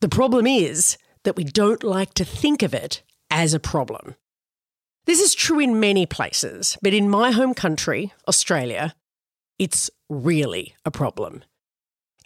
The 0.00 0.08
problem 0.08 0.46
is 0.46 0.96
that 1.24 1.36
we 1.36 1.44
don't 1.44 1.82
like 1.82 2.14
to 2.14 2.24
think 2.24 2.62
of 2.62 2.72
it 2.72 3.02
as 3.30 3.52
a 3.52 3.60
problem. 3.60 4.14
This 5.06 5.20
is 5.20 5.34
true 5.34 5.58
in 5.58 5.80
many 5.80 6.06
places, 6.06 6.78
but 6.82 6.94
in 6.94 7.10
my 7.10 7.30
home 7.32 7.54
country, 7.54 8.12
Australia, 8.28 8.94
it's 9.58 9.90
really 10.08 10.74
a 10.84 10.90
problem. 10.90 11.42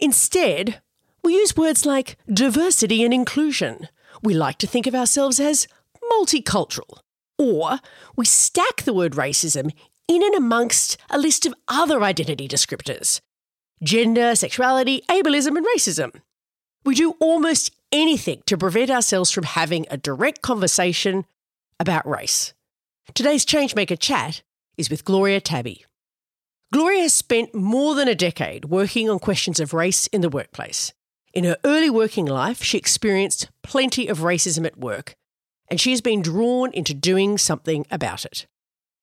Instead, 0.00 0.82
we 1.22 1.34
use 1.34 1.56
words 1.56 1.86
like 1.86 2.16
diversity 2.32 3.04
and 3.04 3.14
inclusion. 3.14 3.88
We 4.22 4.34
like 4.34 4.58
to 4.58 4.66
think 4.66 4.86
of 4.86 4.94
ourselves 4.94 5.40
as 5.40 5.68
multicultural. 6.12 6.98
Or 7.38 7.78
we 8.16 8.26
stack 8.26 8.82
the 8.82 8.92
word 8.92 9.12
racism 9.12 9.72
in 10.08 10.22
and 10.22 10.34
amongst 10.34 10.98
a 11.08 11.18
list 11.18 11.46
of 11.46 11.54
other 11.68 12.02
identity 12.02 12.48
descriptors 12.48 13.20
gender, 13.82 14.34
sexuality, 14.36 15.02
ableism, 15.08 15.56
and 15.56 15.66
racism. 15.66 16.20
We 16.84 16.94
do 16.94 17.14
almost 17.20 17.70
anything 17.92 18.42
to 18.46 18.58
prevent 18.58 18.90
ourselves 18.90 19.30
from 19.30 19.44
having 19.44 19.86
a 19.90 19.96
direct 19.96 20.42
conversation 20.42 21.24
about 21.78 22.06
race. 22.06 22.54
Today's 23.14 23.46
Changemaker 23.46 23.98
chat 23.98 24.42
is 24.76 24.90
with 24.90 25.04
Gloria 25.04 25.40
Tabi. 25.40 25.84
Gloria 26.72 27.02
has 27.02 27.14
spent 27.14 27.54
more 27.54 27.94
than 27.94 28.08
a 28.08 28.14
decade 28.14 28.64
working 28.64 29.08
on 29.08 29.18
questions 29.18 29.60
of 29.60 29.74
race 29.74 30.06
in 30.08 30.22
the 30.22 30.28
workplace. 30.28 30.92
In 31.34 31.44
her 31.44 31.56
early 31.64 31.90
working 31.90 32.26
life, 32.26 32.62
she 32.62 32.78
experienced 32.78 33.50
plenty 33.62 34.08
of 34.08 34.20
racism 34.20 34.66
at 34.66 34.78
work, 34.78 35.14
and 35.68 35.80
she 35.80 35.90
has 35.90 36.00
been 36.00 36.22
drawn 36.22 36.72
into 36.72 36.94
doing 36.94 37.38
something 37.38 37.86
about 37.90 38.24
it. 38.24 38.46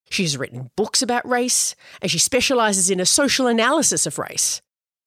She 0.10 0.24
has 0.24 0.38
written 0.38 0.72
books 0.76 1.02
about 1.02 1.28
race, 1.28 1.76
and 2.02 2.10
she 2.10 2.20
specialises 2.20 2.90
in 2.90 3.00
a 3.00 3.06
social 3.06 3.48
analysis 3.48 4.06
of 4.06 4.18
race. 4.18 4.62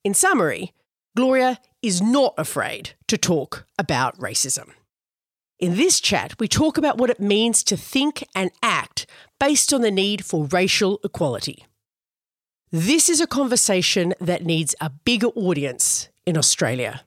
In 0.05 0.15
summary, 0.15 0.73
Gloria 1.15 1.59
is 1.83 2.01
not 2.01 2.35
afraid 2.39 2.93
to 3.09 3.19
talk 3.19 3.67
about 3.79 4.19
racism. 4.19 4.71
In 5.59 5.77
this 5.77 6.01
chat, 6.01 6.35
we 6.41 6.49
talk 6.49 6.79
about 6.79 6.99
what 6.99 7.11
it 7.11 7.21
means 7.21 7.63
to 7.65 7.77
think 7.77 8.25
and 8.35 8.51
act 8.63 9.07
based 9.39 9.73
on 9.73 9.83
the 9.83 9.91
need 9.91 10.25
for 10.25 10.47
racial 10.47 10.99
equality. 11.05 11.67
This 12.71 13.11
is 13.11 13.21
a 13.21 13.27
conversation 13.27 14.15
that 14.21 14.47
needs 14.47 14.75
a 14.81 14.91
bigger 14.91 15.29
audience 15.29 16.09
in 16.25 16.39
Australia. 16.39 17.03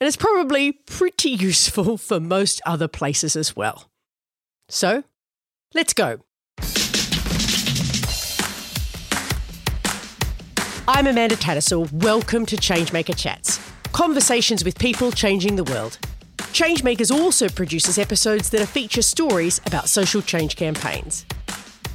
And 0.00 0.06
it's 0.06 0.16
probably 0.16 0.72
pretty 0.72 1.30
useful 1.48 1.96
for 1.96 2.20
most 2.20 2.60
other 2.66 2.88
places 2.88 3.34
as 3.34 3.56
well. 3.56 3.88
So, 4.68 5.04
let's 5.74 5.94
go. 5.94 6.20
I'm 10.90 11.06
Amanda 11.06 11.36
Tattersall. 11.36 11.92
Welcome 11.92 12.46
to 12.46 12.56
Changemaker 12.56 13.14
Chats 13.14 13.60
conversations 13.92 14.64
with 14.64 14.78
people 14.78 15.12
changing 15.12 15.54
the 15.54 15.64
world. 15.64 15.98
Changemakers 16.38 17.14
also 17.14 17.46
produces 17.50 17.98
episodes 17.98 18.48
that 18.50 18.66
feature 18.66 19.02
stories 19.02 19.60
about 19.66 19.90
social 19.90 20.22
change 20.22 20.56
campaigns. 20.56 21.26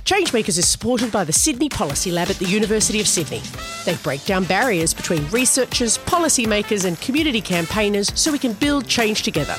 Changemakers 0.06 0.60
is 0.60 0.68
supported 0.68 1.12
by 1.12 1.24
the 1.24 1.34
Sydney 1.34 1.70
Policy 1.70 2.12
Lab 2.12 2.30
at 2.30 2.36
the 2.36 2.46
University 2.46 3.02
of 3.02 3.08
Sydney. 3.08 3.42
They 3.84 3.96
break 4.04 4.26
down 4.26 4.44
barriers 4.44 4.94
between 4.94 5.28
researchers, 5.32 5.98
policymakers, 5.98 6.86
and 6.86 7.02
community 7.02 7.42
campaigners 7.42 8.12
so 8.14 8.32
we 8.32 8.38
can 8.38 8.54
build 8.54 8.88
change 8.88 9.24
together. 9.24 9.56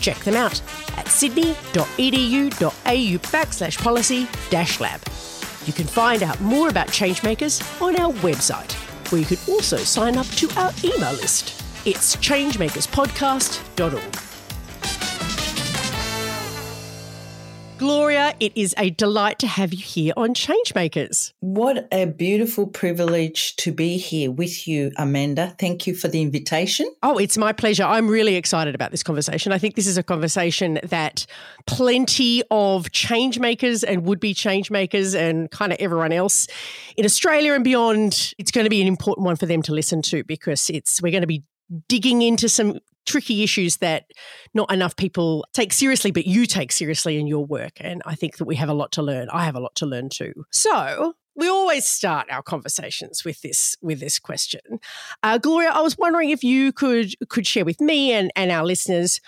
Check 0.00 0.18
them 0.24 0.34
out 0.34 0.60
at 0.96 1.06
sydney.edu.au 1.06 2.58
backslash 3.30 3.80
policy 3.80 4.26
dash 4.50 4.80
lab. 4.80 5.00
You 5.66 5.72
can 5.72 5.86
find 5.86 6.22
out 6.22 6.40
more 6.40 6.68
about 6.68 6.88
Changemakers 6.88 7.80
on 7.80 7.96
our 7.96 8.12
website, 8.14 8.72
where 9.12 9.20
you 9.20 9.26
can 9.26 9.38
also 9.48 9.76
sign 9.76 10.16
up 10.16 10.26
to 10.26 10.50
our 10.58 10.72
email 10.82 11.12
list. 11.12 11.62
It's 11.86 12.16
changemakerspodcast.org. 12.16 14.31
Gloria, 17.82 18.32
it 18.38 18.52
is 18.54 18.76
a 18.78 18.90
delight 18.90 19.40
to 19.40 19.48
have 19.48 19.74
you 19.74 19.82
here 19.82 20.12
on 20.16 20.34
Changemakers. 20.34 21.32
What 21.40 21.88
a 21.90 22.06
beautiful 22.06 22.68
privilege 22.68 23.56
to 23.56 23.72
be 23.72 23.96
here 23.96 24.30
with 24.30 24.68
you, 24.68 24.92
Amanda. 24.96 25.56
Thank 25.58 25.88
you 25.88 25.96
for 25.96 26.06
the 26.06 26.22
invitation. 26.22 26.88
Oh, 27.02 27.18
it's 27.18 27.36
my 27.36 27.52
pleasure. 27.52 27.82
I'm 27.82 28.06
really 28.06 28.36
excited 28.36 28.76
about 28.76 28.92
this 28.92 29.02
conversation. 29.02 29.50
I 29.50 29.58
think 29.58 29.74
this 29.74 29.88
is 29.88 29.98
a 29.98 30.04
conversation 30.04 30.78
that 30.84 31.26
plenty 31.66 32.44
of 32.52 32.92
changemakers 32.92 33.82
and 33.84 34.04
would 34.04 34.20
be 34.20 34.32
changemakers 34.32 35.18
and 35.18 35.50
kind 35.50 35.72
of 35.72 35.78
everyone 35.80 36.12
else 36.12 36.46
in 36.96 37.04
Australia 37.04 37.52
and 37.52 37.64
beyond, 37.64 38.32
it's 38.38 38.52
going 38.52 38.64
to 38.64 38.70
be 38.70 38.80
an 38.80 38.86
important 38.86 39.24
one 39.24 39.34
for 39.34 39.46
them 39.46 39.60
to 39.62 39.72
listen 39.72 40.02
to 40.02 40.22
because 40.22 40.70
it's 40.70 41.02
we're 41.02 41.10
going 41.10 41.22
to 41.22 41.26
be 41.26 41.42
digging 41.88 42.22
into 42.22 42.48
some 42.48 42.78
tricky 43.04 43.42
issues 43.42 43.78
that 43.78 44.04
not 44.54 44.72
enough 44.72 44.96
people 44.96 45.44
take 45.52 45.72
seriously, 45.72 46.10
but 46.10 46.26
you 46.26 46.46
take 46.46 46.72
seriously 46.72 47.18
in 47.18 47.26
your 47.26 47.44
work. 47.44 47.72
And 47.80 48.02
I 48.06 48.14
think 48.14 48.36
that 48.36 48.44
we 48.44 48.56
have 48.56 48.68
a 48.68 48.74
lot 48.74 48.92
to 48.92 49.02
learn. 49.02 49.28
I 49.30 49.44
have 49.44 49.56
a 49.56 49.60
lot 49.60 49.74
to 49.76 49.86
learn 49.86 50.08
too. 50.08 50.44
So 50.50 51.14
we 51.34 51.48
always 51.48 51.86
start 51.86 52.28
our 52.30 52.42
conversations 52.42 53.24
with 53.24 53.40
this 53.42 53.76
with 53.82 54.00
this 54.00 54.18
question. 54.18 54.60
Uh, 55.22 55.38
Gloria, 55.38 55.70
I 55.70 55.80
was 55.80 55.96
wondering 55.98 56.30
if 56.30 56.44
you 56.44 56.72
could 56.72 57.14
could 57.28 57.46
share 57.46 57.64
with 57.64 57.80
me 57.80 58.12
and, 58.12 58.30
and 58.36 58.50
our 58.50 58.64
listeners 58.64 59.20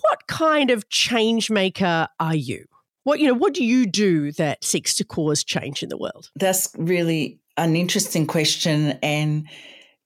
what 0.00 0.26
kind 0.26 0.70
of 0.70 0.88
change 0.88 1.50
maker 1.50 2.08
are 2.18 2.34
you? 2.34 2.64
What 3.04 3.20
you 3.20 3.26
know, 3.26 3.34
what 3.34 3.54
do 3.54 3.64
you 3.64 3.86
do 3.86 4.32
that 4.32 4.64
seeks 4.64 4.94
to 4.96 5.04
cause 5.04 5.44
change 5.44 5.82
in 5.82 5.88
the 5.88 5.98
world? 5.98 6.30
That's 6.36 6.74
really 6.78 7.40
an 7.56 7.76
interesting 7.76 8.26
question 8.26 8.98
and 9.02 9.46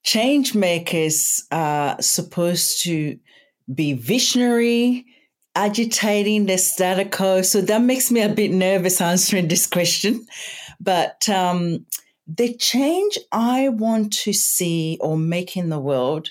change 0.06 0.55
makers 0.55 1.44
are 1.50 2.00
supposed 2.00 2.83
to 2.84 3.19
be 3.75 3.93
visionary, 3.93 5.05
agitating 5.56 6.47
the 6.47 6.56
status 6.56 7.09
quo. 7.15 7.43
So 7.43 7.61
that 7.62 7.83
makes 7.83 8.11
me 8.12 8.22
a 8.22 8.28
bit 8.28 8.53
nervous 8.53 9.00
answering 9.00 9.49
this 9.49 9.66
question. 9.66 10.25
But 10.78 11.28
um, 11.28 11.87
the 12.28 12.55
change 12.55 13.19
I 13.33 13.69
want 13.69 14.12
to 14.25 14.33
see 14.33 14.97
or 15.00 15.16
make 15.16 15.56
in 15.56 15.71
the 15.71 15.81
world 15.81 16.31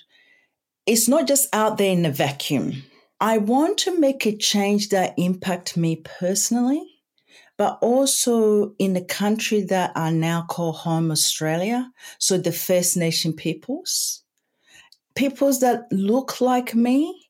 is 0.86 1.10
not 1.10 1.28
just 1.28 1.54
out 1.54 1.78
there 1.78 1.92
in 1.92 2.06
a 2.06 2.12
vacuum. 2.12 2.84
I 3.20 3.40
want 3.40 3.78
to 3.80 4.00
make 4.00 4.26
a 4.26 4.38
change 4.38 4.90
that 4.90 5.16
impact 5.18 5.76
me 5.76 5.98
personally 5.98 6.95
but 7.58 7.78
also 7.82 8.74
in 8.80 8.94
the 8.94 9.04
country 9.04 9.62
that 9.62 9.92
are 9.96 10.12
now 10.12 10.46
called 10.50 10.76
home 10.76 11.12
Australia. 11.12 11.92
So 12.18 12.38
the 12.38 12.52
First 12.52 12.98
Nation 12.98 13.34
peoples, 13.34 14.24
peoples 15.16 15.60
that 15.62 15.84
look 15.92 16.42
like 16.42 16.76
me, 16.76 17.30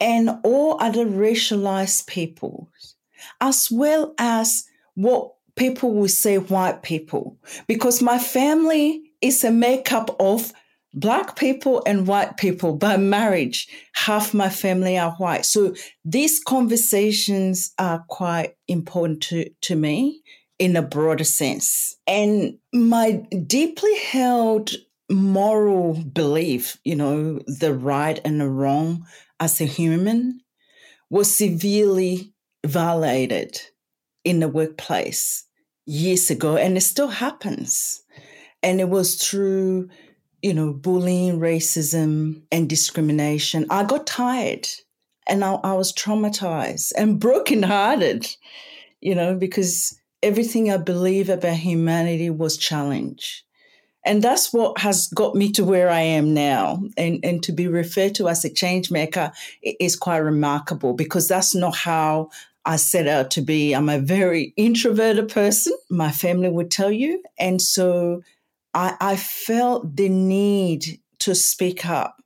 and 0.00 0.30
all 0.44 0.76
other 0.80 1.04
racialized 1.04 2.06
peoples, 2.06 2.94
as 3.40 3.68
well 3.70 4.14
as 4.18 4.64
what 4.94 5.32
people 5.56 5.92
will 5.92 6.08
say 6.08 6.38
white 6.38 6.82
people, 6.82 7.36
because 7.66 8.00
my 8.00 8.18
family 8.18 9.02
is 9.20 9.42
a 9.42 9.50
makeup 9.50 10.14
of 10.20 10.52
black 10.94 11.36
people 11.36 11.82
and 11.86 12.06
white 12.06 12.36
people 12.36 12.76
by 12.76 12.96
marriage. 12.96 13.68
Half 13.94 14.34
my 14.34 14.48
family 14.48 14.98
are 14.98 15.12
white. 15.12 15.44
So 15.44 15.74
these 16.04 16.40
conversations 16.40 17.72
are 17.78 18.04
quite 18.08 18.54
important 18.66 19.22
to, 19.24 19.50
to 19.62 19.76
me 19.76 20.22
in 20.58 20.76
a 20.76 20.82
broader 20.82 21.24
sense. 21.24 21.96
And 22.06 22.58
my 22.72 23.22
deeply 23.46 23.96
held 23.98 24.72
moral 25.10 25.94
belief, 25.94 26.78
you 26.84 26.96
know, 26.96 27.40
the 27.46 27.72
right 27.74 28.20
and 28.24 28.40
the 28.40 28.48
wrong 28.48 29.06
as 29.40 29.60
a 29.60 29.64
human 29.64 30.40
was 31.10 31.34
severely 31.34 32.34
violated 32.66 33.60
in 34.24 34.40
the 34.40 34.48
workplace 34.48 35.44
years 35.86 36.28
ago, 36.28 36.56
and 36.56 36.76
it 36.76 36.82
still 36.82 37.08
happens. 37.08 38.02
And 38.62 38.80
it 38.80 38.88
was 38.88 39.14
through 39.14 39.88
you 40.42 40.54
know, 40.54 40.72
bullying, 40.72 41.40
racism, 41.40 42.42
and 42.52 42.68
discrimination. 42.68 43.66
I 43.70 43.84
got 43.84 44.06
tired 44.06 44.68
and 45.26 45.44
I, 45.44 45.54
I 45.64 45.72
was 45.74 45.92
traumatized 45.92 46.92
and 46.96 47.20
brokenhearted, 47.20 48.36
you 49.00 49.14
know, 49.14 49.34
because 49.34 49.98
everything 50.22 50.70
I 50.70 50.76
believe 50.76 51.28
about 51.28 51.56
humanity 51.56 52.30
was 52.30 52.56
challenged. 52.56 53.42
And 54.04 54.22
that's 54.22 54.52
what 54.52 54.78
has 54.78 55.08
got 55.08 55.34
me 55.34 55.52
to 55.52 55.64
where 55.64 55.90
I 55.90 56.00
am 56.00 56.32
now. 56.32 56.82
And, 56.96 57.20
and 57.22 57.42
to 57.42 57.52
be 57.52 57.66
referred 57.66 58.14
to 58.16 58.28
as 58.28 58.44
a 58.44 58.52
change 58.52 58.90
maker 58.90 59.32
is 59.62 59.96
quite 59.96 60.18
remarkable 60.18 60.94
because 60.94 61.28
that's 61.28 61.54
not 61.54 61.74
how 61.74 62.30
I 62.64 62.76
set 62.76 63.06
out 63.06 63.30
to 63.32 63.42
be. 63.42 63.74
I'm 63.74 63.88
a 63.88 63.98
very 63.98 64.54
introverted 64.56 65.28
person, 65.28 65.74
my 65.90 66.10
family 66.10 66.48
would 66.48 66.70
tell 66.70 66.92
you. 66.92 67.22
And 67.38 67.60
so 67.60 68.22
I, 68.78 68.96
I 69.00 69.16
felt 69.16 69.96
the 69.96 70.08
need 70.08 71.00
to 71.18 71.34
speak 71.34 71.84
up 71.84 72.22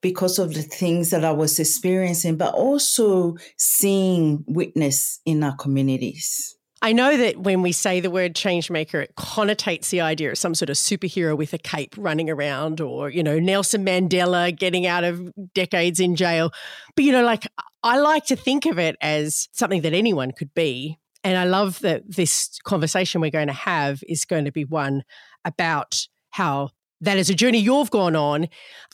because 0.00 0.38
of 0.38 0.54
the 0.54 0.62
things 0.62 1.10
that 1.10 1.26
I 1.26 1.30
was 1.30 1.58
experiencing, 1.58 2.38
but 2.38 2.54
also 2.54 3.36
seeing 3.58 4.42
witness 4.46 5.20
in 5.26 5.44
our 5.44 5.54
communities. 5.56 6.56
I 6.80 6.94
know 6.94 7.18
that 7.18 7.36
when 7.36 7.60
we 7.60 7.72
say 7.72 8.00
the 8.00 8.10
word 8.10 8.34
changemaker, 8.34 9.02
it 9.02 9.14
connotates 9.16 9.90
the 9.90 10.00
idea 10.00 10.30
of 10.30 10.38
some 10.38 10.54
sort 10.54 10.70
of 10.70 10.76
superhero 10.76 11.36
with 11.36 11.52
a 11.52 11.58
cape 11.58 11.94
running 11.98 12.30
around 12.30 12.80
or, 12.80 13.10
you 13.10 13.22
know, 13.22 13.38
Nelson 13.38 13.84
Mandela 13.84 14.56
getting 14.56 14.86
out 14.86 15.04
of 15.04 15.20
decades 15.54 16.00
in 16.00 16.16
jail. 16.16 16.50
But, 16.96 17.04
you 17.04 17.12
know, 17.12 17.24
like 17.24 17.46
I 17.82 17.98
like 17.98 18.24
to 18.26 18.36
think 18.36 18.64
of 18.64 18.78
it 18.78 18.96
as 19.02 19.50
something 19.52 19.82
that 19.82 19.92
anyone 19.92 20.32
could 20.32 20.54
be. 20.54 20.96
And 21.22 21.36
I 21.36 21.44
love 21.44 21.80
that 21.80 22.02
this 22.08 22.58
conversation 22.64 23.20
we're 23.20 23.30
going 23.30 23.48
to 23.48 23.52
have 23.52 24.02
is 24.08 24.24
going 24.24 24.46
to 24.46 24.52
be 24.52 24.64
one 24.64 25.02
about 25.44 26.06
how 26.30 26.70
that 27.00 27.16
is 27.16 27.30
a 27.30 27.34
journey 27.34 27.58
you've 27.58 27.90
gone 27.90 28.16
on, 28.16 28.48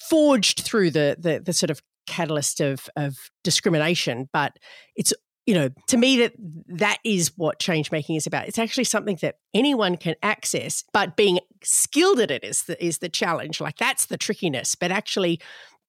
forged 0.08 0.60
through 0.60 0.90
the 0.90 1.16
the, 1.18 1.40
the 1.40 1.52
sort 1.52 1.70
of 1.70 1.82
catalyst 2.06 2.60
of 2.60 2.88
of 2.96 3.30
discrimination, 3.42 4.28
but 4.32 4.58
it's 4.94 5.12
you 5.44 5.54
know 5.54 5.68
to 5.88 5.96
me 5.96 6.18
that 6.18 6.32
that 6.68 6.98
is 7.04 7.32
what 7.36 7.58
change 7.58 7.90
making 7.90 8.16
is 8.16 8.26
about. 8.26 8.48
It's 8.48 8.58
actually 8.58 8.84
something 8.84 9.18
that 9.22 9.36
anyone 9.54 9.96
can 9.96 10.14
access 10.22 10.84
but 10.92 11.16
being 11.16 11.40
skilled 11.62 12.20
at 12.20 12.30
it 12.30 12.44
is 12.44 12.62
the 12.64 12.82
is 12.84 12.98
the 12.98 13.08
challenge. 13.08 13.60
Like 13.60 13.76
that's 13.76 14.06
the 14.06 14.18
trickiness. 14.18 14.74
But 14.74 14.92
actually 14.92 15.40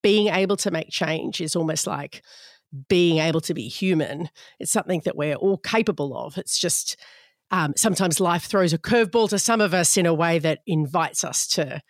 being 0.02 0.28
able 0.28 0.58
to 0.58 0.72
make 0.72 0.90
change 0.90 1.42
is 1.42 1.56
almost 1.56 1.88
like 1.88 2.22
being 2.90 3.20
able 3.20 3.42
to 3.42 3.54
be 3.54 3.68
human. 3.68 4.30
It's 4.60 4.72
something 4.72 5.02
that 5.06 5.16
we're 5.16 5.36
all 5.36 5.58
capable 5.58 6.18
of. 6.18 6.38
It's 6.38 6.60
just 6.60 6.98
um, 7.52 7.74
sometimes 7.76 8.20
life 8.20 8.44
throws 8.44 8.74
a 8.74 8.78
curveball 8.78 9.30
to 9.30 9.40
some 9.40 9.62
of 9.62 9.74
us 9.74 9.98
in 9.98 10.06
a 10.06 10.14
way 10.14 10.40
that 10.40 10.60
invites 10.68 11.24
us 11.24 11.48
to 11.48 11.82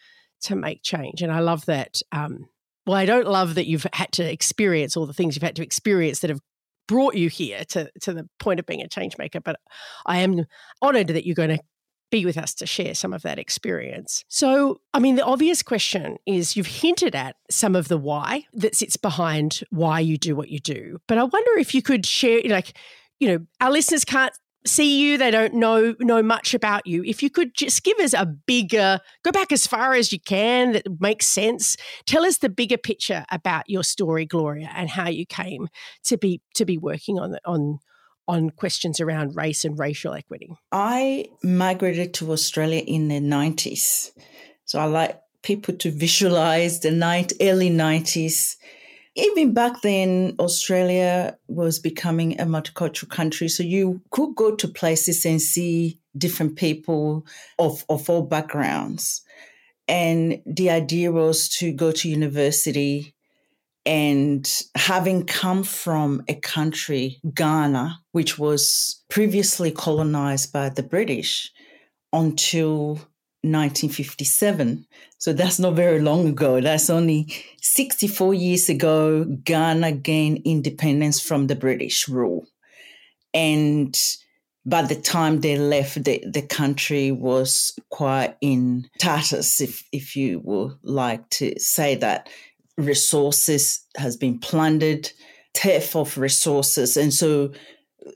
to 0.43 0.55
make 0.55 0.83
change. 0.83 1.21
And 1.21 1.31
I 1.31 1.39
love 1.39 1.65
that. 1.65 1.99
Um, 2.11 2.45
well, 2.85 2.95
I 2.95 3.05
don't 3.05 3.27
love 3.27 3.55
that 3.55 3.67
you've 3.67 3.87
had 3.91 4.11
to 4.13 4.31
experience 4.31 4.95
all 4.95 5.07
the 5.07 5.13
things 5.13 5.35
you've 5.35 5.43
had 5.43 5.55
to 5.55 5.63
experience 5.63 6.19
that 6.19 6.29
have 6.29 6.41
brought 6.87 7.15
you 7.15 7.29
here 7.29 7.63
to 7.69 7.89
to 8.01 8.13
the 8.13 8.29
point 8.39 8.59
of 8.59 8.65
being 8.65 8.81
a 8.81 8.87
change 8.87 9.17
maker. 9.17 9.41
But 9.41 9.59
I 10.05 10.19
am 10.19 10.45
honoured 10.81 11.07
that 11.07 11.25
you're 11.25 11.35
going 11.35 11.57
to 11.57 11.63
be 12.09 12.25
with 12.25 12.37
us 12.37 12.53
to 12.55 12.65
share 12.65 12.95
some 12.95 13.13
of 13.13 13.21
that 13.23 13.39
experience. 13.39 14.23
So, 14.29 14.79
I 14.93 14.99
mean, 14.99 15.15
the 15.15 15.25
obvious 15.25 15.61
question 15.61 16.17
is 16.25 16.55
you've 16.55 16.67
hinted 16.67 17.15
at 17.15 17.35
some 17.49 17.75
of 17.75 17.89
the 17.89 17.97
why 17.97 18.45
that 18.53 18.75
sits 18.75 18.95
behind 18.95 19.61
why 19.69 19.99
you 19.99 20.17
do 20.17 20.35
what 20.35 20.49
you 20.49 20.59
do. 20.59 20.99
But 21.07 21.17
I 21.17 21.23
wonder 21.23 21.59
if 21.59 21.75
you 21.75 21.81
could 21.81 22.05
share, 22.05 22.41
like, 22.45 22.77
you 23.19 23.27
know, 23.27 23.45
our 23.59 23.71
listeners 23.71 24.05
can't 24.05 24.33
see 24.67 24.99
you 24.99 25.17
they 25.17 25.31
don't 25.31 25.53
know 25.53 25.95
know 25.99 26.21
much 26.21 26.53
about 26.53 26.85
you. 26.85 27.03
If 27.03 27.23
you 27.23 27.29
could 27.29 27.53
just 27.55 27.83
give 27.83 27.97
us 27.99 28.13
a 28.13 28.25
bigger 28.25 28.99
go 29.23 29.31
back 29.31 29.51
as 29.51 29.67
far 29.67 29.93
as 29.93 30.11
you 30.11 30.19
can 30.19 30.73
that 30.73 30.85
makes 30.99 31.27
sense. 31.27 31.77
Tell 32.05 32.25
us 32.25 32.37
the 32.37 32.49
bigger 32.49 32.77
picture 32.77 33.25
about 33.31 33.69
your 33.69 33.83
story 33.83 34.25
gloria 34.25 34.69
and 34.75 34.89
how 34.89 35.09
you 35.09 35.25
came 35.25 35.69
to 36.05 36.17
be 36.17 36.41
to 36.55 36.65
be 36.65 36.77
working 36.77 37.19
on 37.19 37.37
on 37.45 37.79
on 38.27 38.49
questions 38.49 38.99
around 38.99 39.35
race 39.35 39.63
and 39.63 39.79
racial 39.79 40.13
equity. 40.13 40.49
I 40.71 41.29
migrated 41.43 42.13
to 42.15 42.31
australia 42.31 42.81
in 42.81 43.07
the 43.07 43.19
90s 43.19 44.11
so 44.65 44.79
i 44.79 44.85
like 44.85 45.19
people 45.43 45.73
to 45.75 45.91
visualize 45.91 46.81
the 46.81 46.91
night 46.91 47.31
early 47.39 47.69
90s 47.69 48.55
even 49.17 49.53
back 49.53 49.81
then, 49.81 50.35
Australia 50.39 51.37
was 51.47 51.79
becoming 51.79 52.39
a 52.39 52.45
multicultural 52.45 53.09
country. 53.09 53.49
So 53.49 53.63
you 53.63 54.01
could 54.11 54.35
go 54.35 54.55
to 54.55 54.67
places 54.67 55.25
and 55.25 55.41
see 55.41 55.99
different 56.15 56.55
people 56.55 57.25
of, 57.57 57.83
of 57.89 58.07
all 58.09 58.21
backgrounds. 58.21 59.23
And 59.87 60.41
the 60.45 60.69
idea 60.69 61.11
was 61.11 61.49
to 61.57 61.71
go 61.71 61.91
to 61.91 62.09
university 62.09 63.15
and 63.87 64.47
having 64.75 65.25
come 65.25 65.63
from 65.63 66.21
a 66.27 66.35
country, 66.35 67.19
Ghana, 67.33 67.99
which 68.11 68.37
was 68.37 69.01
previously 69.09 69.71
colonized 69.71 70.53
by 70.53 70.69
the 70.69 70.83
British 70.83 71.51
until 72.13 72.99
1957. 73.51 74.85
So 75.17 75.33
that's 75.33 75.59
not 75.59 75.75
very 75.75 75.99
long 75.99 76.27
ago. 76.27 76.61
That's 76.61 76.89
only 76.89 77.33
64 77.61 78.33
years 78.33 78.69
ago, 78.69 79.25
Ghana 79.25 79.93
gained 79.93 80.41
independence 80.45 81.19
from 81.19 81.47
the 81.47 81.55
British 81.55 82.07
rule. 82.07 82.47
And 83.33 83.97
by 84.65 84.81
the 84.81 84.95
time 84.95 85.39
they 85.39 85.57
left, 85.57 86.03
the, 86.03 86.23
the 86.29 86.41
country 86.41 87.11
was 87.11 87.77
quite 87.89 88.35
in 88.41 88.89
tatters, 88.99 89.61
if, 89.61 89.83
if 89.91 90.15
you 90.15 90.41
would 90.43 90.77
like 90.83 91.29
to 91.29 91.57
say 91.59 91.95
that. 91.95 92.29
Resources 92.77 93.83
has 93.95 94.17
been 94.17 94.39
plundered, 94.39 95.09
theft 95.55 95.95
of 95.95 96.17
resources. 96.17 96.95
And 96.95 97.13
so 97.13 97.51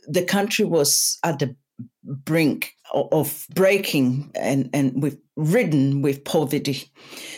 the 0.07 0.24
country 0.24 0.66
was 0.66 1.18
at 1.24 1.39
the 1.39 1.56
brink 2.04 2.75
of 2.93 3.45
breaking 3.53 4.31
and, 4.35 4.69
and 4.73 5.01
we've 5.01 5.17
ridden 5.35 6.01
with 6.01 6.23
poverty. 6.23 6.91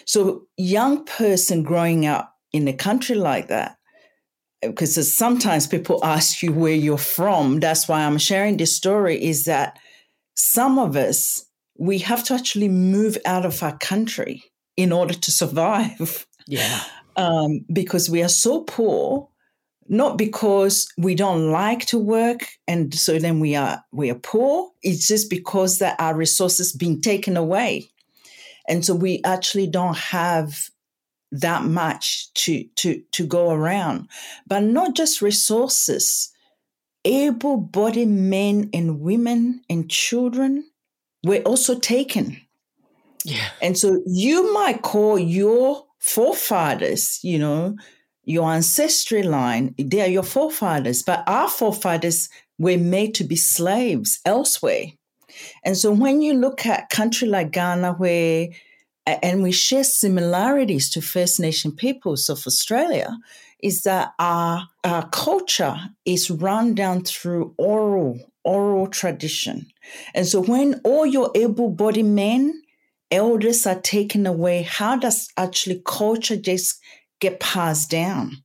So 0.06 0.48
young 0.58 1.06
person 1.06 1.64
growing 1.64 2.06
up 2.06 2.36
in 2.52 2.68
a 2.68 2.74
country 2.74 3.16
like 3.16 3.48
that, 3.48 3.78
because 4.62 5.14
sometimes 5.14 5.68
people 5.68 6.00
ask 6.04 6.42
you 6.42 6.52
where 6.52 6.74
you're 6.74 6.98
from. 6.98 7.60
That's 7.60 7.88
why 7.88 8.04
I'm 8.04 8.18
sharing 8.18 8.58
this 8.58 8.76
story 8.76 9.24
is 9.24 9.46
that 9.46 9.80
some 10.36 10.80
of 10.80 10.96
us, 10.96 11.46
we 11.78 12.00
have 12.00 12.24
to 12.26 12.34
actually 12.34 12.70
move 12.70 13.18
out 13.26 13.46
of 13.46 13.62
our 13.62 13.78
country 13.78 14.44
in 14.76 14.92
order 14.92 15.14
to 15.14 15.32
survive. 15.32 16.28
Yeah. 16.48 16.82
Um, 17.16 17.64
because 17.72 18.10
we 18.10 18.24
are 18.24 18.28
so 18.28 18.62
poor 18.62 19.30
not 19.88 20.18
because 20.18 20.88
we 20.98 21.16
don't 21.16 21.52
like 21.52 21.86
to 21.88 22.00
work 22.00 22.48
and 22.68 22.94
so 22.94 23.20
then 23.20 23.40
we 23.40 23.56
are 23.56 23.84
we 23.92 24.10
are 24.10 24.16
poor. 24.16 24.72
It's 24.82 25.08
just 25.08 25.30
because 25.30 25.80
that 25.80 26.00
our 26.00 26.16
resources 26.16 26.74
been 26.74 27.02
taken 27.02 27.38
away. 27.38 27.90
And 28.68 28.86
so 28.86 28.96
we 28.96 29.22
actually 29.26 29.68
don't 29.68 29.98
have 29.98 30.70
that 31.32 31.64
much 31.64 32.34
to 32.36 32.64
to 32.76 33.02
to 33.12 33.26
go 33.26 33.52
around. 33.52 34.08
But 34.48 34.64
not 34.64 34.96
just 34.96 35.22
resources. 35.22 36.30
Able-bodied 37.06 38.08
men 38.08 38.70
and 38.74 39.02
women 39.02 39.62
and 39.70 39.90
children 39.90 40.64
were 41.26 41.40
also 41.40 41.78
taken. 41.78 42.40
Yeah. 43.26 43.50
And 43.62 43.78
so 43.78 44.02
you 44.06 44.54
might 44.54 44.84
call 44.84 45.20
your 45.20 45.86
forefathers 46.00 47.20
you 47.24 47.40
know 47.40 47.76
your 48.24 48.52
ancestry 48.52 49.24
line, 49.24 49.76
they 49.78 50.02
are 50.02 50.08
your 50.08 50.24
forefathers, 50.24 51.04
but 51.04 51.24
our 51.28 51.50
forefathers 51.50 52.30
were 52.58 52.78
made 52.78 53.14
to 53.16 53.24
be 53.24 53.36
slaves 53.36 54.20
elsewhere. 54.26 54.86
And 55.66 55.76
so 55.76 55.92
when 55.92 56.22
you 56.22 56.34
look 56.34 56.66
at 56.66 56.90
country 56.90 57.28
like 57.28 57.52
Ghana, 57.52 57.94
where 57.94 58.50
and 59.06 59.44
we 59.44 59.52
share 59.52 59.84
similarities 59.84 60.90
to 60.92 61.02
First 61.02 61.40
Nation 61.40 61.74
peoples 61.74 62.30
of 62.30 62.48
Australia, 62.48 63.18
is 63.62 63.84
that 63.84 64.14
our, 64.20 64.68
our 64.84 65.10
culture 65.10 65.76
is 66.06 66.32
run 66.32 66.74
down 66.74 67.02
through 67.02 67.54
oral, 67.58 68.20
oral 68.46 68.88
tradition. 68.88 69.68
And 70.14 70.26
so 70.26 70.42
when 70.42 70.80
all 70.86 71.06
your 71.06 71.32
able-bodied 71.36 72.06
men, 72.06 72.62
elders 73.12 73.68
are 73.68 73.82
taken 73.82 74.26
away, 74.26 74.62
how 74.64 74.96
does 74.96 75.28
actually 75.36 75.82
culture 75.86 76.38
just 76.38 76.80
get 77.24 77.40
passed 77.40 77.90
down. 77.90 78.44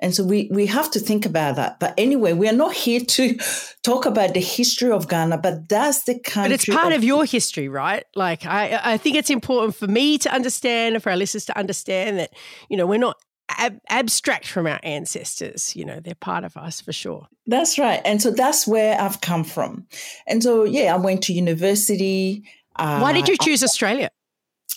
And 0.00 0.14
so 0.14 0.22
we, 0.22 0.48
we 0.52 0.66
have 0.66 0.90
to 0.92 1.00
think 1.00 1.26
about 1.26 1.56
that. 1.56 1.80
But 1.80 1.94
anyway, 1.98 2.32
we 2.32 2.48
are 2.48 2.52
not 2.52 2.72
here 2.72 3.00
to 3.00 3.36
talk 3.82 4.06
about 4.06 4.34
the 4.34 4.40
history 4.40 4.92
of 4.92 5.08
Ghana, 5.08 5.38
but 5.38 5.68
that's 5.68 6.04
the 6.04 6.18
country. 6.18 6.42
But 6.42 6.52
it's 6.52 6.66
part 6.66 6.92
of, 6.92 6.98
of 6.98 7.04
your 7.04 7.24
history, 7.24 7.68
right? 7.68 8.04
Like 8.14 8.46
I, 8.46 8.80
I 8.82 8.96
think 8.96 9.16
it's 9.16 9.30
important 9.30 9.74
for 9.74 9.88
me 9.88 10.18
to 10.18 10.32
understand, 10.32 11.02
for 11.02 11.10
our 11.10 11.16
listeners 11.16 11.46
to 11.46 11.58
understand 11.58 12.18
that, 12.18 12.30
you 12.68 12.76
know, 12.76 12.86
we're 12.86 13.00
not 13.00 13.16
ab- 13.48 13.80
abstract 13.88 14.46
from 14.46 14.68
our 14.68 14.78
ancestors. 14.84 15.74
You 15.74 15.84
know, 15.84 15.98
they're 15.98 16.14
part 16.14 16.44
of 16.44 16.56
us 16.56 16.80
for 16.80 16.92
sure. 16.92 17.26
That's 17.46 17.76
right. 17.76 18.00
And 18.04 18.22
so 18.22 18.30
that's 18.30 18.68
where 18.68 19.00
I've 19.00 19.20
come 19.20 19.42
from. 19.42 19.86
And 20.28 20.44
so, 20.44 20.62
yeah, 20.62 20.94
I 20.94 20.98
went 20.98 21.22
to 21.24 21.32
university. 21.32 22.44
Uh, 22.76 23.00
Why 23.00 23.12
did 23.12 23.26
you 23.26 23.36
choose 23.36 23.64
Australia? 23.64 24.10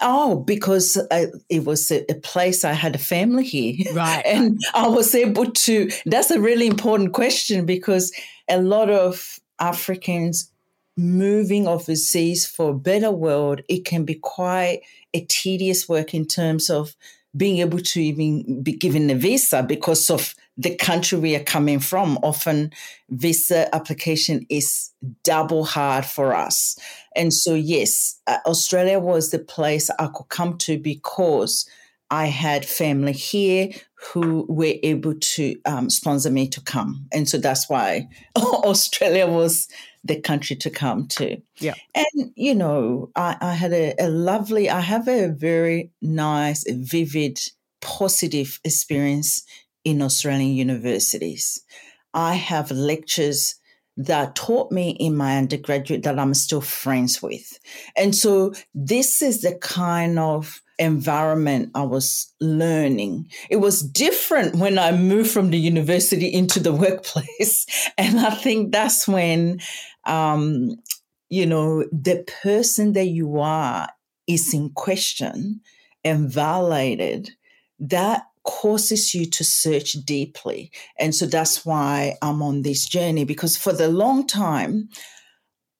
Oh, 0.01 0.38
because 0.38 0.98
I, 1.12 1.27
it 1.50 1.65
was 1.65 1.91
a, 1.91 2.03
a, 2.12 2.15
place 2.15 2.63
I 2.63 2.74
had 2.74 2.96
a 2.96 3.00
family 3.00 3.43
here. 3.43 3.75
Right. 3.93 4.22
and 4.25 4.60
I 4.74 4.88
was 4.88 5.13
able 5.13 5.51
to, 5.51 5.89
that's 6.05 6.31
a 6.31 6.41
really 6.41 6.67
important 6.67 7.13
question 7.13 7.65
because 7.65 8.12
a 8.50 8.62
lot 8.62 8.89
of 8.89 9.39
Africans 9.60 10.51
moving 10.98 11.67
overseas 11.67 12.46
for 12.46 12.72
a 12.72 12.77
better 12.77 13.12
world, 13.12 13.62
it 13.70 13.86
can 13.86 14.03
be 14.03 14.15
quite 14.15 14.81
a 15.13 15.25
tedious 15.25 15.88
work 15.88 16.13
in 16.13 16.25
terms 16.25 16.70
of 16.70 16.96
being 17.36 17.60
able 17.60 17.79
to 17.79 18.01
even 18.01 18.62
be 18.62 18.74
given 18.74 19.10
a 19.10 19.15
visa 19.15 19.63
because 19.63 20.10
of 20.10 20.36
the 20.58 20.75
country 20.75 21.17
we 21.17 21.36
are 21.36 21.43
coming 21.43 21.79
from. 21.79 22.20
Often 22.24 22.74
visa 23.10 23.74
application 23.74 24.46
is 24.50 24.91
double 25.24 25.63
hard 25.63 26.05
for 26.05 26.34
us. 26.34 26.77
And 27.15 27.34
so, 27.34 27.53
yes, 27.56 28.20
uh, 28.27 28.38
Australia 28.46 29.00
was 29.00 29.32
the 29.32 29.39
place 29.39 29.89
I 30.00 30.08
could 30.13 30.30
come 30.30 30.58
to 30.60 30.77
because 30.77 31.68
I 32.10 32.25
had 32.25 32.65
family 32.65 33.13
here 33.13 33.70
who 33.96 34.46
were 34.50 34.74
able 34.84 35.15
to 35.15 35.56
um, 35.65 35.89
sponsor 35.89 36.30
me 36.30 36.48
to 36.50 36.62
come. 36.62 37.08
And 37.13 37.27
so 37.27 37.38
that's 37.38 37.70
why 37.70 38.10
Australia 38.36 39.27
was 39.27 39.68
the 40.03 40.20
country 40.20 40.56
to 40.58 40.70
come 40.70 41.08
to. 41.08 41.38
Yeah. 41.60 41.75
And, 41.96 42.32
you 42.36 42.56
know, 42.56 43.12
I, 43.15 43.38
I 43.39 43.53
had 43.53 43.72
a, 43.72 43.94
a 44.00 44.10
lovely, 44.10 44.70
I 44.70 44.82
have 44.82 45.08
a 45.08 45.27
very 45.27 45.91
nice, 46.01 46.65
vivid, 46.68 47.39
positive 47.82 48.60
experience 48.63 49.44
in 49.86 50.01
Australian 50.01 50.51
universities. 50.53 51.62
I 52.13 52.34
have 52.34 52.72
lectures 52.72 53.56
that 54.05 54.36
taught 54.36 54.72
me 54.72 54.91
in 54.91 55.15
my 55.15 55.38
undergraduate 55.38 56.03
that 56.03 56.20
I'm 56.20 56.34
still 56.34 56.62
friends 56.62 57.22
with. 57.22 57.60
And 57.96 58.15
so 58.15 58.53
this 58.74 59.22
is 59.22 59.41
the 59.41 59.55
kind 59.55 60.20
of 60.20 60.62
environment 60.79 61.72
I 61.75 61.84
was 61.84 62.34
learning. 62.41 63.29
It 63.50 63.58
was 63.58 63.84
different 63.84 64.55
when 64.55 64.79
I 64.79 64.91
moved 64.91 65.31
from 65.31 65.51
the 65.51 65.60
university 65.60 66.27
into 66.27 66.60
the 66.60 66.74
workplace. 66.86 67.65
And 67.98 68.20
I 68.20 68.31
think 68.31 68.72
that's 68.72 69.08
when, 69.08 69.60
um, 70.05 70.75
you 71.29 71.46
know, 71.46 71.86
the 71.91 72.25
person 72.41 72.93
that 72.93 73.08
you 73.08 73.39
are 73.39 73.89
is 74.27 74.53
in 74.53 74.72
question 74.72 75.62
and 76.03 76.31
violated. 76.31 77.29
That 77.79 78.24
causes 78.43 79.13
you 79.13 79.25
to 79.25 79.43
search 79.43 79.93
deeply. 80.05 80.71
And 81.00 81.13
so 81.13 81.25
that's 81.25 81.65
why 81.65 82.17
I'm 82.21 82.41
on 82.41 82.62
this 82.62 82.88
journey 82.88 83.24
because 83.24 83.57
for 83.57 83.74
the 83.74 83.88
long 83.89 84.27
time, 84.27 84.89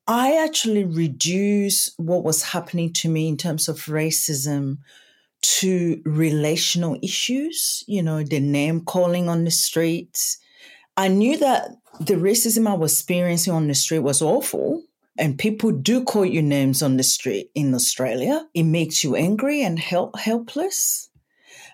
I 0.08 0.36
actually 0.36 0.84
reduced 0.84 1.94
what 1.98 2.24
was 2.24 2.44
happening 2.44 2.92
to 2.94 3.10
me 3.10 3.28
in 3.28 3.38
terms 3.38 3.68
of 3.68 3.78
racism 3.86 4.78
to 5.42 6.02
relational 6.06 6.98
issues, 7.02 7.84
you 7.88 8.04
know, 8.04 8.24
the 8.24 8.40
name 8.40 8.82
calling 8.82 9.30
on 9.30 9.44
the 9.44 9.52
streets. 9.52 10.38
I 10.98 11.08
knew 11.08 11.38
that 11.38 11.70
the 12.00 12.16
racism 12.16 12.68
I 12.68 12.74
was 12.74 12.94
experiencing 12.94 13.54
on 13.54 13.68
the 13.68 13.76
street 13.76 14.00
was 14.00 14.22
awful. 14.22 14.84
And 15.18 15.38
people 15.38 15.72
do 15.72 16.04
call 16.04 16.26
you 16.26 16.42
names 16.42 16.82
on 16.82 16.98
the 16.98 17.04
street 17.04 17.52
in 17.54 17.74
Australia. 17.76 18.48
It 18.54 18.64
makes 18.64 19.04
you 19.04 19.16
angry 19.16 19.62
and 19.62 19.78
help, 19.78 20.18
helpless. 20.18 21.11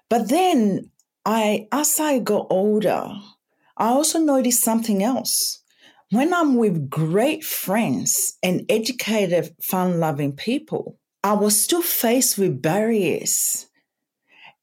But 0.10 0.30
then 0.30 0.92
I, 1.26 1.68
as 1.72 2.00
I 2.00 2.20
got 2.20 2.48
older, 2.50 3.12
I 3.76 3.88
also 3.90 4.20
noticed 4.20 4.64
something 4.64 5.04
else 5.04 5.62
when 6.12 6.34
I'm 6.34 6.56
with 6.56 6.90
great 6.90 7.44
friends 7.44 8.38
and 8.42 8.66
educated, 8.70 9.54
fun 9.62 10.00
loving 10.00 10.34
people, 10.34 10.98
I 11.24 11.34
was 11.34 11.60
still 11.60 11.82
faced 11.82 12.38
with 12.38 12.62
barriers. 12.62 13.68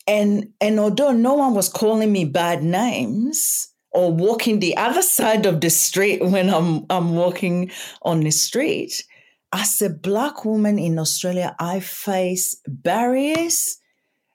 And, 0.07 0.53
and 0.61 0.81
although 0.81 1.13
no 1.13 1.35
one 1.35 1.55
was 1.55 1.69
calling 1.69 2.13
me 2.13 2.25
bad 2.25 2.63
names 2.63 3.69
or 3.91 4.13
walking 4.13 4.59
the 4.59 4.77
other 4.77 5.03
side 5.19 5.45
of 5.47 5.61
the 5.61 5.71
street 5.71 6.23
when 6.25 6.49
I'm, 6.49 6.87
I'm 6.89 7.15
walking 7.15 7.71
on 8.03 8.21
the 8.21 8.31
street, 8.31 9.05
as 9.53 9.81
a 9.83 9.91
Black 9.91 10.45
woman 10.45 10.79
in 10.79 10.99
Australia, 10.99 11.55
I 11.61 11.81
face 11.81 12.57
barriers 12.67 13.79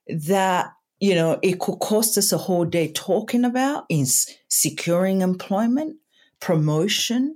that 0.08 0.72
you 1.00 1.16
know, 1.16 1.40
it 1.42 1.60
could 1.60 1.80
cost 1.80 2.18
us 2.18 2.32
a 2.32 2.38
whole 2.38 2.66
day 2.66 2.92
talking 2.92 3.46
about 3.46 3.86
is 3.90 4.30
securing 4.50 5.22
employment, 5.22 5.98
promotion, 6.40 7.36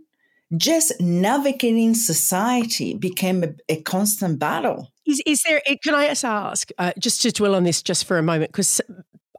just 0.57 0.93
navigating 0.99 1.93
society 1.93 2.93
became 2.93 3.43
a, 3.43 3.49
a 3.69 3.81
constant 3.81 4.39
battle. 4.39 4.91
Is, 5.05 5.21
is 5.25 5.43
there, 5.43 5.61
eh, 5.65 5.75
can 5.83 5.95
I 5.95 6.07
just 6.07 6.25
ask, 6.25 6.69
uh, 6.77 6.91
just 6.99 7.21
to 7.23 7.31
dwell 7.31 7.55
on 7.55 7.63
this 7.63 7.81
just 7.81 8.05
for 8.05 8.17
a 8.17 8.23
moment, 8.23 8.51
because 8.51 8.81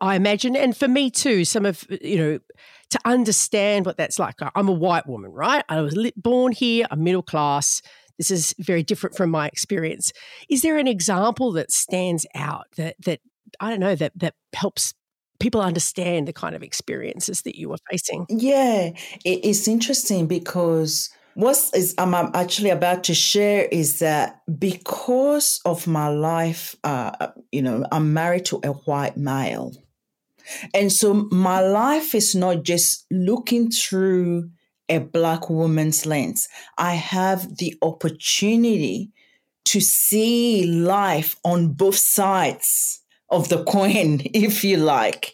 I 0.01 0.17
imagine, 0.17 0.57
and 0.57 0.77
for 0.77 0.89
me 0.89 1.11
too, 1.11 1.45
some 1.45 1.65
of, 1.65 1.87
you 1.89 2.17
know, 2.17 2.39
to 2.91 3.01
understand 3.05 3.87
what 3.87 3.97
that's 3.97 4.19
like. 4.19 4.37
I'm 4.55 4.69
a 4.69 4.73
white 4.73 5.07
woman, 5.07 5.31
right? 5.33 5.65
I 5.69 5.81
was 5.81 5.97
born 6.17 6.53
here, 6.53 6.87
I'm 6.91 7.03
middle 7.03 7.23
class. 7.23 7.83
This 8.19 8.31
is 8.31 8.55
very 8.59 8.83
different 8.83 9.17
from 9.17 9.31
my 9.31 9.49
experience. 9.49 10.13
Is 10.49 10.63
there 10.63 10.79
an 10.79 10.87
example 10.87 11.53
that 11.53 11.73
stands 11.73 12.27
out 12.35 12.67
that 12.77 12.97
that 13.05 13.21
I 13.61 13.71
don't 13.71 13.81
know 13.81 13.95
that 13.95 14.13
that 14.17 14.35
helps 14.55 14.95
people 15.41 15.61
understand 15.61 16.29
the 16.29 16.33
kind 16.33 16.55
of 16.55 16.63
experiences 16.63 17.43
that 17.43 17.57
you 17.57 17.69
were 17.69 17.79
facing. 17.91 18.27
Yeah, 18.29 18.91
it's 19.25 19.69
interesting 19.69 20.27
because 20.27 21.11
what 21.35 21.59
is 21.75 21.95
I'm 21.99 22.15
actually 22.15 22.71
about 22.71 23.05
to 23.05 23.15
share 23.15 23.67
is 23.67 23.99
that 23.99 24.41
because 24.59 25.61
of 25.65 25.87
my 25.87 26.09
life, 26.09 26.77
uh, 26.85 27.29
you 27.51 27.63
know, 27.63 27.85
I'm 27.91 28.13
married 28.15 28.45
to 28.47 28.61
a 28.63 28.69
white 28.69 29.17
male. 29.17 29.73
And 30.73 30.93
so 30.93 31.15
my 31.33 31.61
life 31.61 32.15
is 32.15 32.35
not 32.35 32.63
just 32.63 33.07
looking 33.11 33.71
through 33.71 34.51
a 34.89 34.99
black 34.99 35.49
woman's 35.49 36.05
lens. 36.05 36.49
I 36.77 36.95
have 36.95 37.57
the 37.57 37.75
opportunity 37.83 39.11
to 39.65 39.81
see 39.81 40.67
life 40.67 41.37
on 41.43 41.73
both 41.73 41.97
sides 41.97 43.01
of 43.31 43.49
the 43.49 43.65
coin, 43.65 44.21
if 44.35 44.65
you 44.65 44.77
like. 44.77 45.33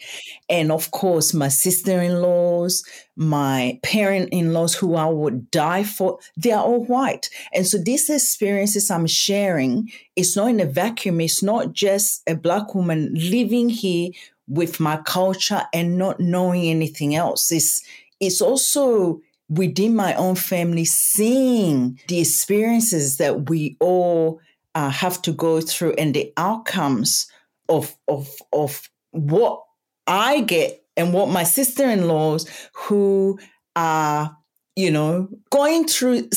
And 0.48 0.72
of 0.72 0.90
course, 0.90 1.32
my 1.32 1.48
sister 1.48 2.00
in 2.00 2.20
laws, 2.20 2.84
my 3.16 3.78
parent 3.82 4.30
in 4.32 4.52
laws, 4.52 4.74
who 4.74 4.96
I 4.96 5.06
would 5.06 5.50
die 5.50 5.84
for, 5.84 6.18
they 6.36 6.50
are 6.50 6.64
all 6.64 6.84
white. 6.86 7.30
And 7.54 7.66
so 7.66 7.78
these 7.78 8.10
experiences 8.10 8.90
I'm 8.90 9.06
sharing, 9.06 9.90
it's 10.16 10.36
not 10.36 10.48
in 10.48 10.60
a 10.60 10.66
vacuum. 10.66 11.20
It's 11.20 11.42
not 11.42 11.72
just 11.72 12.22
a 12.26 12.34
Black 12.34 12.74
woman 12.74 13.12
living 13.14 13.68
here 13.68 14.10
with 14.48 14.80
my 14.80 14.96
culture 14.96 15.62
and 15.72 15.96
not 15.96 16.18
knowing 16.18 16.64
anything 16.64 17.14
else. 17.14 17.52
It's, 17.52 17.80
it's 18.18 18.40
also 18.40 19.20
within 19.48 19.94
my 19.94 20.14
own 20.14 20.34
family 20.34 20.84
seeing 20.84 21.98
the 22.08 22.20
experiences 22.20 23.18
that 23.18 23.48
we 23.48 23.76
all 23.80 24.40
uh, 24.74 24.90
have 24.90 25.20
to 25.22 25.32
go 25.32 25.60
through 25.60 25.92
and 25.94 26.14
the 26.14 26.32
outcomes 26.36 27.30
of 27.70 27.96
of 28.08 28.28
of 28.52 28.82
what 29.12 29.62
I 30.06 30.40
get 30.40 30.82
and 30.96 31.14
what 31.14 31.30
my 31.30 31.44
sister-in-laws 31.44 32.48
who 32.74 33.38
are 33.76 34.36
you 34.76 34.90
know 34.90 35.28
going 35.50 35.86
through 35.86 36.28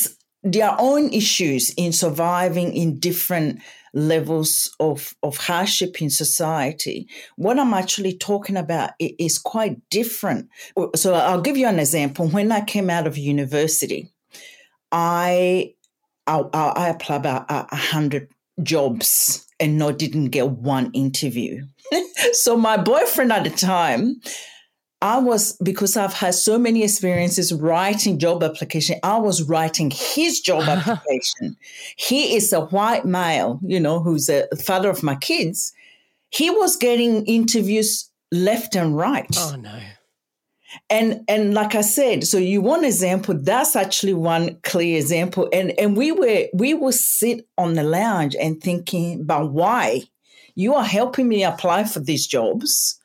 their 0.42 0.76
own 0.78 1.12
issues 1.12 1.72
in 1.76 1.92
surviving 1.92 2.74
in 2.74 2.98
different 3.00 3.60
levels 3.94 4.74
of, 4.80 5.14
of 5.22 5.36
hardship 5.38 6.02
in 6.02 6.10
society. 6.10 7.08
What 7.36 7.58
I'm 7.58 7.72
actually 7.72 8.18
talking 8.18 8.56
about 8.56 8.90
is 8.98 9.38
quite 9.38 9.78
different. 9.88 10.48
So 10.96 11.14
I'll 11.14 11.40
give 11.40 11.56
you 11.56 11.68
an 11.68 11.78
example. 11.78 12.28
When 12.28 12.52
I 12.52 12.62
came 12.62 12.90
out 12.90 13.06
of 13.06 13.16
university, 13.16 14.12
I 14.92 15.74
I, 16.26 16.38
I 16.54 16.88
applied 16.88 17.16
about 17.16 17.46
a 17.50 17.76
hundred 17.76 18.28
jobs 18.62 19.46
and 19.60 19.78
not 19.78 19.98
didn't 19.98 20.30
get 20.30 20.50
one 20.50 20.90
interview. 20.92 21.64
so 22.32 22.56
my 22.56 22.76
boyfriend 22.76 23.32
at 23.32 23.44
the 23.44 23.50
time, 23.50 24.20
I 25.02 25.18
was 25.18 25.56
because 25.62 25.96
I've 25.96 26.14
had 26.14 26.34
so 26.34 26.58
many 26.58 26.82
experiences 26.82 27.52
writing 27.52 28.18
job 28.18 28.42
application. 28.42 28.98
I 29.02 29.18
was 29.18 29.42
writing 29.42 29.90
his 29.90 30.40
job 30.40 30.62
application. 30.66 31.56
he 31.96 32.34
is 32.34 32.52
a 32.52 32.62
white 32.62 33.04
male, 33.04 33.60
you 33.62 33.78
know, 33.80 34.00
who's 34.00 34.28
a 34.28 34.46
father 34.56 34.88
of 34.88 35.02
my 35.02 35.14
kids. 35.16 35.72
He 36.30 36.48
was 36.50 36.76
getting 36.76 37.24
interviews 37.26 38.10
left 38.32 38.74
and 38.74 38.96
right. 38.96 39.28
Oh 39.36 39.56
no. 39.56 39.78
And 40.90 41.22
and 41.28 41.54
like 41.54 41.74
I 41.74 41.80
said, 41.80 42.24
so 42.24 42.38
you 42.38 42.60
want 42.60 42.84
example, 42.84 43.34
that's 43.40 43.76
actually 43.76 44.14
one 44.14 44.58
clear 44.62 44.98
example. 44.98 45.48
And 45.52 45.72
and 45.78 45.96
we 45.96 46.12
were 46.12 46.46
we 46.54 46.74
will 46.74 46.92
sit 46.92 47.46
on 47.58 47.74
the 47.74 47.84
lounge 47.84 48.36
and 48.36 48.60
thinking 48.60 49.20
about 49.20 49.52
why 49.52 50.02
you 50.54 50.74
are 50.74 50.84
helping 50.84 51.28
me 51.28 51.44
apply 51.44 51.84
for 51.84 52.00
these 52.00 52.26
jobs. 52.26 53.00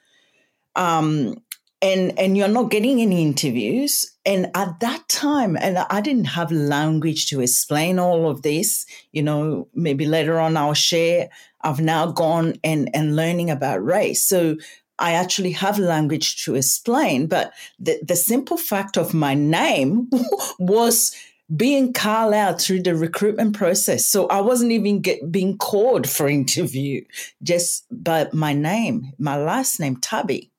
Um 0.75 1.35
and 1.81 2.17
and 2.19 2.37
you're 2.37 2.47
not 2.47 2.71
getting 2.71 3.01
any 3.01 3.21
interviews 3.21 4.05
and 4.25 4.47
at 4.55 4.79
that 4.79 5.07
time 5.07 5.57
and 5.57 5.77
i 5.89 6.01
didn't 6.01 6.25
have 6.25 6.51
language 6.51 7.27
to 7.27 7.41
explain 7.41 7.99
all 7.99 8.29
of 8.29 8.41
this 8.41 8.85
you 9.11 9.23
know 9.23 9.67
maybe 9.73 10.05
later 10.05 10.39
on 10.39 10.57
i'll 10.57 10.73
share 10.73 11.29
i've 11.61 11.79
now 11.79 12.11
gone 12.11 12.53
and 12.63 12.89
and 12.93 13.15
learning 13.15 13.49
about 13.49 13.83
race 13.83 14.23
so 14.23 14.57
I 14.99 15.13
actually 15.13 15.51
have 15.51 15.79
language 15.79 16.43
to 16.45 16.55
explain, 16.55 17.27
but 17.27 17.53
the, 17.79 17.99
the 18.05 18.15
simple 18.15 18.57
fact 18.57 18.97
of 18.97 19.13
my 19.13 19.33
name 19.33 20.09
was 20.59 21.15
being 21.55 21.93
called 21.93 22.33
out 22.33 22.61
through 22.61 22.83
the 22.83 22.95
recruitment 22.95 23.55
process. 23.55 24.05
So 24.05 24.27
I 24.27 24.41
wasn't 24.41 24.71
even 24.71 25.01
get, 25.01 25.31
being 25.31 25.57
called 25.57 26.07
for 26.07 26.27
interview 26.27 27.03
just 27.41 27.85
by 27.91 28.27
my 28.33 28.53
name, 28.53 29.13
my 29.17 29.35
last 29.35 29.79
name, 29.79 29.97
Tabi. 29.97 30.51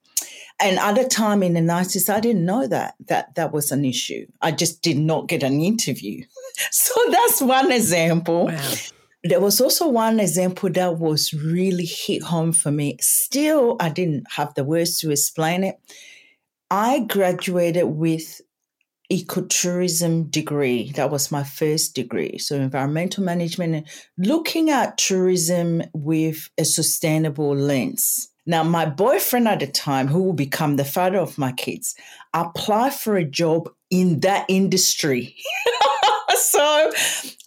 And 0.59 0.78
at 0.78 0.97
the 0.97 1.09
time 1.09 1.42
in 1.42 1.54
the 1.54 1.61
90s, 1.61 2.12
I 2.12 2.20
didn't 2.20 2.44
know 2.44 2.66
that, 2.66 2.94
that 3.06 3.35
that 3.37 3.52
was 3.52 3.73
an 3.73 3.85
issue. 3.85 4.26
I 4.42 4.50
just 4.50 4.82
did 4.82 4.99
not 4.99 5.28
get 5.28 5.42
an 5.42 5.61
interview. 5.61 6.25
So 6.73 6.92
that's 7.11 7.40
one 7.40 7.73
example. 7.73 8.47
Wow. 8.47 8.75
There 9.22 9.40
was 9.40 9.60
also 9.60 9.88
one 9.88 10.18
example 10.18 10.70
that 10.70 10.98
was 10.98 11.34
really 11.34 11.84
hit 11.84 12.22
home 12.22 12.52
for 12.52 12.70
me. 12.70 12.96
Still, 13.00 13.76
I 13.78 13.90
didn't 13.90 14.24
have 14.30 14.54
the 14.54 14.64
words 14.64 14.98
to 14.98 15.10
explain 15.10 15.62
it. 15.64 15.76
I 16.70 17.00
graduated 17.00 17.84
with 17.84 18.40
ecotourism 19.12 20.30
degree. 20.30 20.92
That 20.92 21.10
was 21.10 21.32
my 21.32 21.44
first 21.44 21.94
degree. 21.94 22.38
So 22.38 22.56
environmental 22.56 23.24
management, 23.24 23.74
and 23.74 23.86
looking 24.16 24.70
at 24.70 24.96
tourism 24.96 25.82
with 25.92 26.48
a 26.56 26.64
sustainable 26.64 27.54
lens. 27.54 28.28
Now, 28.46 28.62
my 28.62 28.86
boyfriend 28.86 29.48
at 29.48 29.60
the 29.60 29.66
time, 29.66 30.08
who 30.08 30.22
will 30.22 30.32
become 30.32 30.76
the 30.76 30.84
father 30.84 31.18
of 31.18 31.36
my 31.36 31.52
kids, 31.52 31.94
applied 32.32 32.94
for 32.94 33.16
a 33.16 33.24
job 33.24 33.68
in 33.90 34.20
that 34.20 34.46
industry. 34.48 35.36
so 36.50 36.90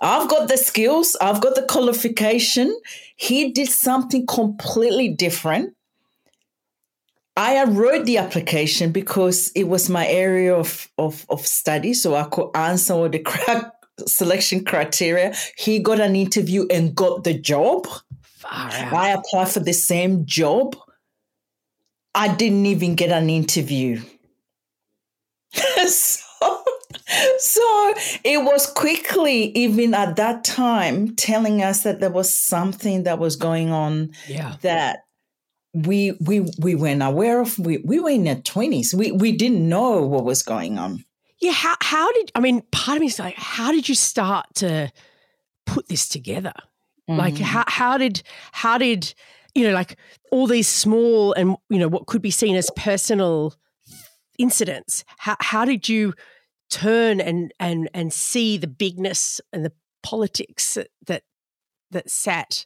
I've 0.01 0.29
got 0.29 0.47
the 0.47 0.57
skills, 0.57 1.15
I've 1.19 1.41
got 1.41 1.55
the 1.55 1.63
qualification. 1.63 2.77
He 3.15 3.51
did 3.51 3.69
something 3.69 4.25
completely 4.25 5.09
different. 5.09 5.75
I 7.35 7.63
wrote 7.63 8.05
the 8.05 8.19
application 8.19 8.91
because 8.91 9.51
it 9.55 9.63
was 9.67 9.89
my 9.89 10.07
area 10.07 10.53
of, 10.55 10.88
of, 11.00 11.25
of 11.29 11.45
study, 11.47 11.93
so 11.93 12.15
I 12.15 12.25
could 12.25 12.50
answer 12.53 12.93
all 12.93 13.09
the 13.09 13.19
crack 13.31 13.71
selection 14.05 14.63
criteria. 14.63 15.33
He 15.57 15.79
got 15.79 16.00
an 16.00 16.15
interview 16.15 16.67
and 16.69 16.95
got 16.95 17.23
the 17.23 17.33
job. 17.33 17.88
I 18.45 19.09
applied 19.09 19.50
for 19.50 19.62
the 19.62 19.73
same 19.73 20.25
job. 20.25 20.75
I 22.13 22.33
didn't 22.35 22.65
even 22.67 22.95
get 22.95 23.09
an 23.09 23.29
interview. 23.29 24.01
so, 25.88 26.22
so 27.38 27.93
it 28.24 28.43
was 28.43 28.67
quickly, 28.67 29.51
even 29.55 29.93
at 29.93 30.15
that 30.15 30.43
time, 30.43 31.15
telling 31.15 31.62
us 31.62 31.84
that 31.84 32.00
there 32.00 32.10
was 32.10 32.34
something 32.34 33.03
that 33.03 33.20
was 33.20 33.36
going 33.36 33.72
on 33.72 34.12
yeah. 34.27 34.55
that 34.62 35.05
we 35.74 36.12
we 36.22 36.41
we 36.60 36.75
weren't 36.75 37.01
aware 37.01 37.41
of. 37.41 37.58
We 37.58 37.77
we 37.77 38.00
were 38.00 38.12
in 38.12 38.27
our 38.27 38.36
twenties. 38.36 38.93
We 38.93 39.12
we 39.12 39.32
didn't 39.32 39.67
know 39.67 40.01
what 40.05 40.24
was 40.24 40.43
going 40.43 40.77
on. 40.77 41.03
Yeah, 41.39 41.51
how 41.51 41.75
how 41.82 42.12
did 42.13 42.32
I 42.36 42.39
mean? 42.39 42.62
Part 42.72 42.98
of 42.98 43.01
me 43.01 43.08
is 43.08 43.20
like, 43.20 43.36
how 43.36 43.72
did 43.72 43.89
you 43.89 43.96
start 43.96 44.46
to 44.55 44.91
put 45.65 45.88
this 45.88 46.08
together? 46.08 46.53
Mm-hmm. 47.10 47.20
Like 47.20 47.38
how 47.38 47.63
how 47.67 47.98
did 47.98 48.22
how 48.51 48.77
did 48.77 49.13
you 49.55 49.67
know 49.67 49.74
like 49.74 49.98
all 50.32 50.48
these 50.48 50.67
small 50.67 51.34
and 51.34 51.58
you 51.70 51.79
know 51.79 51.88
what 51.88 52.05
could 52.05 52.22
be 52.22 52.32
seen 52.32 52.55
as 52.55 52.70
personal 52.75 53.55
incidents? 54.38 55.03
How 55.17 55.36
how 55.39 55.65
did 55.65 55.89
you 55.89 56.13
turn 56.73 57.21
and 57.21 57.53
and 57.59 57.89
and 57.93 58.11
see 58.11 58.57
the 58.57 58.67
bigness 58.67 59.39
and 59.51 59.63
the 59.63 59.73
politics 60.01 60.73
that 60.73 60.87
that, 61.07 61.23
that 61.91 62.09
sat 62.09 62.65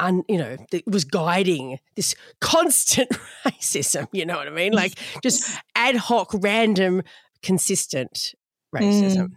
un, 0.00 0.22
you 0.28 0.38
know, 0.38 0.56
that 0.70 0.86
was 0.86 1.04
guiding 1.04 1.78
this 1.94 2.14
constant 2.40 3.10
racism. 3.46 4.08
You 4.12 4.26
know 4.26 4.36
what 4.36 4.48
I 4.48 4.50
mean? 4.50 4.72
Like 4.72 4.94
just 5.22 5.56
ad 5.74 5.96
hoc, 5.96 6.30
random, 6.34 7.02
consistent 7.42 8.34
racism. 8.74 9.16
Mm. 9.16 9.32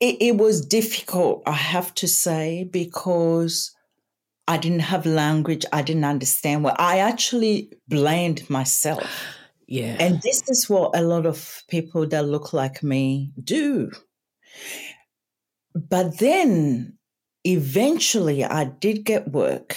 It, 0.00 0.16
it 0.20 0.36
was 0.36 0.66
difficult, 0.66 1.42
I 1.46 1.52
have 1.52 1.94
to 1.94 2.08
say, 2.08 2.68
because 2.70 3.74
I 4.46 4.58
didn't 4.58 4.80
have 4.80 5.06
language. 5.06 5.64
I 5.72 5.82
didn't 5.82 6.04
understand 6.04 6.64
what 6.64 6.78
I 6.78 6.98
actually 6.98 7.72
blamed 7.88 8.50
myself. 8.50 9.08
Yeah. 9.66 9.96
And 9.98 10.20
this 10.22 10.42
is 10.48 10.68
what 10.68 10.96
a 10.96 11.02
lot 11.02 11.26
of 11.26 11.62
people 11.68 12.06
that 12.08 12.26
look 12.26 12.52
like 12.52 12.82
me 12.82 13.32
do. 13.42 13.90
But 15.74 16.18
then 16.18 16.98
eventually 17.44 18.44
I 18.44 18.64
did 18.64 19.04
get 19.04 19.30
work 19.30 19.76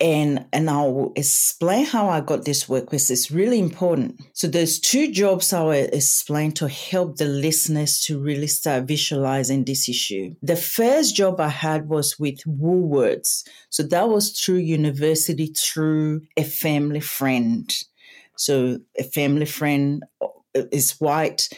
and 0.00 0.44
and 0.52 0.68
I'll 0.68 1.12
explain 1.14 1.86
how 1.86 2.08
I 2.08 2.20
got 2.20 2.44
this 2.44 2.68
work 2.68 2.86
because 2.86 3.10
it's 3.10 3.30
really 3.30 3.58
important. 3.60 4.20
So 4.32 4.48
there's 4.48 4.80
two 4.80 5.12
jobs 5.12 5.52
I 5.52 5.62
will 5.62 5.88
explain 5.92 6.52
to 6.52 6.68
help 6.68 7.16
the 7.16 7.26
listeners 7.26 8.02
to 8.02 8.20
really 8.20 8.48
start 8.48 8.84
visualizing 8.84 9.64
this 9.64 9.88
issue. 9.88 10.34
The 10.42 10.56
first 10.56 11.14
job 11.14 11.40
I 11.40 11.48
had 11.48 11.88
was 11.88 12.18
with 12.18 12.40
Woolworths. 12.44 13.46
So 13.70 13.82
that 13.84 14.08
was 14.08 14.38
through 14.38 14.56
university 14.56 15.46
through 15.46 16.22
a 16.36 16.44
family 16.44 17.00
friend. 17.00 17.72
So 18.36 18.78
a 18.98 19.04
family 19.04 19.46
friend 19.46 20.02
uh, 20.20 20.28
is 20.72 20.92
white 21.00 21.48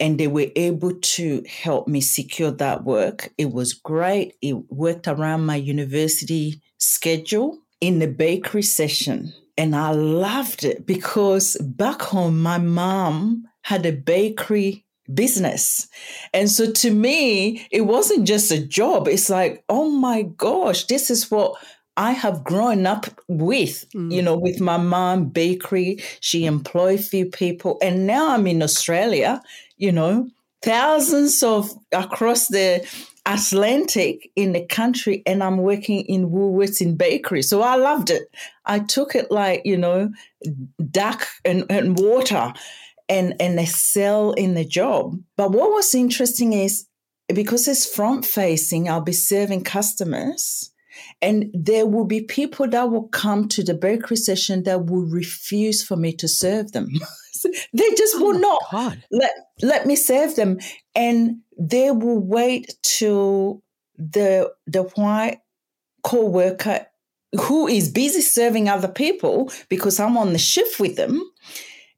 and 0.00 0.18
they 0.18 0.26
were 0.26 0.48
able 0.56 0.94
to 1.00 1.44
help 1.48 1.86
me 1.86 2.00
secure 2.00 2.50
that 2.50 2.84
work. 2.84 3.32
It 3.38 3.52
was 3.52 3.74
great. 3.74 4.34
It 4.42 4.54
worked 4.70 5.06
around 5.06 5.46
my 5.46 5.56
university 5.56 6.60
schedule 6.78 7.58
in 7.80 8.00
the 8.00 8.08
bakery 8.08 8.62
session. 8.62 9.32
And 9.56 9.76
I 9.76 9.92
loved 9.92 10.64
it 10.64 10.84
because 10.84 11.56
back 11.60 12.02
home, 12.02 12.42
my 12.42 12.58
mom 12.58 13.44
had 13.62 13.86
a 13.86 13.92
bakery 13.92 14.84
business. 15.12 15.86
And 16.32 16.50
so 16.50 16.72
to 16.72 16.90
me, 16.90 17.66
it 17.70 17.82
wasn't 17.82 18.26
just 18.26 18.50
a 18.50 18.64
job. 18.64 19.06
It's 19.06 19.30
like, 19.30 19.64
oh 19.68 19.90
my 19.90 20.22
gosh, 20.22 20.84
this 20.86 21.10
is 21.10 21.30
what 21.30 21.56
I 21.96 22.12
have 22.12 22.42
grown 22.42 22.86
up 22.86 23.06
with, 23.28 23.86
mm. 23.94 24.12
you 24.12 24.22
know, 24.22 24.36
with 24.36 24.60
my 24.60 24.76
mom 24.76 25.28
bakery. 25.28 26.02
She 26.20 26.44
employed 26.44 27.00
few 27.00 27.26
people. 27.26 27.78
And 27.82 28.06
now 28.06 28.30
I'm 28.30 28.46
in 28.46 28.62
Australia 28.62 29.40
you 29.76 29.92
know, 29.92 30.28
thousands 30.62 31.42
of 31.42 31.70
across 31.92 32.48
the 32.48 32.86
Atlantic 33.26 34.30
in 34.36 34.52
the 34.52 34.64
country, 34.66 35.22
and 35.26 35.42
I'm 35.42 35.58
working 35.58 36.00
in 36.02 36.30
Woolworths 36.30 36.80
in 36.80 36.96
bakery. 36.96 37.42
So 37.42 37.62
I 37.62 37.76
loved 37.76 38.10
it. 38.10 38.22
I 38.66 38.80
took 38.80 39.14
it 39.14 39.30
like, 39.30 39.62
you 39.64 39.76
know, 39.76 40.10
duck 40.90 41.26
and, 41.44 41.64
and 41.70 41.98
water 41.98 42.52
and, 43.08 43.34
and 43.40 43.58
excel 43.58 44.32
in 44.32 44.54
the 44.54 44.64
job. 44.64 45.18
But 45.36 45.52
what 45.52 45.70
was 45.70 45.94
interesting 45.94 46.52
is 46.52 46.86
because 47.28 47.66
it's 47.66 47.86
front 47.86 48.26
facing, 48.26 48.88
I'll 48.88 49.00
be 49.00 49.12
serving 49.12 49.64
customers. 49.64 50.70
And 51.24 51.50
there 51.54 51.86
will 51.86 52.04
be 52.04 52.20
people 52.20 52.68
that 52.68 52.90
will 52.90 53.08
come 53.08 53.48
to 53.48 53.64
the 53.64 53.72
bakery 53.72 54.18
session 54.18 54.64
that 54.64 54.84
will 54.84 55.06
refuse 55.06 55.82
for 55.82 55.96
me 55.96 56.12
to 56.16 56.28
serve 56.28 56.72
them. 56.72 56.88
they 57.72 57.90
just 57.96 58.16
oh 58.16 58.20
will 58.20 58.38
not 58.38 58.60
God. 58.70 59.02
let 59.10 59.32
let 59.62 59.86
me 59.86 59.96
serve 59.96 60.36
them, 60.36 60.58
and 60.94 61.38
they 61.58 61.90
will 61.90 62.20
wait 62.20 62.74
till 62.82 63.62
the 63.96 64.52
the 64.66 64.82
white 64.82 65.38
co-worker 66.02 66.86
who 67.40 67.66
is 67.66 67.88
busy 67.88 68.20
serving 68.20 68.68
other 68.68 68.88
people 68.88 69.50
because 69.70 69.98
I'm 69.98 70.18
on 70.18 70.32
the 70.32 70.38
shift 70.38 70.78
with 70.78 70.96
them. 70.96 71.22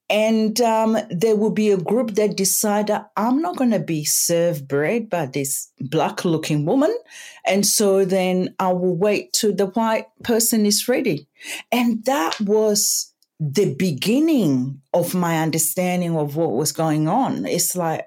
And 0.08 0.60
um, 0.60 0.96
there 1.10 1.34
will 1.34 1.50
be 1.50 1.70
a 1.70 1.76
group 1.76 2.14
that 2.14 2.36
decide 2.36 2.90
I'm 3.16 3.42
not 3.42 3.56
going 3.56 3.72
to 3.72 3.80
be 3.80 4.04
served 4.04 4.68
bread 4.68 5.10
by 5.10 5.26
this 5.26 5.68
black 5.80 6.24
looking 6.24 6.64
woman. 6.64 6.96
And 7.44 7.66
so 7.66 8.04
then 8.04 8.54
I 8.60 8.72
will 8.72 8.96
wait 8.96 9.32
till 9.32 9.54
the 9.54 9.66
white 9.66 10.06
person 10.22 10.64
is 10.64 10.88
ready. 10.88 11.26
And 11.72 12.04
that 12.04 12.40
was 12.40 13.12
the 13.40 13.74
beginning 13.74 14.80
of 14.94 15.14
my 15.14 15.40
understanding 15.40 16.16
of 16.16 16.36
what 16.36 16.52
was 16.52 16.72
going 16.72 17.08
on. 17.08 17.44
It's 17.44 17.76
like, 17.76 18.06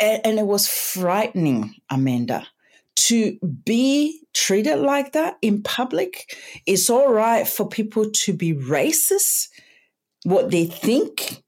and 0.00 0.38
it 0.38 0.46
was 0.46 0.68
frightening, 0.68 1.74
Amanda, 1.90 2.46
to 2.96 3.38
be 3.64 4.20
treated 4.34 4.76
like 4.76 5.12
that 5.12 5.38
in 5.40 5.62
public. 5.62 6.36
It's 6.66 6.90
all 6.90 7.10
right 7.12 7.48
for 7.48 7.66
people 7.66 8.10
to 8.10 8.32
be 8.32 8.52
racist, 8.52 9.48
what 10.24 10.50
they 10.50 10.66
think 10.66 11.42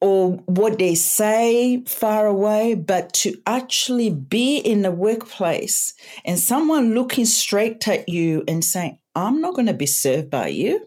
or 0.00 0.32
what 0.46 0.78
they 0.78 0.94
say 0.94 1.82
far 1.86 2.26
away, 2.26 2.74
but 2.74 3.12
to 3.12 3.36
actually 3.46 4.10
be 4.10 4.56
in 4.56 4.82
the 4.82 4.90
workplace 4.90 5.94
and 6.24 6.38
someone 6.38 6.94
looking 6.94 7.26
straight 7.26 7.86
at 7.86 8.08
you 8.08 8.42
and 8.48 8.64
saying, 8.64 8.98
I'm 9.14 9.40
not 9.40 9.54
going 9.54 9.66
to 9.66 9.74
be 9.74 9.86
served 9.86 10.30
by 10.30 10.48
you. 10.48 10.86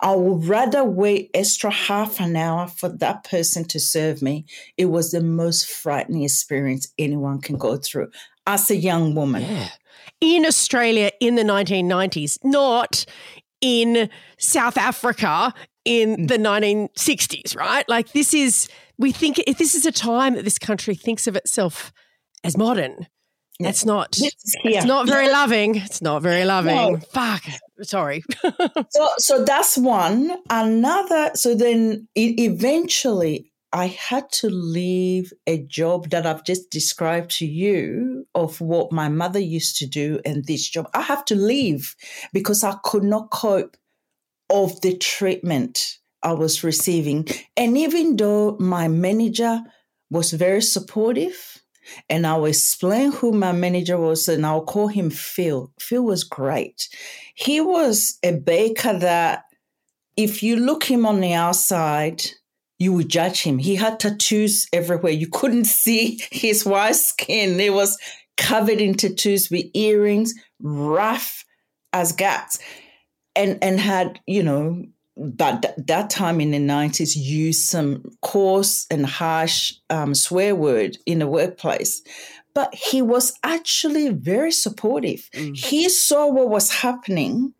I 0.00 0.14
would 0.16 0.46
rather 0.46 0.84
wait 0.84 1.30
extra 1.32 1.70
half 1.70 2.20
an 2.20 2.34
hour 2.34 2.66
for 2.66 2.88
that 2.88 3.24
person 3.24 3.64
to 3.66 3.78
serve 3.78 4.20
me. 4.20 4.44
It 4.76 4.86
was 4.86 5.12
the 5.12 5.20
most 5.20 5.68
frightening 5.68 6.24
experience 6.24 6.92
anyone 6.98 7.40
can 7.40 7.56
go 7.56 7.76
through 7.76 8.10
as 8.46 8.70
a 8.70 8.76
young 8.76 9.14
woman. 9.14 9.42
Yeah. 9.42 9.68
In 10.20 10.44
Australia 10.44 11.12
in 11.20 11.36
the 11.36 11.42
1990s, 11.42 12.38
not 12.42 13.04
in 13.60 14.10
South 14.38 14.76
Africa 14.76 15.54
in 15.84 16.16
mm. 16.16 16.28
the 16.28 16.38
1960s, 16.38 17.56
right? 17.56 17.88
Like 17.88 18.12
this 18.12 18.34
is 18.34 18.68
we 18.98 19.12
think 19.12 19.38
if 19.46 19.58
this 19.58 19.74
is 19.74 19.86
a 19.86 19.92
time 19.92 20.34
that 20.34 20.44
this 20.44 20.58
country 20.58 20.94
thinks 20.94 21.26
of 21.26 21.36
itself 21.36 21.92
as 22.44 22.56
modern. 22.56 23.06
That's 23.60 23.84
not. 23.84 24.18
It's 24.18 24.84
not 24.84 25.06
very 25.06 25.28
loving. 25.28 25.76
It's 25.76 26.02
not 26.02 26.22
very 26.22 26.44
loving. 26.44 26.74
No. 26.74 26.96
Fuck. 27.12 27.44
Sorry. 27.82 28.24
so, 28.90 29.08
so 29.18 29.44
that's 29.44 29.78
one. 29.78 30.36
Another. 30.50 31.30
So 31.34 31.54
then, 31.54 32.08
eventually, 32.16 33.52
I 33.72 33.86
had 33.86 34.30
to 34.32 34.50
leave 34.50 35.32
a 35.46 35.64
job 35.64 36.10
that 36.10 36.26
I've 36.26 36.44
just 36.44 36.70
described 36.70 37.30
to 37.38 37.46
you 37.46 38.26
of 38.34 38.60
what 38.60 38.92
my 38.92 39.08
mother 39.08 39.38
used 39.38 39.76
to 39.78 39.86
do 39.86 40.20
and 40.24 40.44
this 40.44 40.68
job. 40.68 40.88
I 40.92 41.00
have 41.02 41.24
to 41.26 41.34
leave 41.34 41.94
because 42.32 42.62
I 42.64 42.76
could 42.84 43.04
not 43.04 43.30
cope 43.30 43.76
of 44.52 44.80
the 44.82 44.96
treatment 44.96 45.98
I 46.22 46.32
was 46.32 46.62
receiving. 46.62 47.26
And 47.56 47.76
even 47.76 48.16
though 48.16 48.56
my 48.60 48.86
manager 48.88 49.60
was 50.10 50.32
very 50.32 50.62
supportive, 50.62 51.58
and 52.08 52.26
I'll 52.26 52.44
explain 52.44 53.12
who 53.12 53.32
my 53.32 53.52
manager 53.52 53.98
was, 53.98 54.28
and 54.28 54.46
I'll 54.46 54.64
call 54.64 54.88
him 54.88 55.10
Phil. 55.10 55.72
Phil 55.80 56.02
was 56.02 56.22
great. 56.22 56.88
He 57.34 57.60
was 57.60 58.18
a 58.22 58.32
baker 58.32 58.96
that, 58.98 59.44
if 60.16 60.42
you 60.42 60.56
look 60.56 60.84
him 60.84 61.06
on 61.06 61.20
the 61.20 61.32
outside, 61.32 62.22
you 62.78 62.92
would 62.92 63.08
judge 63.08 63.42
him. 63.42 63.58
He 63.58 63.76
had 63.76 63.98
tattoos 63.98 64.68
everywhere. 64.72 65.12
You 65.12 65.28
couldn't 65.28 65.64
see 65.82 66.20
his 66.30 66.64
white 66.64 66.96
skin. 66.96 67.58
It 67.58 67.72
was 67.72 67.98
covered 68.36 68.80
in 68.80 68.94
tattoos 68.94 69.50
with 69.50 69.66
earrings, 69.74 70.34
rough 70.60 71.44
as 71.92 72.12
guts, 72.12 72.58
and 73.36 73.58
and 73.62 73.80
had 73.80 74.20
you 74.26 74.42
know. 74.42 74.84
But 75.14 75.74
that 75.76 76.08
time 76.08 76.40
in 76.40 76.52
the 76.52 76.58
nineties, 76.58 77.14
used 77.14 77.66
some 77.66 78.02
coarse 78.22 78.86
and 78.90 79.04
harsh 79.04 79.74
um, 79.90 80.14
swear 80.14 80.56
word 80.56 80.96
in 81.04 81.18
the 81.18 81.26
workplace, 81.26 82.00
but 82.54 82.74
he 82.74 83.02
was 83.02 83.38
actually 83.44 84.08
very 84.08 84.52
supportive. 84.52 85.28
Mm. 85.34 85.54
He 85.54 85.90
saw 85.90 86.28
what 86.28 86.48
was 86.48 86.70
happening 86.70 87.52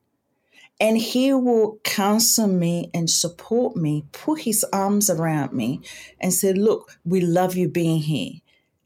and 0.80 0.98
he 0.98 1.32
will 1.32 1.78
counsel 1.84 2.48
me 2.48 2.90
and 2.92 3.08
support 3.08 3.76
me, 3.76 4.04
put 4.10 4.40
his 4.40 4.64
arms 4.72 5.08
around 5.08 5.52
me 5.52 5.80
and 6.20 6.32
say, 6.32 6.52
Look, 6.52 6.98
we 7.04 7.20
love 7.20 7.54
you 7.54 7.68
being 7.68 8.00
here. 8.00 8.32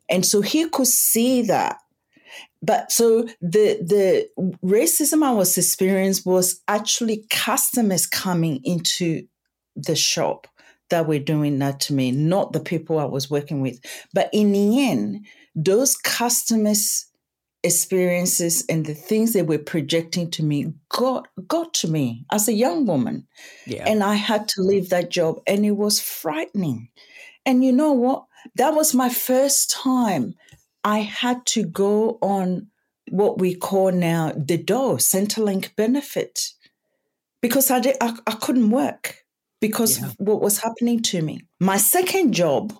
And 0.08 0.24
so 0.24 0.42
he 0.42 0.68
could 0.68 0.88
see 0.88 1.42
that. 1.42 1.78
But 2.62 2.90
so 2.90 3.22
the 3.40 3.78
the 3.82 4.28
racism 4.64 5.22
I 5.22 5.32
was 5.32 5.56
experiencing 5.56 6.30
was 6.30 6.60
actually 6.68 7.24
customers 7.30 8.06
coming 8.06 8.60
into 8.64 9.26
the 9.76 9.96
shop 9.96 10.46
that 10.88 11.06
were 11.06 11.18
doing 11.18 11.58
that 11.58 11.80
to 11.80 11.92
me, 11.94 12.12
not 12.12 12.52
the 12.52 12.60
people 12.60 12.98
I 12.98 13.04
was 13.04 13.30
working 13.30 13.60
with. 13.60 13.78
But 14.14 14.30
in 14.32 14.52
the 14.52 14.88
end, 14.88 15.26
those 15.54 15.96
customers 15.96 17.06
experiences 17.62 18.64
and 18.68 18.86
the 18.86 18.94
things 18.94 19.32
they 19.32 19.42
were 19.42 19.58
projecting 19.58 20.30
to 20.30 20.42
me 20.44 20.72
got 20.88 21.26
got 21.48 21.74
to 21.74 21.88
me 21.88 22.24
as 22.30 22.48
a 22.48 22.52
young 22.52 22.86
woman. 22.86 23.26
Yeah. 23.66 23.84
And 23.86 24.02
I 24.02 24.14
had 24.14 24.48
to 24.48 24.62
leave 24.62 24.90
that 24.90 25.10
job 25.10 25.40
and 25.46 25.66
it 25.66 25.72
was 25.72 26.00
frightening. 26.00 26.88
And 27.44 27.64
you 27.64 27.72
know 27.72 27.92
what? 27.92 28.24
That 28.54 28.74
was 28.74 28.94
my 28.94 29.08
first 29.08 29.70
time 29.70 30.34
I 30.86 30.98
had 30.98 31.44
to 31.46 31.64
go 31.64 32.16
on 32.22 32.68
what 33.10 33.40
we 33.40 33.56
call 33.56 33.90
now 33.90 34.32
the 34.36 34.56
DOE, 34.56 34.98
Centrelink 34.98 35.74
benefit, 35.74 36.52
because 37.42 37.72
I, 37.72 37.80
did, 37.80 37.96
I, 38.00 38.16
I 38.24 38.34
couldn't 38.34 38.70
work 38.70 39.24
because 39.60 39.98
yeah. 39.98 40.12
what 40.18 40.40
was 40.40 40.58
happening 40.58 41.02
to 41.02 41.22
me. 41.22 41.40
My 41.58 41.76
second 41.76 42.34
job 42.34 42.72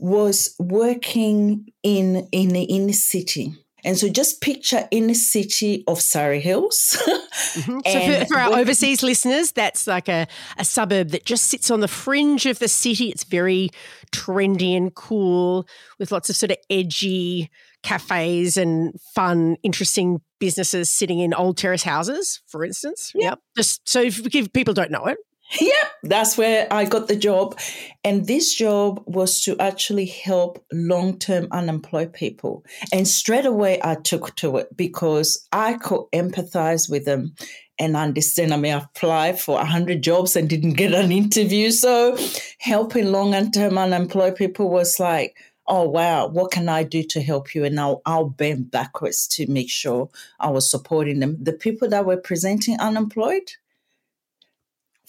was 0.00 0.56
working 0.58 1.68
in 1.84 2.26
in 2.32 2.48
the 2.48 2.64
inner 2.64 2.92
city 2.92 3.54
and 3.84 3.98
so 3.98 4.08
just 4.08 4.40
picture 4.40 4.86
in 4.90 5.08
the 5.08 5.14
city 5.14 5.82
of 5.86 6.00
Surry 6.00 6.40
Hills. 6.40 6.96
mm-hmm. 7.06 7.80
So 7.86 8.20
for, 8.20 8.26
for 8.26 8.38
our 8.38 8.58
overseas 8.58 9.02
listeners, 9.02 9.52
that's 9.52 9.86
like 9.86 10.08
a, 10.08 10.26
a 10.56 10.64
suburb 10.64 11.10
that 11.10 11.24
just 11.24 11.44
sits 11.44 11.70
on 11.70 11.80
the 11.80 11.88
fringe 11.88 12.46
of 12.46 12.58
the 12.58 12.68
city. 12.68 13.08
It's 13.08 13.24
very 13.24 13.70
trendy 14.12 14.76
and 14.76 14.94
cool 14.94 15.66
with 15.98 16.12
lots 16.12 16.30
of 16.30 16.36
sort 16.36 16.52
of 16.52 16.58
edgy 16.70 17.50
cafes 17.82 18.56
and 18.56 18.94
fun, 19.14 19.56
interesting 19.62 20.20
businesses 20.38 20.88
sitting 20.88 21.18
in 21.18 21.34
old 21.34 21.56
terrace 21.56 21.82
houses, 21.82 22.40
for 22.46 22.64
instance. 22.64 23.12
Yep. 23.14 23.22
yep. 23.22 23.38
Just 23.56 23.88
so 23.88 24.00
if, 24.00 24.34
if 24.34 24.52
people 24.52 24.74
don't 24.74 24.90
know 24.90 25.06
it. 25.06 25.18
Yep, 25.60 25.86
that's 26.04 26.38
where 26.38 26.66
I 26.70 26.84
got 26.84 27.08
the 27.08 27.16
job. 27.16 27.58
And 28.04 28.26
this 28.26 28.54
job 28.54 29.02
was 29.06 29.42
to 29.42 29.58
actually 29.58 30.06
help 30.06 30.64
long 30.72 31.18
term 31.18 31.48
unemployed 31.50 32.12
people. 32.12 32.64
And 32.92 33.06
straight 33.06 33.46
away, 33.46 33.78
I 33.82 33.96
took 33.96 34.34
to 34.36 34.56
it 34.58 34.76
because 34.76 35.46
I 35.52 35.74
could 35.74 36.06
empathize 36.14 36.90
with 36.90 37.04
them 37.04 37.34
and 37.78 37.96
understand. 37.96 38.54
I 38.54 38.56
mean, 38.56 38.72
I 38.72 38.78
applied 38.78 39.40
for 39.40 39.56
100 39.56 40.02
jobs 40.02 40.36
and 40.36 40.48
didn't 40.48 40.74
get 40.74 40.94
an 40.94 41.12
interview. 41.12 41.70
So 41.70 42.16
helping 42.58 43.12
long 43.12 43.50
term 43.50 43.76
unemployed 43.76 44.36
people 44.36 44.70
was 44.70 44.98
like, 44.98 45.36
oh 45.68 45.88
wow 45.88 46.26
what 46.26 46.50
can 46.50 46.68
i 46.68 46.82
do 46.82 47.04
to 47.04 47.22
help 47.22 47.54
you 47.54 47.64
and 47.64 47.78
i'll, 47.78 48.02
I'll 48.04 48.28
bend 48.28 48.72
backwards 48.72 49.28
to 49.28 49.46
make 49.48 49.70
sure 49.70 50.10
i 50.40 50.50
was 50.50 50.68
supporting 50.68 51.20
them 51.20 51.36
the 51.40 51.52
people 51.52 51.88
that 51.90 52.04
were 52.04 52.16
presenting 52.16 52.80
unemployed 52.80 53.52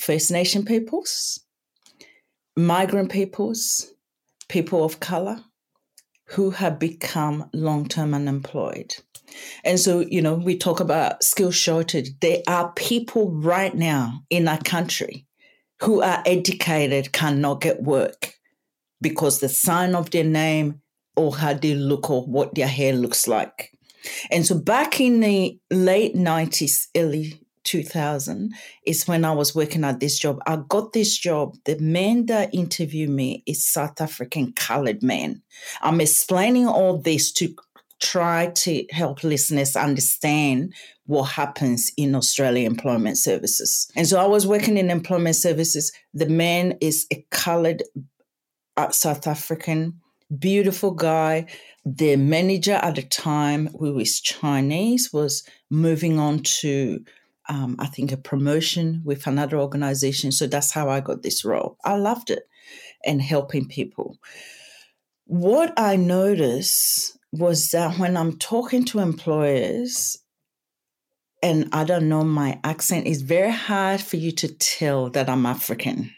First 0.03 0.31
Nation 0.31 0.65
peoples, 0.65 1.39
migrant 2.57 3.09
peoples, 3.09 3.89
people 4.49 4.83
of 4.83 4.99
color 4.99 5.39
who 6.25 6.49
have 6.49 6.77
become 6.77 7.49
long 7.53 7.87
term 7.87 8.13
unemployed. 8.13 8.97
And 9.63 9.79
so, 9.79 10.01
you 10.01 10.21
know, 10.21 10.33
we 10.33 10.57
talk 10.57 10.81
about 10.81 11.23
skill 11.23 11.51
shortage. 11.51 12.09
There 12.19 12.41
are 12.49 12.73
people 12.73 13.31
right 13.31 13.73
now 13.73 14.23
in 14.29 14.49
our 14.49 14.57
country 14.57 15.25
who 15.79 16.01
are 16.01 16.21
educated, 16.25 17.13
cannot 17.13 17.61
get 17.61 17.81
work 17.81 18.33
because 18.99 19.39
the 19.39 19.47
sign 19.47 19.95
of 19.95 20.11
their 20.11 20.25
name 20.25 20.81
or 21.15 21.33
how 21.33 21.53
they 21.53 21.75
look 21.75 22.09
or 22.09 22.23
what 22.25 22.55
their 22.55 22.67
hair 22.67 22.91
looks 22.91 23.25
like. 23.25 23.69
And 24.29 24.45
so 24.45 24.59
back 24.59 24.99
in 24.99 25.21
the 25.21 25.57
late 25.71 26.13
90s, 26.13 26.87
early 26.93 27.39
2000 27.63 28.53
is 28.85 29.07
when 29.07 29.25
I 29.25 29.31
was 29.31 29.55
working 29.55 29.83
at 29.83 29.99
this 29.99 30.19
job. 30.19 30.39
I 30.45 30.57
got 30.67 30.93
this 30.93 31.17
job. 31.17 31.55
The 31.65 31.77
man 31.79 32.25
that 32.27 32.53
interviewed 32.53 33.09
me 33.09 33.43
is 33.45 33.65
South 33.65 33.99
African 34.01 34.53
colored 34.53 35.03
man. 35.03 35.41
I'm 35.81 36.01
explaining 36.01 36.67
all 36.67 36.97
this 36.97 37.31
to 37.33 37.55
try 38.01 38.47
to 38.47 38.85
help 38.91 39.23
listeners 39.23 39.75
understand 39.75 40.73
what 41.05 41.23
happens 41.23 41.91
in 41.97 42.15
Australia 42.15 42.67
employment 42.67 43.17
services. 43.17 43.89
And 43.95 44.07
so 44.07 44.19
I 44.19 44.27
was 44.27 44.47
working 44.47 44.77
in 44.77 44.89
employment 44.89 45.35
services. 45.35 45.91
The 46.13 46.27
man 46.27 46.77
is 46.81 47.07
a 47.11 47.25
colored 47.29 47.83
uh, 48.77 48.89
South 48.91 49.27
African, 49.27 50.01
beautiful 50.37 50.91
guy. 50.91 51.47
The 51.85 52.15
manager 52.15 52.73
at 52.73 52.95
the 52.95 53.03
time, 53.03 53.67
who 53.79 53.99
is 53.99 54.21
Chinese, 54.21 55.11
was 55.11 55.43
moving 55.69 56.19
on 56.19 56.39
to 56.39 57.03
um, 57.49 57.75
I 57.79 57.87
think, 57.87 58.11
a 58.11 58.17
promotion 58.17 59.01
with 59.03 59.27
another 59.27 59.57
organization. 59.57 60.31
So 60.31 60.47
that's 60.47 60.71
how 60.71 60.89
I 60.89 60.99
got 60.99 61.23
this 61.23 61.43
role. 61.43 61.77
I 61.83 61.95
loved 61.95 62.29
it 62.29 62.47
and 63.05 63.21
helping 63.21 63.67
people. 63.67 64.17
What 65.25 65.73
I 65.77 65.95
noticed 65.95 67.17
was 67.31 67.69
that 67.69 67.97
when 67.97 68.15
I'm 68.15 68.37
talking 68.37 68.85
to 68.85 68.99
employers, 68.99 70.17
and 71.41 71.67
I 71.73 71.83
don't 71.83 72.07
know 72.07 72.23
my 72.23 72.59
accent, 72.63 73.05
it's 73.05 73.21
very 73.21 73.51
hard 73.51 73.99
for 74.01 74.15
you 74.15 74.31
to 74.31 74.47
tell 74.47 75.09
that 75.09 75.29
I'm 75.29 75.45
African. 75.45 76.13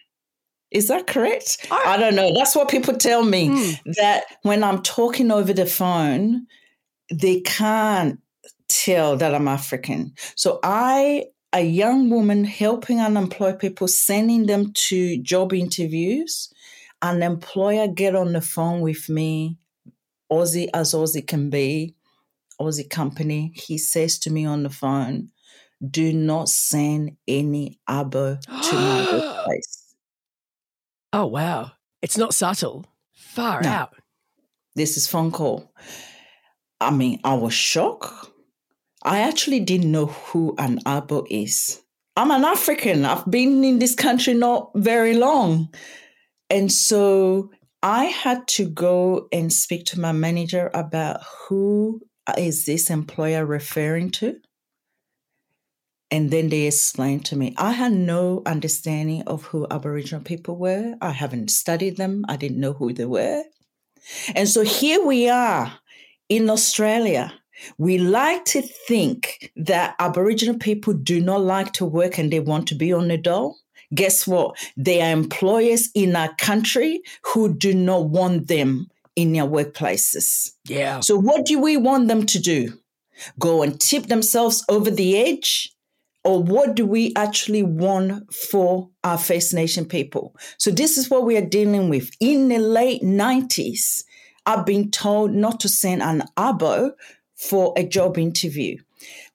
Is 0.72 0.88
that 0.90 1.08
correct? 1.08 1.68
I, 1.72 1.94
I 1.94 1.98
don't 1.98 2.16
know. 2.16 2.32
That's 2.36 2.56
what 2.56 2.70
people 2.70 2.96
tell 2.96 3.24
me 3.24 3.48
hmm. 3.48 3.92
that 3.98 4.26
when 4.44 4.64
I'm 4.64 4.82
talking 4.82 5.32
over 5.32 5.54
the 5.54 5.66
phone, 5.66 6.48
they 7.12 7.42
can't 7.42 8.20
tell 8.68 9.18
that 9.18 9.36
I'm 9.36 9.48
African. 9.48 10.14
So 10.36 10.60
I, 10.64 11.26
a 11.54 11.62
young 11.62 12.10
woman 12.10 12.44
helping 12.44 13.00
unemployed 13.00 13.60
people, 13.60 13.88
sending 13.88 14.46
them 14.46 14.72
to 14.74 15.22
job 15.22 15.54
interviews, 15.54 16.52
an 17.02 17.24
employer 17.24 17.88
get 17.88 18.16
on 18.16 18.34
the 18.34 18.42
phone 18.42 18.82
with 18.82 19.10
me, 19.10 19.58
Aussie 20.32 20.70
as 20.74 20.94
Aussie 20.94 21.26
can 21.26 21.50
be, 21.50 21.96
Aussie 22.60 22.90
company. 22.90 23.52
He 23.56 23.78
says 23.78 24.20
to 24.20 24.32
me 24.32 24.46
on 24.46 24.64
the 24.64 24.70
phone, 24.70 25.30
do 25.86 26.14
not 26.14 26.50
send 26.50 27.18
any 27.28 27.80
abo 27.88 28.40
to 28.42 28.76
my 28.76 29.12
workplace. 29.12 29.96
Oh, 31.14 31.28
wow. 31.28 31.72
It's 32.02 32.18
not 32.18 32.34
subtle. 32.34 32.86
Far 33.14 33.62
no. 33.62 33.70
out. 33.70 33.96
This 34.76 34.98
is 34.98 35.08
phone 35.08 35.32
call. 35.32 35.72
I 36.82 36.92
mean, 36.92 37.20
I 37.24 37.36
was 37.36 37.54
shocked. 37.54 38.30
I 39.06 39.20
actually 39.20 39.60
didn't 39.60 39.92
know 39.92 40.08
who 40.08 40.56
an 40.58 40.80
Abo 40.80 41.28
is. 41.30 41.82
I'm 42.18 42.32
an 42.32 42.44
African. 42.44 43.06
I've 43.06 43.30
been 43.30 43.64
in 43.64 43.78
this 43.78 43.94
country 43.94 44.34
not 44.34 44.72
very 44.76 45.14
long. 45.14 45.70
And 46.50 46.72
so 46.72 47.52
I 47.84 48.06
had 48.06 48.48
to 48.50 48.68
go 48.68 49.28
and 49.32 49.54
speak 49.54 49.86
to 49.88 50.00
my 50.00 50.12
manager 50.12 50.72
about 50.74 51.22
who 51.24 52.02
is 52.36 52.66
this 52.66 52.90
employer 52.90 53.46
referring 53.46 54.10
to. 54.12 54.38
And 56.10 56.32
then 56.32 56.50
they 56.50 56.62
explained 56.62 57.26
to 57.26 57.36
me. 57.36 57.54
I 57.58 57.74
had 57.74 57.92
no 57.92 58.42
understanding 58.48 59.22
of 59.28 59.44
who 59.44 59.68
Aboriginal 59.70 60.24
people 60.24 60.56
were. 60.56 60.96
I 61.02 61.12
haven't 61.12 61.52
studied 61.52 61.98
them. 61.98 62.26
I 62.28 62.38
didn't 62.38 62.60
know 62.60 62.74
who 62.74 62.92
they 62.92 63.06
were. 63.06 63.44
And 64.34 64.50
so 64.50 64.64
here 64.64 65.06
we 65.06 65.30
are 65.30 65.74
in 66.30 66.50
Australia. 66.50 67.34
We 67.78 67.98
like 67.98 68.46
to 68.46 68.62
think 68.62 69.52
that 69.56 69.96
Aboriginal 70.00 70.58
people 70.58 70.94
do 70.94 71.22
not 71.22 71.42
like 71.42 71.74
to 71.74 71.86
work 71.86 72.18
and 72.18 72.32
they 72.32 72.40
want 72.40 72.68
to 72.68 72.76
be 72.76 72.92
on 72.94 73.08
the 73.08 73.18
dole. 73.18 73.58
Guess 73.94 74.28
what? 74.28 74.58
They 74.76 75.02
are 75.02 75.12
employers 75.12 75.90
in 75.94 76.16
our 76.16 76.34
country 76.36 77.02
who 77.24 77.54
do 77.54 77.74
not 77.74 78.10
want 78.10 78.48
them 78.48 78.88
in 79.16 79.34
their 79.34 79.46
workplaces. 79.46 80.52
Yeah. 80.66 81.00
So, 81.00 81.18
what 81.18 81.46
do 81.46 81.60
we 81.60 81.78
want 81.78 82.08
them 82.08 82.26
to 82.26 82.40
do? 82.40 82.74
Go 83.40 83.62
and 83.62 83.80
tip 83.80 84.08
themselves 84.08 84.64
over 84.70 84.92
the 84.92 85.18
edge? 85.18 85.72
Or 86.24 86.42
what 86.42 86.76
do 86.76 86.88
we 86.88 87.14
actually 87.16 87.62
want 87.62 88.34
for 88.34 88.90
our 89.04 89.18
First 89.18 89.54
Nation 89.54 89.86
people? 89.86 90.36
So, 90.58 90.72
this 90.72 90.98
is 90.98 91.10
what 91.10 91.24
we 91.24 91.38
are 91.38 91.46
dealing 91.46 91.88
with. 91.88 92.10
In 92.20 92.50
the 92.50 92.58
late 92.58 93.04
90s, 93.04 94.04
I've 94.46 94.66
been 94.66 94.92
told 94.92 95.32
not 95.32 95.60
to 95.62 95.70
send 95.70 96.02
an 96.02 96.24
abo 96.38 96.92
for 97.36 97.74
a 97.78 97.84
job 97.84 98.18
interview. 98.18 98.78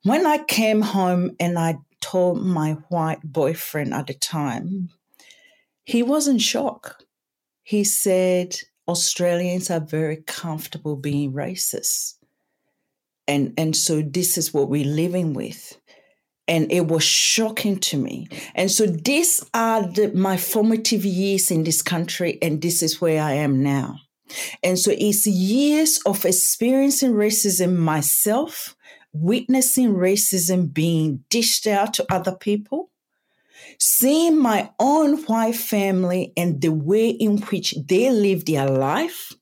When 0.02 0.26
I 0.26 0.38
came 0.38 0.80
home 0.80 1.36
and 1.38 1.58
I 1.58 1.78
told 2.00 2.42
my 2.42 2.72
white 2.88 3.20
boyfriend 3.22 3.92
at 3.94 4.06
the 4.06 4.14
time, 4.14 4.90
he 5.84 6.02
wasn't 6.02 6.40
shocked. 6.40 7.04
He 7.62 7.84
said, 7.84 8.56
Australians 8.88 9.70
are 9.70 9.80
very 9.80 10.16
comfortable 10.26 10.96
being 10.96 11.32
racist. 11.32 12.14
And, 13.28 13.54
and 13.56 13.76
so 13.76 14.02
this 14.02 14.36
is 14.38 14.52
what 14.52 14.68
we're 14.68 14.84
living 14.84 15.34
with. 15.34 15.78
And 16.48 16.72
it 16.72 16.88
was 16.88 17.04
shocking 17.04 17.78
to 17.78 17.96
me. 17.96 18.26
And 18.56 18.70
so 18.70 18.86
these 18.86 19.44
are 19.54 19.82
the, 19.86 20.10
my 20.12 20.36
formative 20.36 21.04
years 21.04 21.50
in 21.52 21.62
this 21.62 21.80
country, 21.80 22.38
and 22.42 22.60
this 22.60 22.82
is 22.82 23.00
where 23.00 23.22
I 23.22 23.34
am 23.34 23.62
now. 23.62 23.98
And 24.62 24.78
so 24.78 24.92
it's 24.96 25.26
years 25.26 26.00
of 26.06 26.24
experiencing 26.24 27.12
racism 27.12 27.76
myself, 27.76 28.76
witnessing 29.12 29.94
racism 29.94 30.72
being 30.72 31.24
dished 31.30 31.66
out 31.66 31.94
to 31.94 32.06
other 32.10 32.34
people, 32.34 32.90
seeing 33.78 34.38
my 34.38 34.70
own 34.78 35.22
white 35.24 35.56
family 35.56 36.32
and 36.36 36.60
the 36.60 36.72
way 36.72 37.08
in 37.08 37.38
which 37.42 37.74
they 37.86 38.10
live 38.10 38.44
their 38.44 38.68
life, 38.68 39.32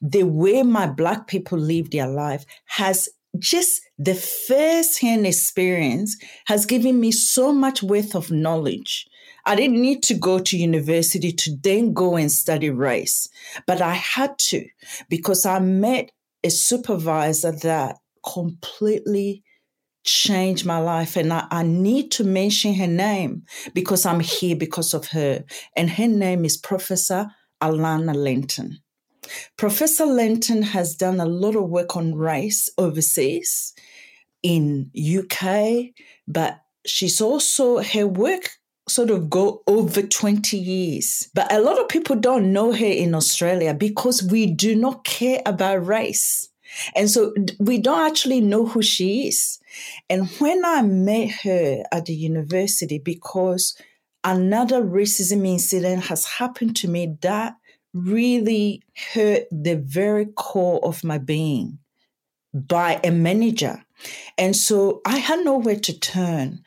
the 0.00 0.24
way 0.24 0.62
my 0.62 0.86
black 0.86 1.26
people 1.26 1.58
live 1.58 1.90
their 1.90 2.08
life 2.08 2.44
has 2.66 3.08
just 3.38 3.82
the 3.98 4.14
first 4.14 5.00
hand 5.00 5.26
experience 5.26 6.16
has 6.46 6.66
given 6.66 7.00
me 7.00 7.10
so 7.10 7.52
much 7.52 7.82
worth 7.82 8.14
of 8.14 8.30
knowledge. 8.30 9.06
I 9.44 9.56
didn't 9.56 9.80
need 9.80 10.02
to 10.04 10.14
go 10.14 10.38
to 10.38 10.56
university 10.56 11.32
to 11.32 11.56
then 11.62 11.92
go 11.92 12.16
and 12.16 12.30
study 12.30 12.70
race, 12.70 13.28
but 13.66 13.80
I 13.80 13.94
had 13.94 14.38
to 14.50 14.64
because 15.08 15.44
I 15.44 15.58
met 15.58 16.10
a 16.44 16.50
supervisor 16.50 17.52
that 17.52 17.96
completely 18.24 19.42
changed 20.04 20.66
my 20.66 20.78
life. 20.78 21.16
And 21.16 21.32
I, 21.32 21.46
I, 21.50 21.62
need 21.62 22.10
to 22.12 22.24
mention 22.24 22.74
her 22.74 22.86
name 22.86 23.42
because 23.74 24.04
I'm 24.04 24.20
here 24.20 24.56
because 24.56 24.94
of 24.94 25.08
her. 25.08 25.44
And 25.76 25.90
her 25.90 26.08
name 26.08 26.44
is 26.44 26.56
Professor 26.56 27.28
Alana 27.62 28.14
Lentin. 28.14 28.78
Professor 29.56 30.04
Lentin 30.04 30.62
has 30.62 30.96
done 30.96 31.20
a 31.20 31.26
lot 31.26 31.54
of 31.54 31.68
work 31.68 31.96
on 31.96 32.14
race 32.14 32.68
overseas 32.78 33.72
in 34.42 34.90
UK, 34.96 35.92
but 36.26 36.60
she's 36.84 37.20
also 37.20 37.80
her 37.80 38.06
work 38.06 38.50
sort 38.88 39.10
of 39.10 39.30
go 39.30 39.62
over 39.66 40.02
20 40.02 40.56
years. 40.56 41.28
But 41.34 41.52
a 41.52 41.60
lot 41.60 41.80
of 41.80 41.88
people 41.88 42.16
don't 42.16 42.52
know 42.52 42.72
her 42.72 42.84
in 42.84 43.14
Australia 43.14 43.74
because 43.74 44.22
we 44.22 44.46
do 44.46 44.74
not 44.74 45.04
care 45.04 45.40
about 45.46 45.86
race. 45.86 46.48
And 46.96 47.10
so 47.10 47.34
we 47.58 47.78
don't 47.78 48.06
actually 48.06 48.40
know 48.40 48.66
who 48.66 48.82
she 48.82 49.28
is. 49.28 49.58
And 50.08 50.28
when 50.38 50.64
I 50.64 50.82
met 50.82 51.30
her 51.42 51.84
at 51.92 52.06
the 52.06 52.14
university, 52.14 52.98
because 52.98 53.76
another 54.24 54.82
racism 54.82 55.46
incident 55.46 56.04
has 56.04 56.24
happened 56.24 56.76
to 56.76 56.88
me 56.88 57.16
that 57.20 57.56
really 57.94 58.82
hurt 59.12 59.44
the 59.50 59.74
very 59.76 60.26
core 60.26 60.80
of 60.82 61.04
my 61.04 61.18
being 61.18 61.78
by 62.54 63.00
a 63.04 63.10
manager. 63.10 63.84
And 64.38 64.56
so 64.56 65.00
I 65.06 65.18
had 65.18 65.44
nowhere 65.44 65.78
to 65.80 65.98
turn. 65.98 66.62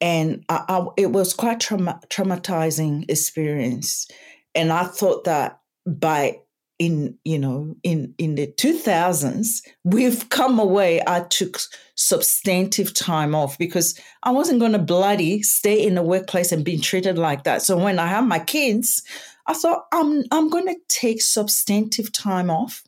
And 0.00 0.44
I, 0.48 0.64
I, 0.68 0.86
it 0.96 1.12
was 1.12 1.34
quite 1.34 1.60
trauma, 1.60 2.00
traumatizing 2.08 3.10
experience. 3.10 4.06
And 4.54 4.72
I 4.72 4.84
thought 4.84 5.24
that 5.24 5.60
by 5.86 6.40
in 6.78 7.16
you 7.24 7.38
know 7.38 7.74
in 7.82 8.14
in 8.18 8.34
the 8.34 8.46
2000s 8.46 9.62
we've 9.84 10.28
come 10.28 10.58
away 10.58 11.00
i 11.06 11.20
took 11.20 11.58
substantive 11.94 12.92
time 12.92 13.34
off 13.34 13.56
because 13.56 13.98
i 14.24 14.30
wasn't 14.30 14.60
going 14.60 14.72
to 14.72 14.78
bloody 14.78 15.42
stay 15.42 15.82
in 15.82 15.94
the 15.94 16.02
workplace 16.02 16.52
and 16.52 16.64
be 16.64 16.76
treated 16.76 17.16
like 17.16 17.44
that 17.44 17.62
so 17.62 17.78
when 17.78 17.98
i 17.98 18.06
had 18.06 18.26
my 18.26 18.38
kids 18.38 19.02
i 19.46 19.54
thought 19.54 19.86
i'm 19.92 20.22
i'm 20.30 20.50
going 20.50 20.66
to 20.66 20.76
take 20.88 21.22
substantive 21.22 22.12
time 22.12 22.50
off 22.50 22.82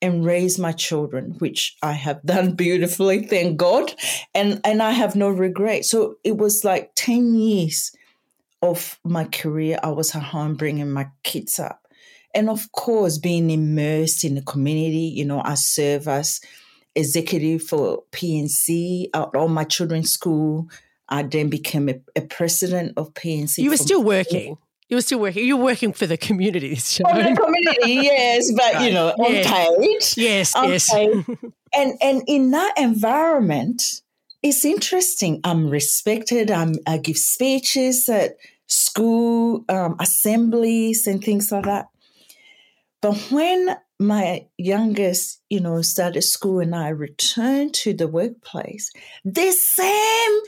and 0.00 0.24
raise 0.24 0.58
my 0.58 0.72
children 0.72 1.34
which 1.38 1.76
i 1.82 1.92
have 1.92 2.22
done 2.26 2.52
beautifully 2.54 3.26
thank 3.26 3.56
god 3.56 3.92
and 4.34 4.60
and 4.64 4.82
i 4.82 4.90
have 4.90 5.16
no 5.16 5.28
regret 5.28 5.84
so 5.84 6.16
it 6.24 6.36
was 6.36 6.64
like 6.64 6.90
10 6.94 7.34
years 7.34 7.92
of 8.62 8.98
my 9.04 9.24
career 9.24 9.78
i 9.82 9.88
was 9.88 10.14
at 10.14 10.22
home 10.22 10.54
bringing 10.54 10.90
my 10.90 11.06
kids 11.22 11.58
up 11.58 11.88
and 12.34 12.50
of 12.50 12.70
course, 12.72 13.18
being 13.18 13.50
immersed 13.50 14.24
in 14.24 14.34
the 14.34 14.42
community, 14.42 15.12
you 15.14 15.24
know, 15.24 15.42
I 15.44 15.54
serve 15.54 16.08
as 16.08 16.40
executive 16.94 17.62
for 17.62 18.02
P&C 18.12 19.10
at 19.14 19.34
all 19.34 19.48
my 19.48 19.64
children's 19.64 20.12
school. 20.12 20.68
I 21.08 21.22
then 21.22 21.48
became 21.48 21.88
a, 21.88 22.00
a 22.14 22.20
president 22.20 22.92
of 22.96 23.14
P&C. 23.14 23.62
You 23.62 23.70
were 23.70 23.76
still 23.76 24.02
working. 24.02 24.58
You 24.88 24.96
were 24.96 25.02
still 25.02 25.20
working. 25.20 25.44
You 25.44 25.56
were 25.58 25.64
working 25.64 25.92
for 25.92 26.06
the 26.06 26.16
community. 26.16 26.74
For 26.76 27.02
the 27.04 27.36
community, 27.38 27.92
yes, 28.04 28.50
but 28.52 28.74
right. 28.74 28.88
you 28.88 28.94
know, 28.94 29.14
unpaid. 29.18 30.00
Yes, 30.16 30.16
yes. 30.16 30.54
yes. 30.56 30.94
and 31.74 31.92
and 32.00 32.22
in 32.26 32.50
that 32.52 32.74
environment, 32.78 33.82
it's 34.42 34.64
interesting. 34.64 35.40
I'm 35.44 35.68
respected. 35.68 36.50
I'm, 36.50 36.76
I 36.86 36.98
give 36.98 37.18
speeches 37.18 38.08
at 38.08 38.36
school 38.66 39.64
um, 39.68 39.96
assemblies 39.98 41.06
and 41.06 41.22
things 41.22 41.52
like 41.52 41.64
that. 41.64 41.88
But 43.00 43.16
when 43.30 43.76
my 43.98 44.46
youngest, 44.56 45.42
you 45.50 45.60
know, 45.60 45.82
started 45.82 46.22
school 46.22 46.60
and 46.60 46.74
I 46.74 46.88
returned 46.88 47.74
to 47.74 47.92
the 47.92 48.08
workplace, 48.08 48.90
the 49.24 49.50
same 49.50 50.40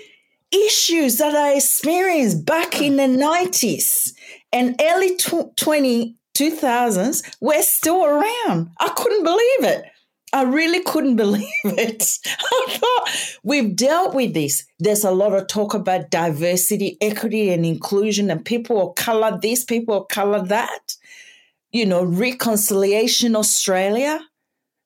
issues 0.52 1.18
that 1.18 1.34
I 1.34 1.54
experienced 1.54 2.44
back 2.44 2.80
in 2.80 2.96
the 2.96 3.04
90s 3.04 4.12
and 4.52 4.80
early 4.80 5.16
20, 5.16 6.16
2000s 6.36 7.36
were 7.40 7.62
still 7.62 8.04
around. 8.04 8.70
I 8.78 8.88
couldn't 8.96 9.24
believe 9.24 9.76
it. 9.76 9.84
I 10.32 10.42
really 10.42 10.82
couldn't 10.84 11.16
believe 11.24 11.48
it. 11.64 12.18
I 12.26 12.64
thought 12.68 13.38
we've 13.42 13.74
dealt 13.74 14.14
with 14.14 14.34
this. 14.34 14.64
There's 14.78 15.04
a 15.04 15.10
lot 15.10 15.34
of 15.34 15.46
talk 15.46 15.74
about 15.74 16.10
diversity, 16.10 16.96
equity, 17.00 17.50
and 17.50 17.64
inclusion, 17.64 18.30
and 18.30 18.44
people 18.44 18.90
of 18.90 18.94
color 18.96 19.38
this, 19.40 19.64
people 19.64 20.02
of 20.02 20.08
color 20.08 20.42
that 20.46 20.96
you 21.72 21.86
know, 21.86 22.04
Reconciliation 22.04 23.36
Australia, 23.36 24.20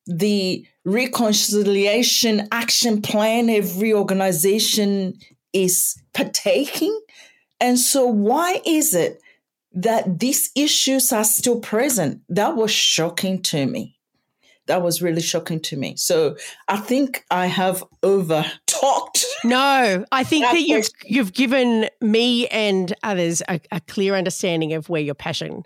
the 0.07 0.67
reconciliation 0.85 2.47
action 2.53 3.01
plan 3.01 3.49
every 3.49 3.95
organization 3.95 5.15
is 5.55 5.97
partaking. 6.13 6.99
And 7.61 7.79
so, 7.79 8.07
why 8.07 8.61
is 8.67 8.95
it 8.95 9.23
that 9.73 10.19
these 10.19 10.51
issues 10.55 11.13
are 11.13 11.25
still 11.25 11.61
present? 11.61 12.23
That 12.29 12.57
was 12.57 12.71
shocking 12.71 13.41
to 13.43 13.67
me. 13.67 13.97
That 14.67 14.83
was 14.83 15.03
really 15.03 15.21
shocking 15.21 15.61
to 15.61 15.77
me. 15.77 15.97
So, 15.97 16.37
I 16.69 16.77
think 16.77 17.25
I 17.31 17.47
have 17.47 17.83
over 18.03 18.45
talked. 18.67 19.25
No, 19.45 20.05
I 20.13 20.25
think 20.25 20.45
that 20.45 20.61
you've 20.61 20.89
you've 21.05 21.33
given 21.33 21.89
me 22.01 22.49
and 22.49 22.93
others 23.03 23.43
a, 23.49 23.61
a 23.71 23.81
clear 23.81 24.15
understanding 24.15 24.73
of 24.75 24.89
where 24.89 25.03
your 25.03 25.15
passion 25.15 25.65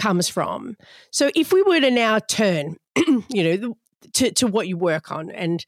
comes 0.00 0.28
from. 0.28 0.76
So 1.10 1.30
if 1.36 1.52
we 1.52 1.62
were 1.62 1.80
to 1.80 1.90
now 1.90 2.18
turn, 2.18 2.76
you 3.28 3.44
know, 3.44 3.76
to, 4.14 4.32
to 4.32 4.46
what 4.46 4.66
you 4.66 4.76
work 4.76 5.12
on 5.12 5.30
and 5.30 5.64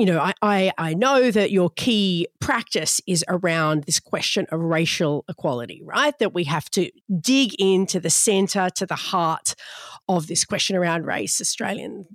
you 0.00 0.06
know, 0.06 0.18
I, 0.18 0.32
I, 0.40 0.72
I 0.78 0.94
know 0.94 1.30
that 1.30 1.50
your 1.50 1.68
key 1.76 2.26
practice 2.40 3.02
is 3.06 3.22
around 3.28 3.84
this 3.84 4.00
question 4.00 4.46
of 4.50 4.58
racial 4.58 5.26
equality, 5.28 5.82
right? 5.84 6.18
That 6.20 6.32
we 6.32 6.44
have 6.44 6.70
to 6.70 6.90
dig 7.20 7.52
into 7.58 8.00
the 8.00 8.08
center, 8.08 8.70
to 8.76 8.86
the 8.86 8.94
heart 8.94 9.54
of 10.08 10.26
this 10.26 10.46
question 10.46 10.74
around 10.74 11.04
race. 11.04 11.38
Australian 11.38 12.06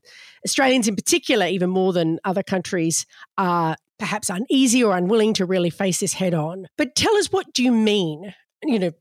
Australians, 0.43 0.88
in 0.88 0.95
particular, 0.95 1.45
even 1.45 1.69
more 1.69 1.93
than 1.93 2.17
other 2.26 2.41
countries, 2.41 3.06
are 3.38 3.76
perhaps 4.00 4.32
uneasy 4.32 4.84
or 4.84 4.98
unwilling 4.98 5.36
to 5.36 5.45
really 5.45 5.69
face 5.69 6.00
this 6.00 6.13
head 6.13 6.34
on. 6.34 6.65
But 6.80 6.95
tell 6.95 7.15
us, 7.17 7.28
what 7.28 7.54
do 7.54 7.62
you 7.62 7.71
mean? 7.71 8.34
You 8.63 8.80
know, 8.80 8.91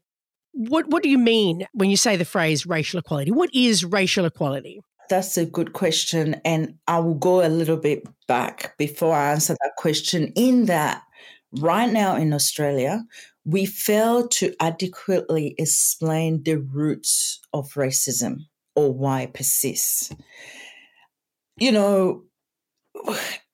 what 0.53 0.90
what 0.90 1.03
do 1.03 1.09
you 1.09 1.16
mean 1.16 1.66
when 1.73 1.88
you 1.88 1.97
say 1.97 2.16
the 2.16 2.27
phrase 2.27 2.66
racial 2.66 3.01
equality? 3.01 3.31
What 3.31 3.49
is 3.55 3.83
racial 3.83 4.27
equality? 4.27 4.83
That's 5.09 5.37
a 5.37 5.47
good 5.47 5.73
question. 5.73 6.40
And 6.45 6.75
I 6.87 6.99
will 6.99 7.14
go 7.14 7.45
a 7.45 7.49
little 7.49 7.77
bit 7.77 8.07
back 8.27 8.77
before 8.79 9.14
I 9.14 9.33
answer 9.33 9.55
that 9.61 9.77
question. 9.77 10.33
In 10.35 10.67
that, 10.67 11.03
right 11.61 11.93
now 11.93 12.17
in 12.17 12.33
Australia, 12.33 13.05
we 13.45 13.67
fail 13.67 14.29
to 14.29 14.55
adequately 14.61 15.55
explain 15.59 16.43
the 16.43 16.59
roots 16.59 17.40
of 17.53 17.71
racism 17.75 18.47
or 18.75 18.93
why 18.93 19.23
it 19.23 19.35
persists. 19.35 20.11
You 21.59 21.73
know, 21.73 22.25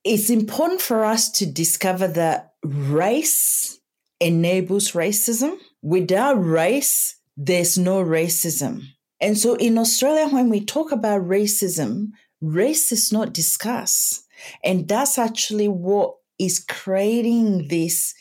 it's 0.04 0.30
important 0.30 0.80
for 0.80 1.04
us 1.04 1.30
to 1.32 1.46
discover 1.46 2.08
that 2.08 2.52
race 2.62 3.78
enables 4.20 4.92
racism. 4.92 5.56
Without 5.82 6.34
race, 6.34 7.16
there's 7.36 7.76
no 7.76 8.02
racism. 8.02 8.82
And 9.20 9.38
so 9.38 9.54
in 9.54 9.78
Australia, 9.78 10.28
when 10.28 10.48
we 10.48 10.64
talk 10.64 10.92
about 10.92 11.22
racism, 11.22 12.12
race 12.40 12.90
is 12.92 13.12
not 13.12 13.32
discussed. 13.32 14.26
And 14.64 14.88
that's 14.88 15.18
actually 15.18 15.68
what 15.68 16.14
is 16.38 16.64
creating 16.66 17.68
this 17.68 18.14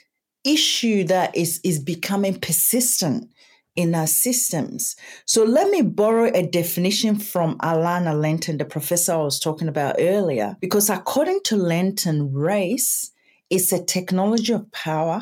issue 0.43 1.05
that 1.05 1.35
is, 1.35 1.59
is 1.63 1.79
becoming 1.79 2.39
persistent 2.39 3.31
in 3.75 3.95
our 3.95 4.07
systems. 4.07 4.97
So 5.25 5.43
let 5.43 5.69
me 5.69 5.81
borrow 5.81 6.29
a 6.33 6.45
definition 6.45 7.17
from 7.17 7.57
Alana 7.59 8.13
Lentin, 8.13 8.57
the 8.57 8.65
professor 8.65 9.13
I 9.13 9.17
was 9.17 9.39
talking 9.39 9.69
about 9.69 9.95
earlier, 9.99 10.57
because 10.59 10.89
according 10.89 11.41
to 11.45 11.55
Lentin, 11.55 12.29
race 12.33 13.11
is 13.49 13.71
a 13.71 13.83
technology 13.83 14.51
of 14.51 14.69
power 14.73 15.21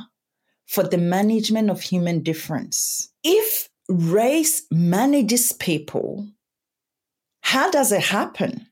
for 0.66 0.84
the 0.84 0.98
management 0.98 1.70
of 1.70 1.82
human 1.82 2.24
difference. 2.24 3.10
If 3.24 3.70
race 3.90 4.64
manages 4.72 5.52
people, 5.54 6.28
how 7.42 7.70
does 7.72 7.92
it 7.92 8.04
happen? 8.04 8.68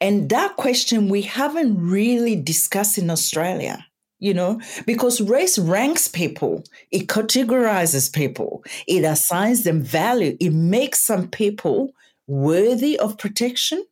And 0.00 0.28
that 0.30 0.56
question 0.56 1.08
we 1.08 1.22
haven't 1.22 1.78
really 1.78 2.34
discussed 2.34 2.98
in 2.98 3.10
Australia, 3.10 3.86
you 4.18 4.34
know, 4.34 4.60
because 4.86 5.20
race 5.20 5.58
ranks 5.58 6.08
people, 6.08 6.64
it 6.90 7.06
categorizes 7.06 8.12
people, 8.12 8.64
it 8.86 9.04
assigns 9.04 9.62
them 9.62 9.82
value, 9.82 10.36
it 10.40 10.52
makes 10.52 11.00
some 11.00 11.28
people 11.28 11.92
worthy 12.26 12.98
of 12.98 13.18
protection, 13.18 13.84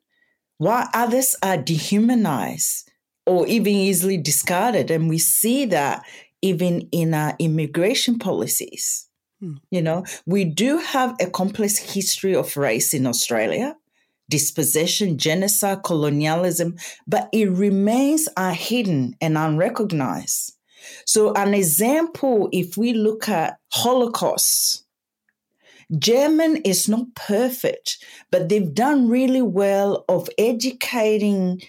while 0.59 0.88
others 0.94 1.37
are 1.42 1.57
dehumanized 1.57 2.90
or 3.26 3.46
even 3.46 3.74
easily 3.74 4.16
discarded. 4.16 4.90
And 4.90 5.09
we 5.09 5.18
see 5.18 5.66
that 5.66 6.05
even 6.42 6.88
in 6.92 7.12
our 7.14 7.35
immigration 7.38 8.18
policies. 8.18 9.06
Hmm. 9.40 9.55
You 9.70 9.83
know, 9.83 10.05
we 10.25 10.44
do 10.44 10.79
have 10.79 11.14
a 11.20 11.29
complex 11.29 11.77
history 11.79 12.35
of 12.35 12.57
race 12.57 12.94
in 12.94 13.07
Australia 13.07 13.77
dispossession, 14.29 15.18
genocide, 15.18 15.83
colonialism, 15.85 16.77
but 17.07 17.29
it 17.33 17.51
remains 17.51 18.29
hidden 18.53 19.14
and 19.20 19.38
unrecognized. 19.38 20.57
So, 21.05 21.33
an 21.35 21.55
example, 21.55 22.49
if 22.53 22.77
we 22.77 22.92
look 22.92 23.29
at 23.29 23.59
Holocaust, 23.72 24.85
German 25.99 26.57
is 26.59 26.88
not 26.88 27.14
perfect, 27.14 27.99
but 28.31 28.49
they've 28.49 28.75
done 28.75 29.09
really 29.09 29.42
well 29.42 30.05
of 30.09 30.29
educating 30.38 31.62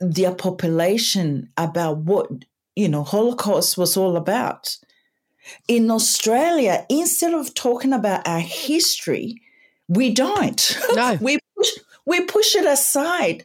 their 0.00 0.34
population 0.34 1.48
about 1.56 1.98
what 1.98 2.28
you 2.76 2.88
know 2.88 3.02
Holocaust 3.02 3.76
was 3.76 3.96
all 3.96 4.16
about. 4.16 4.76
In 5.68 5.90
Australia, 5.90 6.86
instead 6.88 7.34
of 7.34 7.54
talking 7.54 7.92
about 7.92 8.26
our 8.26 8.40
history, 8.40 9.40
we 9.88 10.12
don't. 10.12 10.78
No. 10.94 11.18
we 11.20 11.38
push 11.56 11.70
we 12.06 12.20
push 12.22 12.54
it 12.54 12.66
aside. 12.66 13.44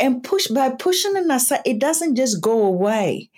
And 0.00 0.22
push 0.22 0.46
by 0.46 0.70
pushing 0.70 1.16
it 1.16 1.28
aside, 1.28 1.62
it 1.64 1.80
doesn't 1.80 2.14
just 2.14 2.40
go 2.40 2.62
away 2.62 3.30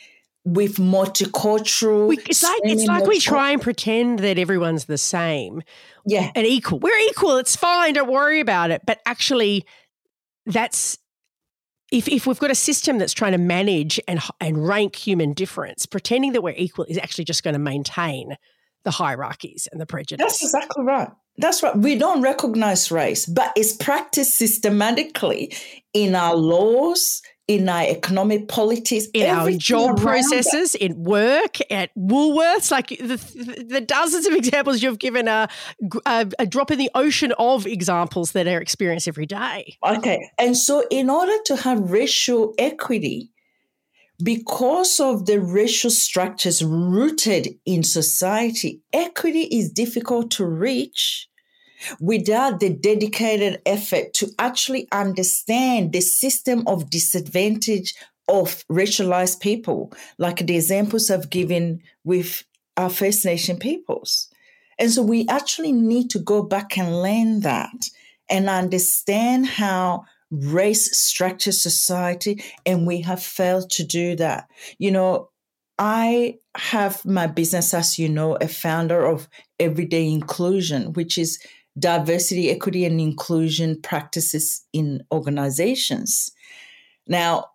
with 0.45 0.77
multicultural. 0.77 2.09
We, 2.09 2.19
it's 2.19 2.43
like 2.43 2.61
it's 2.65 2.85
like 2.85 3.07
we 3.07 3.19
try 3.19 3.53
and 3.53 3.63
pretend 3.63 4.19
that 4.21 4.39
everyone's 4.39 4.85
the 4.85 4.99
same, 4.99 5.63
yeah, 6.05 6.31
and 6.35 6.47
equal. 6.47 6.79
We're 6.79 6.99
equal. 7.09 7.39
It's 7.39 7.57
fine. 7.57 7.95
Don't 7.95 8.11
worry 8.11 8.41
about 8.41 8.71
it. 8.71 8.83
But 8.87 9.01
actually, 9.07 9.65
that's 10.47 10.99
if, 11.91 12.09
if 12.09 12.27
we've 12.27 12.39
got 12.39 12.51
a 12.51 12.55
system 12.55 12.99
that's 12.99 13.13
trying 13.13 13.33
to 13.33 13.39
manage 13.39 14.01
and, 14.07 14.21
and 14.41 14.67
rank 14.67 14.97
human 14.97 15.33
difference, 15.33 15.87
pretending 15.87 16.33
that 16.33 16.43
we're 16.43 16.55
equal 16.57 16.85
is 16.85 16.99
actually 16.99 17.25
just 17.25 17.43
going 17.43 17.55
to 17.55 17.61
maintain 17.61 18.37
the 18.85 18.91
hierarchies 18.91 19.69
and 19.71 19.81
the 19.81 19.87
prejudice. 19.87 20.25
That's 20.25 20.43
exactly 20.43 20.85
right. 20.85 21.09
That's 21.37 21.63
right. 21.63 21.77
We 21.77 21.97
don't 21.97 22.23
recognize 22.23 22.91
race, 22.91 23.27
but 23.27 23.53
it's 23.57 23.75
practiced 23.75 24.37
systematically 24.37 25.55
in 25.93 26.15
our 26.15 26.35
laws, 26.35 27.23
in 27.51 27.69
our 27.69 27.83
economic 27.83 28.47
politics, 28.47 29.07
in 29.13 29.29
our 29.29 29.51
job 29.51 30.01
processes, 30.01 30.73
that. 30.73 30.83
in 30.83 31.03
work, 31.03 31.59
at 31.69 31.91
Woolworths. 31.97 32.71
Like 32.71 32.91
the, 32.91 33.17
the, 33.69 33.81
dozens 33.81 34.25
of 34.29 34.35
examples 34.43 34.85
you've 34.85 35.01
given 35.01 35.27
are 35.27 35.49
a, 36.07 36.31
a 36.39 36.47
drop 36.47 36.71
in 36.71 36.79
the 36.79 36.91
ocean 36.95 37.33
of 37.41 37.67
examples 37.67 38.33
that 38.33 38.47
are 38.47 38.61
experienced 38.61 39.09
every 39.09 39.27
day. 39.27 39.77
Okay. 39.85 40.31
And 40.39 40.57
so, 40.57 40.85
in 40.93 41.11
order 41.11 41.37
to 41.47 41.57
have 41.57 41.91
racial 41.91 42.55
equity, 42.57 43.33
because 44.23 45.01
of 45.01 45.27
the 45.27 45.41
racial 45.41 45.91
structures 45.91 46.63
rooted 46.63 47.49
in 47.67 47.83
society, 47.83 48.81
equity 48.93 49.43
is 49.51 49.73
difficult 49.73 50.31
to 50.33 50.47
reach 50.47 51.29
without 52.01 52.61
the 52.61 52.71
dedicated 52.71 53.61
effort 53.67 54.13
to 54.15 54.29
actually 54.39 54.89
understand 54.93 55.93
the 55.93 56.01
system 56.01 56.63
of 56.67 56.91
disadvantage 56.91 57.95
of 58.29 58.65
racialized 58.69 59.41
people, 59.41 59.93
like 60.19 60.47
the 60.47 60.57
examples 60.57 61.11
I've 61.11 61.31
given 61.31 61.83
with 62.05 62.45
our 62.77 62.91
First 62.91 63.25
Nation 63.25 63.59
peoples. 63.59 64.29
And 64.79 64.91
so 64.91 65.03
we 65.03 65.27
actually 65.29 65.73
need 65.73 66.11
to 66.11 66.19
go 66.19 66.43
back 66.43 66.79
and 66.79 67.03
learn 67.03 67.41
that 67.41 67.91
and 68.29 68.49
understand 68.49 69.47
how 69.47 70.05
race 70.31 70.97
structures 70.97 71.61
society, 71.61 72.43
and 72.65 72.87
we 72.87 73.01
have 73.01 73.23
failed 73.23 73.69
to 73.71 73.85
do 73.85 74.15
that. 74.17 74.49
You 74.79 74.93
know, 74.93 75.31
I 75.79 76.37
have 76.57 77.05
my 77.05 77.27
business, 77.27 77.75
as 77.75 77.99
you 77.99 78.09
know, 78.09 78.37
a 78.37 78.47
founder 78.47 79.05
of 79.05 79.29
Everyday 79.59 80.09
Inclusion, 80.09 80.93
which 80.93 81.19
is 81.19 81.45
diversity, 81.79 82.51
equity, 82.51 82.85
and 82.85 83.01
inclusion 83.01 83.81
practices 83.81 84.65
in 84.73 85.03
organizations. 85.13 86.31
Now, 87.07 87.47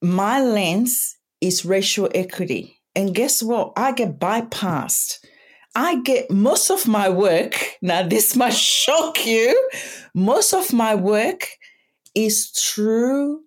my 0.00 0.40
lens 0.40 1.16
is 1.40 1.64
racial 1.64 2.08
equity. 2.14 2.80
And 2.94 3.14
guess 3.14 3.42
what? 3.42 3.72
I 3.76 3.92
get 3.92 4.18
bypassed. 4.18 5.18
I 5.74 6.00
get 6.02 6.30
most 6.30 6.70
of 6.70 6.86
my 6.86 7.08
work. 7.08 7.54
Now, 7.82 8.06
this 8.06 8.36
might 8.36 8.52
shock 8.54 9.26
you. 9.26 9.70
Most 10.14 10.52
of 10.52 10.72
my 10.72 10.94
work 10.94 11.48
is 12.14 12.48
through 12.50 13.40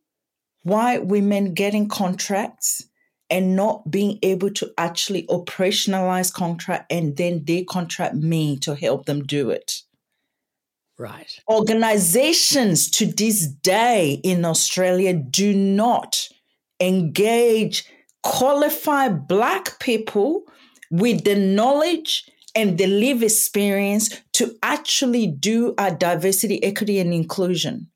white 0.64 1.06
women 1.06 1.54
getting 1.54 1.88
contracts 1.88 2.84
and 3.30 3.56
not 3.56 3.90
being 3.90 4.20
able 4.24 4.50
to 4.52 4.72
actually 4.78 5.26
operationalize 5.28 6.34
contract 6.34 6.92
and 6.92 7.18
then 7.18 7.44
they 7.46 7.64
contract 7.64 8.16
me 8.16 8.58
to 8.58 8.76
help 8.76 9.06
them 9.06 9.24
do 9.24 9.50
it. 9.50 9.82
Right. 10.98 11.40
Organizations 11.50 12.90
to 12.92 13.06
this 13.06 13.48
day 13.48 14.22
in 14.24 14.46
Australia 14.46 15.14
do 15.14 15.54
not 15.54 16.30
engage 16.80 17.86
qualified 18.24 19.28
Black 19.28 19.80
people 19.80 20.44
with 20.90 21.24
the 21.26 21.36
knowledge 21.36 22.26
and 22.56 22.78
the 22.78 22.88
live 22.88 23.22
experience 23.22 24.10
to 24.34 24.56
actually 24.64 25.28
do 25.28 25.74
our 25.78 25.92
diversity, 25.92 26.64
equity, 26.64 27.00
and 27.00 27.14
inclusion. 27.14 27.88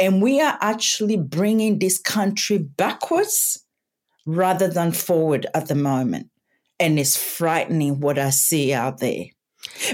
And 0.00 0.22
we 0.22 0.40
are 0.40 0.56
actually 0.62 1.18
bringing 1.18 1.78
this 1.78 1.98
country 1.98 2.56
backwards 2.58 3.62
rather 4.24 4.68
than 4.68 4.92
forward 4.92 5.46
at 5.54 5.68
the 5.68 5.74
moment. 5.74 6.30
And 6.80 6.98
it's 6.98 7.16
frightening 7.16 8.00
what 8.00 8.18
I 8.18 8.30
see 8.30 8.72
out 8.72 8.98
there 8.98 9.26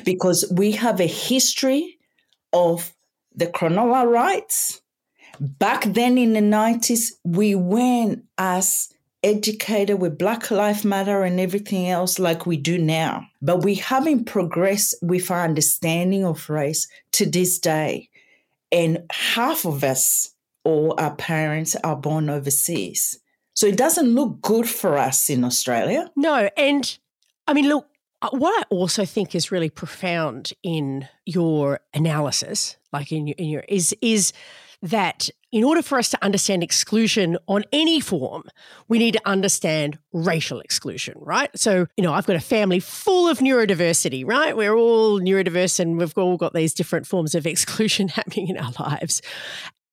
because 0.05 0.50
we 0.55 0.72
have 0.72 1.00
a 1.00 1.07
history 1.07 1.93
of 2.55 2.94
the 3.34 3.46
Cronulla 3.46 4.11
riots. 4.11 4.80
Back 5.40 5.84
then 5.84 6.16
in 6.16 6.32
the 6.32 6.40
90s, 6.40 7.12
we 7.24 7.55
weren't 7.55 8.24
as 8.38 8.88
educated 9.24 10.00
with 10.00 10.18
Black 10.18 10.50
Lives 10.50 10.84
Matter 10.84 11.22
and 11.22 11.40
everything 11.40 11.88
else 11.88 12.18
like 12.18 12.46
we 12.46 12.57
do 12.57 12.78
now. 12.78 13.26
But 13.42 13.64
we 13.64 13.74
haven't 13.74 14.26
progressed 14.26 14.94
with 15.02 15.30
our 15.30 15.42
understanding 15.42 16.24
of 16.24 16.48
race 16.48 16.86
to 17.12 17.26
this 17.26 17.59
day. 17.59 18.11
And 18.70 19.05
half 19.11 19.64
of 19.64 19.82
us 19.82 20.34
or 20.64 20.98
our 21.00 21.14
parents 21.16 21.74
are 21.82 21.96
born 21.96 22.30
overseas. 22.30 23.18
So 23.55 23.66
it 23.66 23.76
doesn't 23.76 24.14
look 24.14 24.40
good 24.40 24.68
for 24.68 24.98
us 24.98 25.30
in 25.30 25.44
Australia. 25.44 26.11
No. 26.16 26.48
And 26.57 26.98
I 27.46 27.55
mean, 27.55 27.68
look, 27.68 27.86
Uh, 28.25 28.31
what 28.33 28.59
I 28.59 28.64
also 28.70 29.05
think 29.05 29.35
is 29.35 29.53
really 29.53 29.68
profound 29.68 30.55
in 30.62 31.07
your 31.27 31.81
analysis, 31.93 32.77
like 32.91 33.12
in 33.12 33.27
your, 33.27 33.35
in 33.37 33.49
your 33.51 33.64
is 33.68 33.95
is 34.01 34.33
that 34.81 35.29
in 35.53 35.62
order 35.62 35.83
for 35.83 35.99
us 35.99 36.09
to 36.11 36.25
understand 36.25 36.62
exclusion 36.62 37.37
on 37.49 37.64
any 37.72 38.01
form, 38.01 38.45
we 38.89 38.99
need 38.99 39.12
to 39.12 39.20
understand 39.25 39.99
racial 40.12 40.61
exclusion, 40.61 41.14
right? 41.18 41.51
So, 41.55 41.87
you 41.97 42.05
know, 42.05 42.12
I've 42.12 42.27
got 42.27 42.37
a 42.37 42.41
family 42.41 42.81
full 42.81 43.29
of 43.29 43.39
neurodiversity, 43.39 44.27
right? 44.27 44.57
We're 44.57 44.75
all 44.75 45.20
neurodiverse 45.20 45.79
and 45.79 45.97
we've 45.99 46.16
all 46.18 46.37
got 46.37 46.55
these 46.55 46.75
different 46.75 47.07
forms 47.07 47.35
of 47.35 47.47
exclusion 47.55 48.09
happening 48.09 48.49
in 48.49 48.57
our 48.59 48.72
lives. 48.79 49.22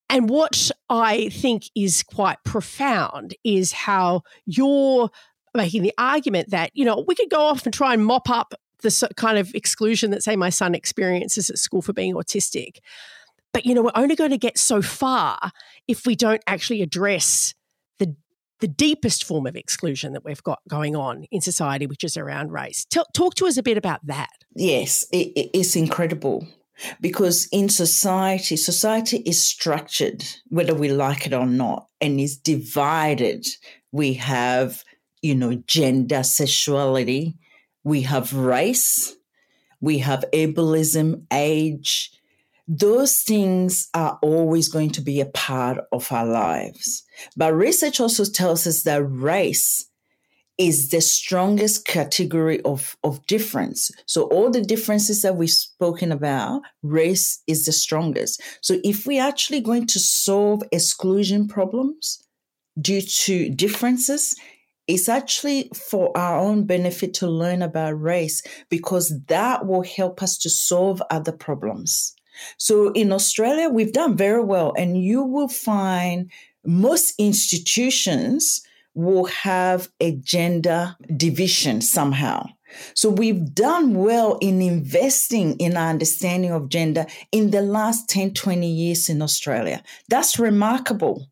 And 0.10 0.30
what 0.30 0.70
I 0.90 1.30
think 1.30 1.64
is 1.74 2.04
quite 2.04 2.38
profound 2.44 3.34
is 3.46 3.72
how 3.72 4.24
you're 4.46 5.10
making 5.54 5.84
the 5.84 5.93
argument 5.97 6.49
that, 6.52 6.72
you 6.74 6.86
know, 6.86 7.04
we 7.08 7.16
could 7.16 7.30
go 7.30 7.41
off 7.41 7.66
and 7.66 7.74
try 7.74 7.93
and 7.93 8.06
mop 8.06 8.30
up 8.30 8.54
the 8.82 9.10
kind 9.16 9.38
of 9.38 9.54
exclusion 9.54 10.12
that, 10.12 10.24
say, 10.24 10.36
my 10.36 10.49
son 10.49 10.74
experiences 10.74 11.49
at 11.49 11.58
school 11.58 11.82
for 11.82 11.93
being 11.93 12.14
autistic. 12.16 12.78
But, 13.54 13.66
you 13.66 13.74
know, 13.74 13.84
we're 13.84 13.91
only 13.95 14.16
going 14.16 14.32
to 14.32 14.38
get 14.38 14.58
so 14.58 14.82
far 14.82 15.52
if 15.88 16.06
we 16.06 16.16
don't 16.16 16.41
actually 16.47 16.82
address 16.82 17.54
the, 17.99 18.16
the 18.62 18.68
deepest 18.68 19.26
form 19.26 19.45
of 19.45 19.56
exclusion 19.56 20.14
that 20.14 20.24
we've 20.24 20.41
got 20.41 20.60
going 20.70 20.95
on 20.95 21.26
in 21.32 21.41
society, 21.41 21.86
which 21.86 22.04
is 22.04 22.16
around 22.16 22.52
race. 22.52 22.86
Tell, 22.89 23.06
talk 23.14 23.36
to 23.36 23.45
us 23.45 23.58
a 23.58 23.64
bit 23.64 23.78
about 23.78 24.06
that. 24.06 24.30
Yes, 24.56 25.06
it, 25.12 25.49
it's 25.54 25.76
incredible 25.76 26.47
because 27.02 27.47
in 27.52 27.68
society, 27.70 28.56
society 28.56 29.18
is 29.18 29.43
structured, 29.43 30.24
whether 30.47 30.74
we 30.74 30.89
like 30.89 31.28
it 31.28 31.34
or 31.34 31.45
not, 31.45 31.88
and 31.99 32.20
is 32.20 32.38
divided. 32.38 33.45
We 33.91 34.14
have, 34.14 34.84
you 35.22 35.36
know, 35.36 35.55
gender, 35.67 36.24
sexuality, 36.24 37.36
we 37.84 38.01
have 38.01 38.34
race, 38.34 39.15
we 39.80 39.99
have 39.99 40.26
ableism, 40.34 41.26
age. 41.32 42.11
Those 42.67 43.22
things 43.22 43.89
are 43.93 44.19
always 44.22 44.69
going 44.69 44.91
to 44.91 45.01
be 45.01 45.19
a 45.19 45.26
part 45.26 45.80
of 45.91 46.11
our 46.11 46.26
lives. 46.26 47.03
But 47.36 47.53
research 47.53 47.99
also 47.99 48.24
tells 48.26 48.67
us 48.67 48.84
that 48.84 49.03
race 49.03 49.88
is 50.57 50.89
the 50.89 51.01
strongest 51.01 51.86
category 51.86 52.61
of, 52.61 52.95
of 53.03 53.26
difference. 53.26 53.89
So 54.05 54.24
all 54.26 54.51
the 54.51 54.61
differences 54.61 55.24
that 55.24 55.36
we've 55.36 55.49
spoken 55.49 56.11
about, 56.11 56.61
race 56.84 57.41
is 57.47 57.65
the 57.65 57.72
strongest. 57.72 58.41
So 58.61 58.78
if 58.84 59.07
we're 59.07 59.24
actually 59.24 59.61
going 59.61 59.88
to 59.88 59.99
solve 59.99 60.61
exclusion 60.72 61.47
problems 61.47 62.24
due 62.80 63.01
to 63.01 63.49
differences, 63.49 64.36
it's 64.92 65.08
actually 65.10 65.70
for 65.74 66.16
our 66.18 66.38
own 66.38 66.66
benefit 66.66 67.14
to 67.16 67.28
learn 67.28 67.62
about 67.62 68.02
race 68.02 68.44
because 68.70 69.14
that 69.28 69.66
will 69.66 69.84
help 69.84 70.22
us 70.22 70.38
to 70.39 70.50
solve 70.50 71.02
other 71.10 71.32
problems. 71.32 72.14
So 72.58 72.92
in 72.92 73.12
Australia, 73.12 73.70
we've 73.70 73.94
done 73.94 74.18
very 74.18 74.44
well, 74.44 74.74
and 74.78 75.02
you 75.02 75.24
will 75.24 75.48
find 75.48 76.32
most 76.66 77.14
institutions 77.18 78.62
will 78.94 79.26
have 79.26 79.89
a 80.00 80.18
gender 80.18 80.96
division 81.16 81.82
somehow. 81.82 82.46
So 82.94 83.10
we've 83.10 83.54
done 83.54 83.94
well 83.96 84.38
in 84.42 84.62
investing 84.62 85.58
in 85.58 85.78
our 85.78 85.89
understanding 85.89 86.52
of 86.52 86.70
gender 86.70 87.06
in 87.32 87.52
the 87.52 87.62
last 87.62 88.10
10, 88.10 88.34
20 88.34 88.68
years 88.68 89.10
in 89.10 89.22
Australia. 89.22 89.84
That's 90.10 90.39
remarkable. 90.39 91.28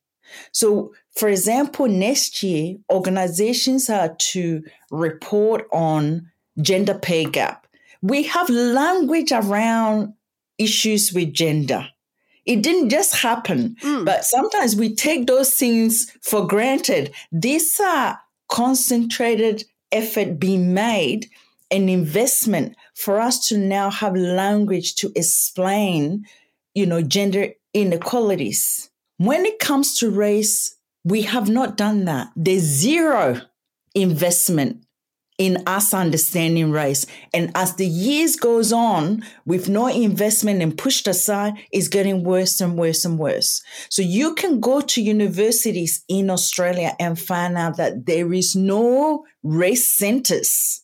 So, 0.52 0.94
for 1.16 1.30
example, 1.30 1.88
next 1.88 2.44
year, 2.44 2.76
organizations 2.92 3.90
are 3.90 4.16
to 4.16 4.64
report 4.92 5.68
on 5.72 6.32
gender 6.62 6.94
pay 6.94 7.26
gap. 7.26 7.68
We 8.02 8.24
have 8.24 8.50
language 8.50 9.32
around 9.32 10.14
issues 10.58 11.12
with 11.14 11.34
gender. 11.34 11.88
It 12.46 12.64
didn't 12.64 12.90
just 12.90 13.16
happen, 13.16 13.76
mm. 13.82 14.06
but 14.06 14.26
sometimes 14.26 14.76
we 14.76 14.96
take 14.96 15.28
those 15.28 15.54
things 15.56 16.10
for 16.22 16.48
granted. 16.48 17.14
These 17.32 17.80
are 17.80 18.20
concentrated 18.48 19.66
effort 19.92 20.40
being 20.40 20.74
made, 20.74 21.28
an 21.72 21.90
investment 21.90 22.76
for 22.96 23.20
us 23.20 23.48
to 23.48 23.58
now 23.58 23.90
have 23.90 24.16
language 24.16 24.96
to 24.96 25.12
explain, 25.16 26.26
you 26.74 26.86
know, 26.86 27.02
gender 27.02 27.50
inequalities. 27.74 28.90
When 29.18 29.46
it 29.46 29.60
comes 29.60 29.98
to 29.98 30.10
race, 30.10 30.76
we 31.04 31.24
have 31.24 31.50
not 31.50 31.78
done 31.78 32.06
that. 32.06 32.30
There's 32.36 32.64
zero 32.64 33.42
investment 33.96 34.84
in 35.40 35.64
us 35.66 35.94
understanding 35.94 36.70
race. 36.70 37.06
And 37.34 37.50
as 37.56 37.76
the 37.76 37.88
years 37.88 38.36
goes 38.36 38.74
on, 38.74 39.24
with 39.46 39.70
no 39.70 39.88
investment 39.88 40.62
and 40.62 40.78
pushed 40.78 41.08
aside, 41.08 41.54
it's 41.72 41.88
getting 41.88 42.26
worse 42.26 42.60
and 42.60 42.78
worse 42.78 43.06
and 43.06 43.18
worse. 43.18 43.64
So 43.90 44.02
you 44.02 44.36
can 44.36 44.60
go 44.60 44.82
to 44.82 45.02
universities 45.02 46.04
in 46.10 46.30
Australia 46.30 46.94
and 47.00 47.18
find 47.18 47.58
out 47.58 47.78
that 47.78 48.06
there 48.06 48.34
is 48.34 48.54
no 48.54 49.24
race 49.42 49.88
centers 49.88 50.84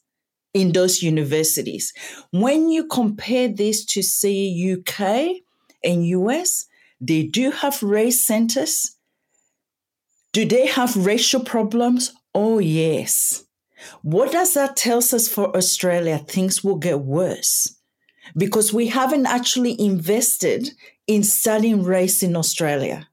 in 0.54 0.72
those 0.72 1.04
universities. 1.04 1.92
When 2.32 2.70
you 2.70 2.88
compare 2.88 3.50
this 3.50 3.84
to 3.88 4.02
say 4.02 4.78
UK 4.80 5.42
and 5.84 6.08
US, 6.08 6.66
they 7.02 7.24
do 7.24 7.52
have 7.52 7.84
race 7.84 8.26
centers. 8.26 8.95
Do 10.36 10.44
they 10.44 10.66
have 10.66 10.98
racial 10.98 11.40
problems? 11.40 12.12
Oh, 12.34 12.60
yes. 12.60 13.46
What 14.02 14.34
does 14.34 14.54
that 14.56 14.76
tell 14.76 14.98
us 14.98 15.30
for 15.30 15.56
Australia? 15.56 16.18
Things 16.18 16.62
will 16.62 16.76
get 16.76 17.00
worse 17.00 17.74
because 18.36 18.74
we 18.74 18.88
haven't 18.88 19.28
actually 19.28 19.80
invested 19.80 20.72
in 21.08 21.24
studying 21.24 21.84
race 21.84 22.22
in 22.22 22.36
Australia. 22.36 23.08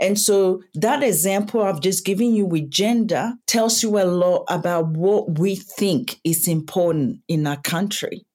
And 0.00 0.18
so 0.18 0.60
that 0.74 1.04
example 1.04 1.62
I've 1.62 1.80
just 1.80 2.04
given 2.04 2.34
you 2.34 2.46
with 2.46 2.68
gender 2.68 3.34
tells 3.46 3.84
you 3.84 3.96
a 4.00 4.02
lot 4.02 4.44
about 4.48 4.88
what 4.88 5.38
we 5.38 5.54
think 5.54 6.18
is 6.24 6.48
important 6.48 7.20
in 7.28 7.46
our 7.46 7.60
country. 7.60 8.26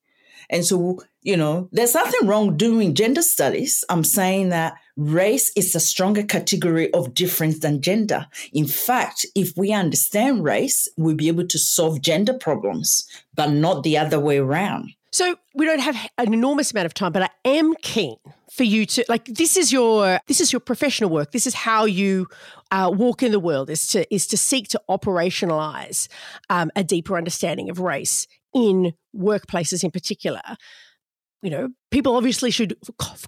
And 0.49 0.65
so, 0.65 1.01
you 1.23 1.37
know, 1.37 1.69
there's 1.71 1.93
nothing 1.93 2.27
wrong 2.27 2.57
doing 2.57 2.93
gender 2.93 3.21
studies. 3.21 3.83
I'm 3.89 4.03
saying 4.03 4.49
that 4.49 4.75
race 4.97 5.51
is 5.55 5.73
a 5.73 5.79
stronger 5.79 6.23
category 6.23 6.91
of 6.93 7.13
difference 7.13 7.59
than 7.59 7.81
gender. 7.81 8.27
In 8.51 8.67
fact, 8.67 9.25
if 9.33 9.53
we 9.55 9.71
understand 9.71 10.43
race, 10.43 10.87
we'll 10.97 11.15
be 11.15 11.29
able 11.29 11.47
to 11.47 11.57
solve 11.57 12.01
gender 12.01 12.33
problems, 12.33 13.07
but 13.33 13.51
not 13.51 13.83
the 13.83 13.97
other 13.97 14.19
way 14.19 14.37
around. 14.37 14.91
So 15.11 15.35
we 15.53 15.65
don't 15.65 15.79
have 15.79 15.95
an 16.17 16.33
enormous 16.33 16.71
amount 16.71 16.87
of 16.87 16.93
time, 16.93 17.11
but 17.11 17.23
I 17.23 17.29
am 17.45 17.75
keen 17.81 18.17
for 18.51 18.63
you 18.63 18.85
to 18.85 19.05
like 19.07 19.25
this 19.25 19.57
is 19.57 19.71
your 19.71 20.19
this 20.27 20.41
is 20.41 20.51
your 20.51 20.59
professional 20.59 21.09
work. 21.09 21.31
This 21.31 21.47
is 21.47 21.53
how 21.53 21.85
you 21.85 22.27
uh, 22.71 22.91
walk 22.93 23.23
in 23.23 23.31
the 23.31 23.39
world 23.39 23.69
is 23.69 23.87
to 23.89 24.11
is 24.13 24.27
to 24.27 24.37
seek 24.37 24.67
to 24.69 24.81
operationalize 24.89 26.07
um, 26.49 26.71
a 26.75 26.83
deeper 26.83 27.15
understanding 27.15 27.69
of 27.69 27.79
race 27.79 28.27
in 28.53 28.93
workplaces 29.15 29.83
in 29.83 29.91
particular 29.91 30.41
you 31.43 31.49
know 31.49 31.69
people 31.91 32.15
obviously 32.15 32.49
should 32.49 32.75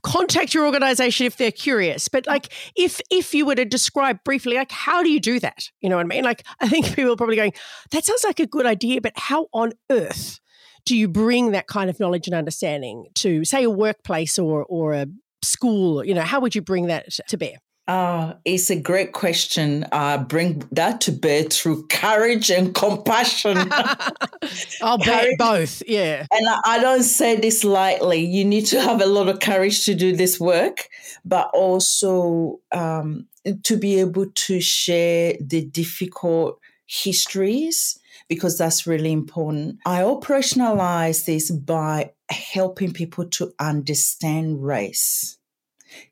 contact 0.02 0.54
your 0.54 0.66
organization 0.66 1.28
if 1.28 1.38
they're 1.38 1.52
curious 1.52 2.08
but 2.08 2.26
like 2.26 2.52
if 2.76 3.02
if 3.12 3.34
you 3.34 3.46
were 3.46 3.56
to 3.56 3.66
describe 3.66 4.24
briefly 4.24 4.56
like 4.56 4.72
how 4.72 5.04
do 5.04 5.10
you 5.10 5.20
do 5.20 5.40
that? 5.40 5.70
You 5.82 5.90
know 5.90 5.98
what 5.98 6.06
i 6.06 6.08
mean? 6.08 6.24
Like 6.24 6.46
i 6.62 6.68
think 6.68 6.88
people 6.96 7.12
are 7.12 7.18
probably 7.18 7.36
going 7.36 7.54
that 7.92 8.06
sounds 8.06 8.24
like 8.24 8.40
a 8.40 8.48
good 8.48 8.66
idea 8.66 9.02
but 9.02 9.14
how 9.16 9.48
on 9.54 9.74
earth 9.92 10.40
do 10.86 10.96
you 10.96 11.08
bring 11.08 11.52
that 11.52 11.68
kind 11.68 11.90
of 11.90 12.00
knowledge 12.00 12.28
and 12.28 12.36
understanding 12.36 13.08
to 13.16 13.44
say 13.44 13.64
a 13.64 13.70
workplace 13.70 14.40
or 14.40 14.66
or 14.66 14.94
a 14.94 15.08
school? 15.44 16.04
You 16.04 16.14
know 16.14 16.22
how 16.22 16.40
would 16.40 16.56
you 16.56 16.62
bring 16.62 16.88
that 16.88 17.12
to 17.28 17.38
bear 17.38 17.58
uh, 17.88 18.34
it's 18.46 18.72
a 18.72 18.80
great 18.80 19.12
question. 19.14 19.86
Uh, 19.92 20.18
bring 20.18 20.64
that 20.72 21.02
to 21.02 21.12
bear 21.12 21.44
through 21.44 21.86
courage 21.88 22.50
and 22.50 22.74
compassion. 22.74 23.58
I'll 24.82 24.98
bet 24.98 25.38
both, 25.38 25.84
yeah. 25.88 26.26
And 26.32 26.50
I, 26.50 26.60
I 26.66 26.80
don't 26.80 27.04
say 27.04 27.36
this 27.36 27.64
lightly. 27.64 28.26
You 28.26 28.44
need 28.44 28.66
to 28.68 28.82
have 28.82 29.02
a 29.02 29.06
lot 29.06 29.30
of 29.30 29.40
courage 29.40 29.86
to 29.86 29.94
do 29.94 30.16
this 30.16 30.40
work, 30.40 30.90
but 31.24 31.52
also 31.54 32.60
um, 32.72 33.28
to 33.64 33.78
be 33.78 34.00
able 34.00 34.32
to 34.32 34.60
share 34.60 35.36
the 35.40 35.66
difficult 35.66 36.60
histories 36.88 38.00
because 38.28 38.58
that's 38.58 38.88
really 38.88 39.12
important. 39.12 39.78
I 39.86 40.02
operationalize 40.02 41.26
this 41.26 41.52
by 41.52 42.14
helping 42.30 42.94
people 42.94 43.26
to 43.26 43.54
understand 43.60 44.64
race 44.64 45.35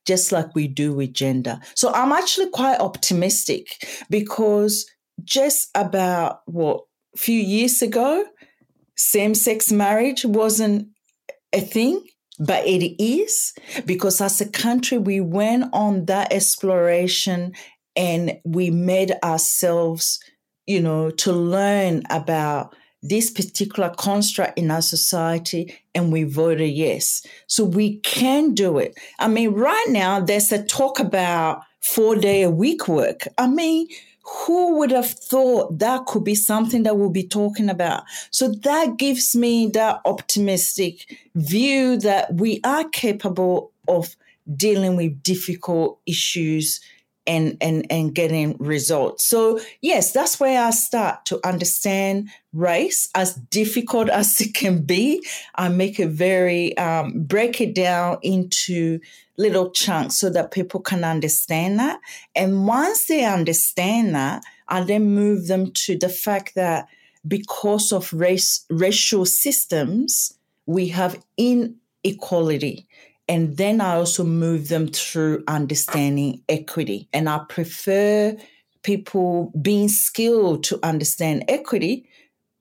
just 0.05 0.31
like 0.31 0.53
we 0.55 0.67
do 0.67 0.93
with 0.93 1.13
gender. 1.13 1.59
So 1.75 1.91
I'm 1.93 2.11
actually 2.11 2.49
quite 2.49 2.79
optimistic 2.79 3.67
because 4.09 4.85
just 5.23 5.69
about 5.75 6.41
what 6.45 6.81
a 7.15 7.17
few 7.17 7.39
years 7.39 7.81
ago, 7.81 8.25
same 8.95 9.35
sex 9.35 9.71
marriage 9.71 10.25
wasn't 10.25 10.89
a 11.51 11.61
thing, 11.61 12.05
but 12.39 12.65
it 12.65 13.01
is 13.01 13.53
because 13.85 14.21
as 14.21 14.41
a 14.41 14.49
country, 14.49 14.97
we 14.97 15.19
went 15.19 15.65
on 15.73 16.05
that 16.05 16.33
exploration 16.33 17.53
and 17.95 18.39
we 18.43 18.71
made 18.71 19.13
ourselves, 19.23 20.19
you 20.65 20.81
know, 20.81 21.11
to 21.11 21.31
learn 21.31 22.03
about 22.09 22.75
this 23.03 23.29
particular 23.29 23.89
construct 23.89 24.57
in 24.57 24.71
our 24.71 24.81
society 24.81 25.77
and 25.93 26.11
we 26.11 26.23
voted 26.23 26.71
yes. 26.71 27.25
So 27.47 27.65
we 27.65 27.97
can 27.97 28.53
do 28.53 28.79
it. 28.79 28.97
I 29.19 29.27
mean, 29.27 29.51
right 29.53 29.85
now 29.89 30.21
there's 30.21 30.51
a 30.51 30.63
talk 30.63 30.99
about 30.99 31.61
four 31.81 32.15
day 32.15 32.43
a 32.43 32.49
week 32.49 32.87
work. 32.87 33.27
I 33.37 33.47
mean, 33.47 33.87
who 34.23 34.77
would 34.77 34.91
have 34.91 35.09
thought 35.09 35.79
that 35.79 36.05
could 36.05 36.23
be 36.23 36.35
something 36.35 36.83
that 36.83 36.97
we'll 36.97 37.09
be 37.09 37.27
talking 37.27 37.69
about? 37.69 38.03
So 38.31 38.47
that 38.63 38.97
gives 38.97 39.35
me 39.35 39.67
that 39.73 39.99
optimistic 40.05 41.19
view 41.35 41.97
that 41.97 42.33
we 42.35 42.61
are 42.63 42.87
capable 42.89 43.73
of 43.89 44.15
dealing 44.55 44.95
with 44.95 45.21
difficult 45.23 45.99
issues 46.05 46.79
and 47.25 47.57
and 47.61 47.85
and 47.89 48.13
getting 48.13 48.55
results. 48.57 49.25
So 49.25 49.59
yes, 49.81 50.11
that's 50.11 50.39
where 50.39 50.63
I 50.63 50.71
start 50.71 51.25
to 51.25 51.39
understand 51.47 52.29
race 52.51 53.09
as 53.15 53.35
difficult 53.35 54.09
as 54.21 54.39
it 54.41 54.53
can 54.53 54.83
be. 54.83 55.25
I 55.55 55.69
make 55.69 55.99
it 55.99 56.09
very 56.09 56.77
um, 56.77 57.23
break 57.23 57.61
it 57.61 57.75
down 57.75 58.17
into 58.21 58.99
little 59.37 59.71
chunks 59.71 60.15
so 60.15 60.29
that 60.29 60.51
people 60.51 60.79
can 60.79 61.03
understand 61.03 61.79
that. 61.79 61.99
And 62.35 62.67
once 62.67 63.07
they 63.07 63.25
understand 63.25 64.13
that, 64.15 64.43
I 64.67 64.83
then 64.83 65.15
move 65.15 65.47
them 65.47 65.71
to 65.71 65.97
the 65.97 66.09
fact 66.09 66.55
that 66.55 66.87
because 67.27 67.91
of 67.91 68.11
race 68.13 68.65
racial 68.69 69.25
systems, 69.25 70.33
we 70.65 70.89
have 70.89 71.23
inequality 71.37 72.87
and 73.27 73.55
then 73.57 73.79
I 73.79 73.95
also 73.95 74.23
move 74.23 74.67
them 74.67 74.87
through 74.87 75.43
understanding 75.47 76.41
equity. 76.49 77.07
And 77.13 77.29
I 77.29 77.39
prefer 77.47 78.35
people 78.83 79.51
being 79.61 79.87
skilled 79.87 80.63
to 80.65 80.79
understand 80.83 81.45
equity 81.47 82.07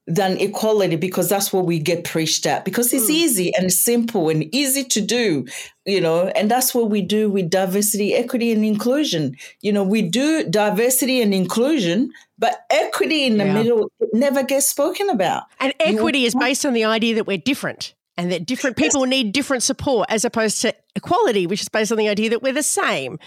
than 0.07 0.37
equality 0.39 0.97
because 0.97 1.29
that's 1.29 1.53
what 1.53 1.65
we 1.65 1.79
get 1.79 2.05
preached 2.05 2.45
at 2.45 2.65
because 2.65 2.93
it's 2.93 3.07
mm. 3.07 3.15
easy 3.15 3.55
and 3.55 3.73
simple 3.73 4.29
and 4.29 4.53
easy 4.53 4.83
to 4.83 5.01
do 5.01 5.47
you 5.85 6.01
know 6.01 6.27
and 6.35 6.51
that's 6.51 6.75
what 6.75 6.91
we 6.91 7.01
do 7.01 7.31
with 7.31 7.49
diversity 7.49 8.13
equity 8.13 8.51
and 8.51 8.65
inclusion 8.65 9.37
you 9.61 9.73
know 9.73 9.85
we 9.85 10.03
do 10.03 10.43
diversity 10.51 11.23
and 11.23 11.33
inclusion 11.33 12.11
but 12.37 12.65
equity 12.71 13.25
in 13.25 13.39
the 13.39 13.45
yeah. 13.45 13.55
middle 13.55 13.93
never 14.13 14.43
gets 14.43 14.69
spoken 14.69 15.09
about 15.09 15.45
and 15.61 15.73
equity 15.79 16.19
you 16.19 16.25
know? 16.25 16.27
is 16.27 16.35
based 16.35 16.67
on 16.67 16.73
the 16.73 16.85
idea 16.85 17.15
that 17.15 17.29
we're 17.29 17.39
different 17.39 17.95
and 18.17 18.31
that 18.31 18.47
different 18.47 18.77
people 18.77 19.05
need 19.05 19.33
different 19.33 19.63
support 19.63 20.07
as 20.11 20.25
opposed 20.25 20.61
to 20.63 20.75
equality, 20.95 21.47
which 21.47 21.63
is 21.63 21.69
based 21.69 21.93
on 21.93 21.99
the 21.99 22.09
idea 22.09 22.31
that 22.31 22.43
we're 22.43 22.53
the 22.53 22.63
same. 22.63 23.19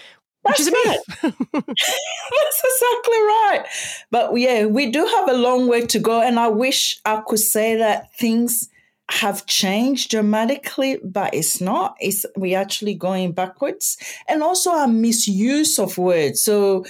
Which 0.43 0.57
That's 0.57 0.67
is 0.67 0.73
right. 0.85 0.99
That's 1.23 2.63
exactly 2.63 3.17
right. 3.17 3.65
But 4.11 4.37
yeah, 4.37 4.65
we 4.65 4.91
do 4.91 5.03
have 5.03 5.27
a 5.27 5.33
long 5.33 5.67
way 5.67 5.87
to 5.87 5.99
go. 5.99 6.21
And 6.21 6.39
I 6.39 6.49
wish 6.49 6.99
I 7.03 7.23
could 7.25 7.39
say 7.39 7.77
that 7.77 8.13
things 8.15 8.69
have 9.09 9.47
changed 9.47 10.11
dramatically, 10.11 10.99
but 11.03 11.33
it's 11.33 11.61
not. 11.61 11.95
It's 11.99 12.27
we 12.35 12.53
actually 12.53 12.93
going 12.93 13.31
backwards. 13.31 13.97
And 14.27 14.43
also 14.43 14.69
our 14.69 14.87
misuse 14.87 15.79
of 15.79 15.97
words. 15.97 16.43
So 16.43 16.85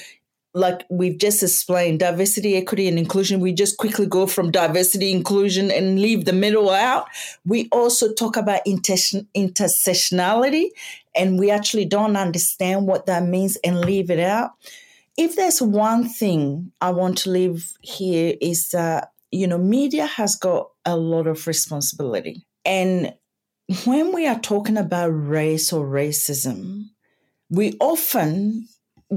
like 0.55 0.85
we've 0.89 1.17
just 1.17 1.43
explained, 1.43 1.99
diversity, 1.99 2.55
equity, 2.55 2.87
and 2.87 2.97
inclusion, 2.97 3.41
we 3.41 3.51
just 3.51 3.77
quickly 3.77 4.05
go 4.05 4.25
from 4.25 4.51
diversity, 4.51 5.11
inclusion, 5.11 5.69
and 5.69 5.99
leave 5.99 6.23
the 6.23 6.33
middle 6.33 6.69
out. 6.69 7.07
We 7.45 7.67
also 7.73 8.13
talk 8.13 8.37
about 8.37 8.61
inter- 8.65 9.21
intersectionality, 9.35 10.69
and 11.13 11.37
we 11.37 11.51
actually 11.51 11.83
don't 11.83 12.15
understand 12.15 12.87
what 12.87 13.05
that 13.05 13.23
means 13.23 13.57
and 13.65 13.81
leave 13.81 14.09
it 14.09 14.19
out. 14.19 14.51
If 15.17 15.35
there's 15.35 15.61
one 15.61 16.07
thing 16.07 16.71
I 16.79 16.91
want 16.91 17.17
to 17.19 17.31
leave 17.31 17.73
here 17.81 18.35
is 18.41 18.69
that, 18.69 19.11
you 19.31 19.47
know, 19.47 19.57
media 19.57 20.05
has 20.05 20.37
got 20.37 20.69
a 20.85 20.95
lot 20.95 21.27
of 21.27 21.47
responsibility. 21.47 22.45
And 22.63 23.13
when 23.83 24.13
we 24.13 24.25
are 24.25 24.39
talking 24.39 24.77
about 24.77 25.07
race 25.07 25.73
or 25.73 25.85
racism, 25.85 26.85
we 27.49 27.75
often 27.79 28.67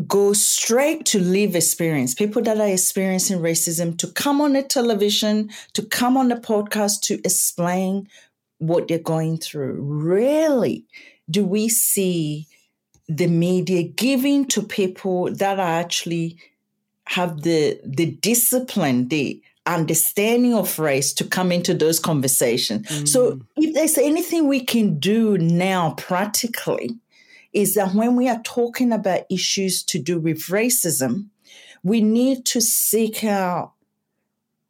go 0.07 0.33
straight 0.33 1.05
to 1.07 1.19
live 1.19 1.55
experience, 1.55 2.15
people 2.15 2.43
that 2.43 2.61
are 2.61 2.69
experiencing 2.69 3.39
racism 3.39 3.97
to 3.99 4.07
come 4.09 4.41
on 4.41 4.53
the 4.53 4.63
television, 4.63 5.51
to 5.75 5.83
come 5.83 6.17
on 6.17 6.29
the 6.29 6.37
podcast 6.37 7.03
to 7.03 7.15
explain 7.25 8.09
what 8.59 8.89
they're 8.89 8.99
going 8.99 9.39
through. 9.39 9.81
Really, 9.81 10.85
do 11.31 11.45
we 11.45 11.69
see 11.69 12.47
the 13.09 13.27
media 13.27 13.83
giving 13.83 14.45
to 14.47 14.63
people 14.63 15.33
that 15.33 15.59
are 15.59 15.81
actually 15.81 16.37
have 17.07 17.43
the 17.43 17.81
the 17.85 18.07
discipline, 18.07 19.09
the 19.09 19.41
understanding 19.67 20.55
of 20.55 20.79
race 20.79 21.13
to 21.13 21.25
come 21.25 21.53
into 21.53 21.75
those 21.75 22.01
conversations. 22.01 22.87
Mm. 22.87 23.09
So 23.09 23.41
if 23.57 23.75
there's 23.75 23.99
anything 23.99 24.49
we 24.49 24.65
can 24.65 24.99
do 24.99 25.37
now 25.39 25.95
practically 25.99 26.97
is 27.53 27.75
that 27.75 27.95
when 27.95 28.17
we 28.17 28.29
are 28.29 28.43
talking 28.43 28.93
about 28.93 29.23
issues 29.31 29.83
to 29.85 29.99
do 29.99 30.21
with 30.21 30.47
racism, 30.47 31.29
we 31.83 32.01
need 32.01 32.45
to 32.47 32.61
seek 32.61 33.25
out 33.25 33.73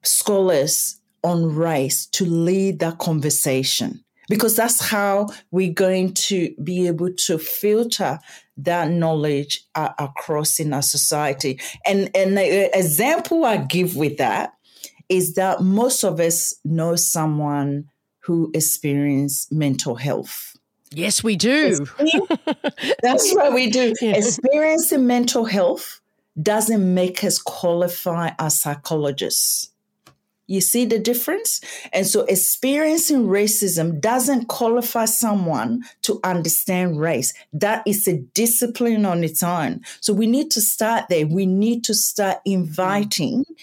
scholars 0.02 1.00
on 1.24 1.54
race 1.54 2.06
to 2.06 2.24
lead 2.24 2.78
that 2.78 2.98
conversation 2.98 4.04
because 4.28 4.54
that's 4.54 4.80
how 4.80 5.28
we're 5.50 5.72
going 5.72 6.12
to 6.12 6.54
be 6.62 6.86
able 6.86 7.12
to 7.12 7.38
filter 7.38 8.18
that 8.58 8.90
knowledge 8.90 9.64
uh, 9.74 9.90
across 9.98 10.60
in 10.60 10.72
our 10.72 10.82
society. 10.82 11.58
And, 11.86 12.14
an 12.14 12.36
example 12.38 13.44
I 13.44 13.56
give 13.58 13.96
with 13.96 14.18
that 14.18 14.52
is 15.08 15.34
that 15.34 15.62
most 15.62 16.04
of 16.04 16.20
us 16.20 16.54
know 16.64 16.96
someone 16.96 17.88
who 18.20 18.50
experienced 18.52 19.50
mental 19.50 19.94
health. 19.94 20.54
Yes, 20.92 21.22
we 21.22 21.36
do. 21.36 21.86
That's 23.02 23.34
what 23.34 23.52
we 23.52 23.70
do. 23.70 23.94
Yeah. 24.00 24.16
Experiencing 24.16 25.06
mental 25.06 25.44
health 25.44 26.00
doesn't 26.40 26.94
make 26.94 27.24
us 27.24 27.38
qualify 27.38 28.30
as 28.38 28.60
psychologists. 28.60 29.70
You 30.46 30.60
see 30.62 30.86
the 30.86 30.98
difference? 30.98 31.60
And 31.92 32.06
so 32.06 32.22
experiencing 32.22 33.26
racism 33.26 34.00
doesn't 34.00 34.46
qualify 34.46 35.04
someone 35.04 35.82
to 36.02 36.20
understand 36.24 36.98
race. 36.98 37.34
That 37.52 37.82
is 37.86 38.08
a 38.08 38.18
discipline 38.18 39.04
on 39.04 39.24
its 39.24 39.42
own. 39.42 39.82
So 40.00 40.14
we 40.14 40.26
need 40.26 40.50
to 40.52 40.62
start 40.62 41.08
there. 41.10 41.26
We 41.26 41.44
need 41.44 41.84
to 41.84 41.94
start 41.94 42.38
inviting 42.44 43.44
mm 43.44 43.56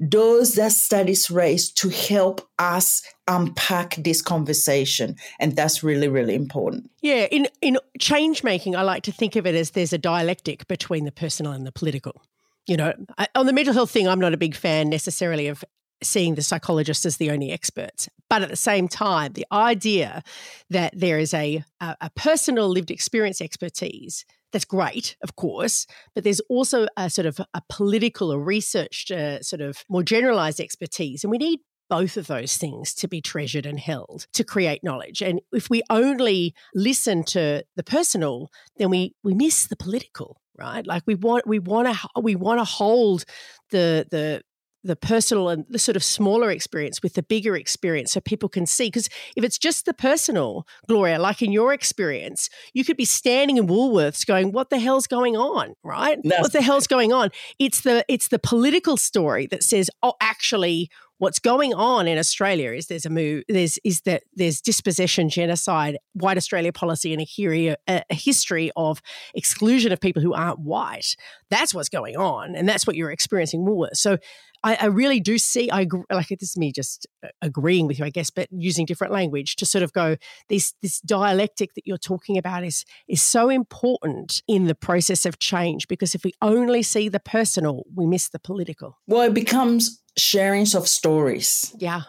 those 0.00 0.54
that 0.54 0.72
studies 0.72 1.30
race 1.30 1.70
to 1.72 1.88
help 1.88 2.48
us 2.58 3.02
unpack 3.26 3.96
this 3.96 4.22
conversation. 4.22 5.16
And 5.38 5.56
that's 5.56 5.82
really 5.82 6.08
really 6.08 6.34
important. 6.34 6.90
Yeah 7.02 7.26
in 7.30 7.48
in 7.60 7.78
change 7.98 8.44
making 8.44 8.76
i 8.76 8.82
like 8.82 9.02
to 9.02 9.12
think 9.12 9.36
of 9.36 9.46
it 9.46 9.54
as 9.54 9.70
there's 9.70 9.92
a 9.92 9.98
dialectic 9.98 10.66
between 10.68 11.04
the 11.04 11.12
personal 11.12 11.52
and 11.52 11.66
the 11.66 11.72
political. 11.72 12.22
You 12.66 12.76
know 12.76 12.92
I, 13.16 13.28
on 13.34 13.46
the 13.46 13.52
mental 13.52 13.74
health 13.74 13.90
thing 13.90 14.08
i'm 14.08 14.20
not 14.20 14.34
a 14.34 14.36
big 14.36 14.54
fan 14.54 14.88
necessarily 14.88 15.48
of 15.48 15.64
seeing 16.02 16.36
the 16.36 16.42
psychologists 16.42 17.04
as 17.06 17.16
the 17.16 17.30
only 17.30 17.50
experts 17.50 18.08
but 18.28 18.42
at 18.42 18.50
the 18.50 18.56
same 18.56 18.88
time 18.88 19.32
the 19.32 19.46
idea 19.50 20.22
that 20.70 20.92
there 20.96 21.18
is 21.18 21.34
a 21.34 21.64
a, 21.80 21.96
a 22.02 22.10
personal 22.10 22.68
lived 22.68 22.90
experience 22.90 23.40
expertise 23.40 24.24
that's 24.52 24.64
great, 24.64 25.16
of 25.22 25.36
course, 25.36 25.86
but 26.14 26.24
there's 26.24 26.40
also 26.48 26.86
a 26.96 27.10
sort 27.10 27.26
of 27.26 27.40
a 27.54 27.62
political 27.68 28.32
or 28.32 28.40
researched, 28.40 29.10
uh, 29.10 29.42
sort 29.42 29.60
of 29.60 29.84
more 29.88 30.02
generalized 30.02 30.60
expertise. 30.60 31.24
And 31.24 31.30
we 31.30 31.38
need 31.38 31.60
both 31.88 32.16
of 32.16 32.26
those 32.26 32.56
things 32.56 32.94
to 32.94 33.08
be 33.08 33.20
treasured 33.20 33.66
and 33.66 33.78
held 33.80 34.26
to 34.34 34.44
create 34.44 34.84
knowledge. 34.84 35.22
And 35.22 35.40
if 35.52 35.70
we 35.70 35.82
only 35.90 36.54
listen 36.74 37.24
to 37.24 37.64
the 37.76 37.82
personal, 37.82 38.50
then 38.76 38.90
we 38.90 39.14
we 39.22 39.34
miss 39.34 39.66
the 39.66 39.76
political, 39.76 40.40
right? 40.58 40.86
Like 40.86 41.02
we 41.06 41.14
want 41.14 41.46
we 41.46 41.58
want 41.58 41.88
to 41.88 42.20
we 42.20 42.36
want 42.36 42.60
to 42.60 42.64
hold 42.64 43.24
the 43.70 44.06
the 44.10 44.42
the 44.88 44.96
personal 44.96 45.50
and 45.50 45.66
the 45.68 45.78
sort 45.78 45.96
of 45.96 46.02
smaller 46.02 46.50
experience 46.50 47.02
with 47.02 47.12
the 47.12 47.22
bigger 47.22 47.54
experience 47.54 48.12
so 48.12 48.20
people 48.20 48.48
can 48.48 48.64
see 48.64 48.86
because 48.86 49.08
if 49.36 49.44
it's 49.44 49.58
just 49.58 49.84
the 49.84 49.92
personal 49.92 50.66
gloria 50.88 51.18
like 51.18 51.42
in 51.42 51.52
your 51.52 51.74
experience 51.74 52.48
you 52.72 52.84
could 52.84 52.96
be 52.96 53.04
standing 53.04 53.58
in 53.58 53.66
woolworths 53.66 54.26
going 54.26 54.50
what 54.50 54.70
the 54.70 54.78
hell's 54.78 55.06
going 55.06 55.36
on 55.36 55.74
right 55.84 56.18
no. 56.24 56.36
what 56.40 56.52
the 56.52 56.62
hell's 56.62 56.86
going 56.86 57.12
on 57.12 57.30
it's 57.58 57.82
the 57.82 58.02
it's 58.08 58.28
the 58.28 58.38
political 58.38 58.96
story 58.96 59.46
that 59.46 59.62
says 59.62 59.90
oh 60.02 60.14
actually 60.20 60.88
What's 61.18 61.40
going 61.40 61.74
on 61.74 62.06
in 62.06 62.16
Australia 62.16 62.70
is 62.70 62.86
there's 62.86 63.04
a 63.04 63.10
move, 63.10 63.42
there's 63.48 63.76
is 63.82 64.02
that 64.02 64.22
there's 64.34 64.60
dispossession, 64.60 65.28
genocide, 65.28 65.98
white 66.12 66.36
Australia 66.36 66.72
policy, 66.72 67.12
and 67.12 67.20
a, 67.20 67.76
a, 67.88 68.02
a 68.08 68.14
history 68.14 68.70
of 68.76 69.02
exclusion 69.34 69.90
of 69.90 70.00
people 70.00 70.22
who 70.22 70.32
aren't 70.32 70.60
white. 70.60 71.16
That's 71.50 71.74
what's 71.74 71.88
going 71.88 72.16
on, 72.16 72.54
and 72.54 72.68
that's 72.68 72.86
what 72.86 72.94
you're 72.94 73.10
experiencing 73.10 73.64
Woolworths. 73.64 73.96
So 73.96 74.18
I, 74.64 74.76
I, 74.80 74.86
really 74.86 75.20
do 75.20 75.38
see. 75.38 75.70
I 75.70 75.86
like 76.10 76.28
this 76.28 76.50
is 76.50 76.56
me 76.56 76.72
just 76.72 77.06
uh, 77.24 77.28
agreeing 77.42 77.86
with 77.86 77.98
you, 77.98 78.04
I 78.04 78.10
guess, 78.10 78.30
but 78.30 78.48
using 78.50 78.86
different 78.86 79.12
language 79.12 79.56
to 79.56 79.66
sort 79.66 79.82
of 79.82 79.92
go. 79.92 80.16
This 80.48 80.74
this 80.82 81.00
dialectic 81.00 81.74
that 81.74 81.86
you're 81.86 81.98
talking 81.98 82.36
about 82.38 82.64
is 82.64 82.84
is 83.08 83.22
so 83.22 83.48
important 83.48 84.42
in 84.48 84.66
the 84.66 84.74
process 84.74 85.24
of 85.24 85.38
change 85.38 85.86
because 85.88 86.14
if 86.14 86.24
we 86.24 86.32
only 86.42 86.82
see 86.82 87.08
the 87.08 87.20
personal, 87.20 87.84
we 87.94 88.06
miss 88.06 88.28
the 88.28 88.40
political. 88.40 88.98
Well, 89.06 89.22
it 89.22 89.34
becomes 89.34 90.02
sharings 90.18 90.74
of 90.74 90.88
stories. 90.88 91.74
Yeah, 91.78 92.02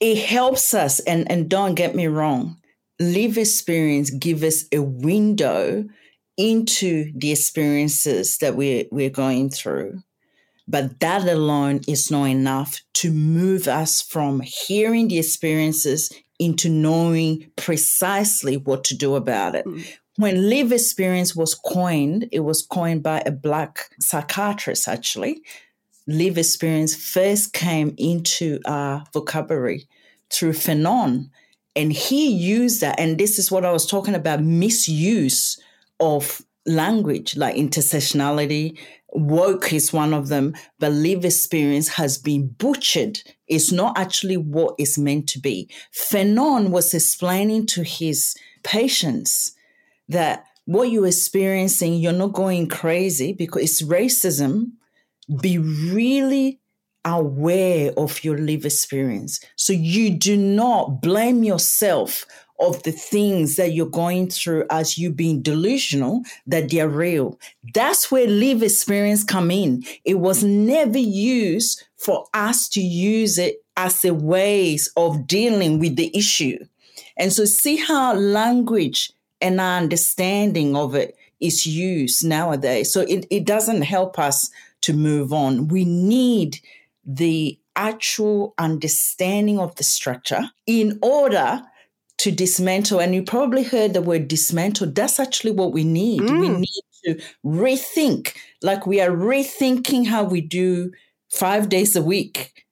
it 0.00 0.18
helps 0.18 0.74
us, 0.74 1.00
and 1.00 1.30
and 1.30 1.48
don't 1.48 1.74
get 1.74 1.94
me 1.94 2.06
wrong, 2.06 2.56
live 2.98 3.36
experience 3.36 4.10
give 4.10 4.42
us 4.42 4.64
a 4.72 4.80
window 4.80 5.84
into 6.38 7.12
the 7.14 7.32
experiences 7.32 8.38
that 8.38 8.56
we're 8.56 8.86
we're 8.90 9.10
going 9.10 9.50
through 9.50 10.02
but 10.72 10.98
that 11.00 11.28
alone 11.28 11.82
is 11.86 12.10
not 12.10 12.24
enough 12.24 12.80
to 12.94 13.12
move 13.12 13.68
us 13.68 14.00
from 14.00 14.40
hearing 14.40 15.06
the 15.08 15.18
experiences 15.18 16.10
into 16.38 16.70
knowing 16.70 17.50
precisely 17.56 18.56
what 18.56 18.82
to 18.84 18.96
do 18.96 19.14
about 19.14 19.54
it. 19.54 19.66
Mm. 19.66 19.86
When 20.16 20.48
live 20.48 20.72
experience 20.72 21.36
was 21.36 21.54
coined, 21.54 22.26
it 22.32 22.40
was 22.40 22.66
coined 22.66 23.02
by 23.02 23.22
a 23.26 23.30
black 23.30 23.90
psychiatrist, 24.00 24.88
actually. 24.88 25.42
Live 26.06 26.38
experience 26.38 26.96
first 26.96 27.52
came 27.52 27.94
into 27.98 28.58
our 28.64 29.04
vocabulary 29.12 29.86
through 30.30 30.54
Fanon. 30.54 31.28
And 31.76 31.92
he 31.92 32.32
used 32.32 32.80
that. 32.80 32.98
And 32.98 33.18
this 33.18 33.38
is 33.38 33.52
what 33.52 33.66
I 33.66 33.72
was 33.72 33.86
talking 33.86 34.14
about 34.14 34.42
misuse 34.42 35.60
of 36.00 36.40
language, 36.66 37.36
like 37.36 37.56
intersectionality, 37.56 38.78
woke 39.12 39.72
is 39.72 39.92
one 39.92 40.14
of 40.14 40.28
them, 40.28 40.54
but 40.78 40.92
live 40.92 41.24
experience 41.24 41.88
has 41.88 42.18
been 42.18 42.48
butchered. 42.48 43.20
It's 43.46 43.72
not 43.72 43.98
actually 43.98 44.36
what 44.36 44.74
it's 44.78 44.98
meant 44.98 45.28
to 45.30 45.40
be. 45.40 45.70
Fanon 45.94 46.70
was 46.70 46.94
explaining 46.94 47.66
to 47.66 47.82
his 47.82 48.34
patients 48.62 49.52
that 50.08 50.44
what 50.64 50.90
you're 50.90 51.06
experiencing, 51.06 51.94
you're 51.94 52.12
not 52.12 52.32
going 52.32 52.68
crazy 52.68 53.32
because 53.32 53.62
it's 53.62 53.82
racism. 53.82 54.72
Be 55.40 55.58
really 55.58 56.60
aware 57.04 57.92
of 57.96 58.22
your 58.22 58.38
live 58.38 58.64
experience. 58.64 59.40
So 59.56 59.72
you 59.72 60.10
do 60.10 60.36
not 60.36 61.02
blame 61.02 61.42
yourself 61.42 62.24
of 62.62 62.82
the 62.84 62.92
things 62.92 63.56
that 63.56 63.72
you're 63.72 63.86
going 63.86 64.30
through 64.30 64.64
as 64.70 64.96
you 64.96 65.10
being 65.10 65.42
delusional 65.42 66.22
that 66.46 66.70
they're 66.70 66.88
real. 66.88 67.38
That's 67.74 68.10
where 68.10 68.26
live 68.26 68.62
experience 68.62 69.24
come 69.24 69.50
in. 69.50 69.84
It 70.04 70.20
was 70.20 70.44
never 70.44 70.98
used 70.98 71.84
for 71.96 72.26
us 72.32 72.68
to 72.70 72.80
use 72.80 73.36
it 73.36 73.64
as 73.76 74.04
a 74.04 74.14
ways 74.14 74.90
of 74.96 75.26
dealing 75.26 75.80
with 75.80 75.96
the 75.96 76.16
issue. 76.16 76.58
And 77.16 77.32
so 77.32 77.44
see 77.44 77.76
how 77.76 78.14
language 78.14 79.12
and 79.40 79.60
our 79.60 79.78
understanding 79.78 80.76
of 80.76 80.94
it 80.94 81.16
is 81.40 81.66
used 81.66 82.24
nowadays. 82.24 82.92
So 82.92 83.00
it, 83.00 83.26
it 83.28 83.44
doesn't 83.44 83.82
help 83.82 84.18
us 84.18 84.50
to 84.82 84.92
move 84.92 85.32
on. 85.32 85.68
We 85.68 85.84
need 85.84 86.60
the 87.04 87.58
actual 87.74 88.54
understanding 88.58 89.58
of 89.58 89.74
the 89.76 89.84
structure 89.84 90.50
in 90.66 90.98
order 91.02 91.62
to 92.22 92.30
dismantle. 92.30 93.00
And 93.00 93.14
you 93.14 93.22
probably 93.22 93.64
heard 93.64 93.94
the 93.94 94.02
word 94.02 94.28
dismantle. 94.28 94.92
That's 94.92 95.18
actually 95.18 95.50
what 95.50 95.72
we 95.72 95.82
need. 95.82 96.22
Mm. 96.22 96.40
We 96.40 96.48
need 96.48 96.82
to 97.04 97.20
rethink, 97.44 98.36
like 98.62 98.86
we 98.86 99.00
are 99.00 99.10
rethinking 99.10 100.06
how 100.06 100.22
we 100.22 100.40
do 100.40 100.92
five 101.30 101.68
days 101.68 101.96
a 101.96 102.02
week 102.02 102.64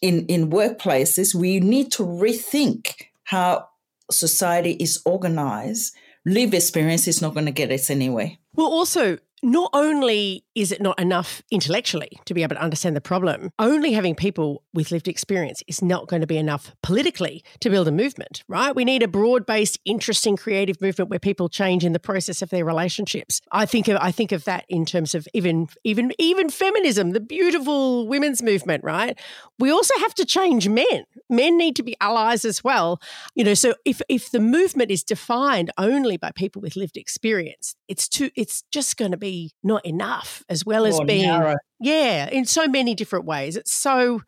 in, 0.00 0.24
in 0.26 0.50
workplaces. 0.50 1.34
We 1.34 1.60
need 1.60 1.92
to 1.92 2.02
rethink 2.02 3.08
how 3.24 3.68
society 4.10 4.72
is 4.72 5.02
organized. 5.04 5.94
Live 6.24 6.54
experience 6.54 7.06
is 7.06 7.20
not 7.20 7.34
going 7.34 7.46
to 7.46 7.52
get 7.52 7.70
us 7.70 7.90
anywhere. 7.90 8.38
Well, 8.54 8.68
also, 8.68 9.18
not 9.44 9.70
only 9.74 10.42
is 10.54 10.72
it 10.72 10.80
not 10.80 10.98
enough 10.98 11.42
intellectually 11.50 12.18
to 12.24 12.32
be 12.32 12.42
able 12.42 12.56
to 12.56 12.62
understand 12.62 12.96
the 12.96 13.00
problem, 13.00 13.50
only 13.58 13.92
having 13.92 14.14
people 14.14 14.62
with 14.72 14.90
lived 14.90 15.06
experience 15.06 15.62
is 15.66 15.82
not 15.82 16.08
going 16.08 16.22
to 16.22 16.26
be 16.26 16.38
enough 16.38 16.74
politically 16.82 17.44
to 17.60 17.68
build 17.68 17.86
a 17.86 17.92
movement, 17.92 18.42
right? 18.48 18.74
We 18.74 18.84
need 18.84 19.02
a 19.02 19.08
broad 19.08 19.44
based, 19.44 19.78
interesting, 19.84 20.36
creative 20.36 20.80
movement 20.80 21.10
where 21.10 21.18
people 21.18 21.50
change 21.50 21.84
in 21.84 21.92
the 21.92 22.00
process 22.00 22.40
of 22.40 22.48
their 22.48 22.64
relationships. 22.64 23.42
I 23.52 23.66
think 23.66 23.86
of 23.88 23.98
I 24.00 24.12
think 24.12 24.32
of 24.32 24.44
that 24.44 24.64
in 24.68 24.86
terms 24.86 25.14
of 25.14 25.28
even 25.34 25.68
even 25.84 26.12
even 26.18 26.48
feminism, 26.48 27.10
the 27.10 27.20
beautiful 27.20 28.08
women's 28.08 28.42
movement, 28.42 28.82
right? 28.82 29.18
We 29.58 29.70
also 29.70 29.94
have 29.98 30.14
to 30.14 30.24
change 30.24 30.68
men. 30.68 31.04
Men 31.28 31.58
need 31.58 31.76
to 31.76 31.82
be 31.82 31.96
allies 32.00 32.46
as 32.46 32.64
well. 32.64 33.00
You 33.34 33.44
know, 33.44 33.54
so 33.54 33.74
if 33.84 34.00
if 34.08 34.30
the 34.30 34.40
movement 34.40 34.90
is 34.90 35.04
defined 35.04 35.70
only 35.76 36.16
by 36.16 36.30
people 36.30 36.62
with 36.62 36.76
lived 36.76 36.96
experience, 36.96 37.74
it's 37.88 38.08
too 38.08 38.30
it's 38.36 38.62
just 38.70 38.96
going 38.96 39.10
to 39.10 39.18
be 39.18 39.33
not 39.62 39.84
enough, 39.84 40.42
as 40.48 40.64
well 40.64 40.86
as 40.86 41.00
being, 41.00 41.28
narrow. 41.28 41.56
yeah, 41.80 42.28
in 42.30 42.44
so 42.44 42.66
many 42.66 42.94
different 42.94 43.24
ways. 43.24 43.56
It's 43.56 43.72
so 43.72 44.22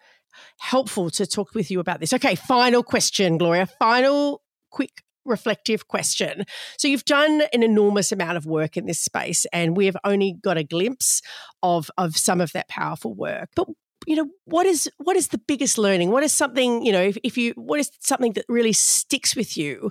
helpful 0.59 1.11
to 1.11 1.27
talk 1.27 1.55
with 1.55 1.71
you 1.71 1.81
about 1.81 2.01
this. 2.01 2.13
Okay, 2.13 2.35
final 2.35 2.83
question, 2.83 3.39
Gloria. 3.39 3.67
Final 3.67 4.43
quick 4.71 5.03
reflective 5.25 5.89
question. 5.89 6.45
So 6.79 6.89
you've 6.89 7.05
done 7.05 7.43
an 7.53 7.63
enormous 7.63 8.13
amount 8.13 8.37
of 8.37 8.47
work 8.47 8.77
in 8.77 8.87
this 8.87 9.01
space 9.01 9.45
and 9.53 9.77
we 9.77 9.87
have 9.87 9.97
only 10.05 10.37
got 10.41 10.57
a 10.57 10.65
glimpse 10.65 11.21
of 11.63 11.91
of 11.99 12.17
some 12.17 12.41
of 12.41 12.53
that 12.53 12.69
powerful 12.69 13.15
work. 13.15 13.51
But 13.57 13.67
you 14.07 14.15
know 14.15 14.29
what 14.45 14.67
is 14.67 14.89
what 14.99 15.17
is 15.17 15.29
the 15.29 15.39
biggest 15.49 15.79
learning 15.79 16.11
what 16.11 16.23
is 16.23 16.33
something 16.33 16.85
you 16.85 16.93
know 16.93 17.03
if, 17.03 17.19
if 17.25 17.37
you 17.37 17.53
what 17.57 17.81
is 17.81 17.91
something 18.01 18.35
that 18.35 18.45
really 18.49 18.73
sticks 18.73 19.35
with 19.35 19.57
you 19.57 19.91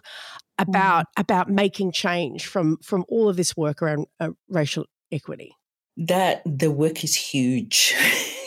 about 0.57 1.05
mm. 1.05 1.21
about 1.21 1.49
making 1.49 1.91
change 1.91 2.45
from 2.45 2.77
from 2.83 3.03
all 3.09 3.27
of 3.27 3.35
this 3.35 3.57
work 3.57 3.81
around 3.81 4.05
uh, 4.19 4.29
racial 4.47 4.85
equity? 5.11 5.55
That 5.97 6.41
the 6.45 6.71
work 6.71 7.03
is 7.03 7.15
huge. 7.15 7.95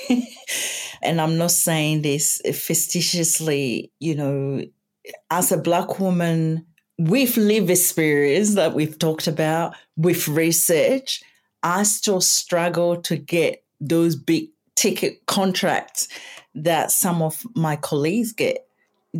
and 1.02 1.20
I'm 1.20 1.38
not 1.38 1.50
saying 1.50 2.02
this 2.02 2.40
facetiously, 2.44 3.92
you 4.00 4.14
know, 4.14 4.64
as 5.30 5.52
a 5.52 5.58
Black 5.58 5.98
woman 5.98 6.66
with 6.98 7.36
lived 7.36 7.70
experience 7.70 8.54
that 8.54 8.74
we've 8.74 8.98
talked 8.98 9.26
about, 9.26 9.74
with 9.96 10.28
research, 10.28 11.22
I 11.62 11.84
still 11.84 12.20
struggle 12.20 13.00
to 13.02 13.16
get 13.16 13.64
those 13.80 14.16
big 14.16 14.50
ticket 14.74 15.26
contracts 15.26 16.08
that 16.54 16.90
some 16.90 17.22
of 17.22 17.44
my 17.54 17.76
colleagues 17.76 18.32
get 18.32 18.66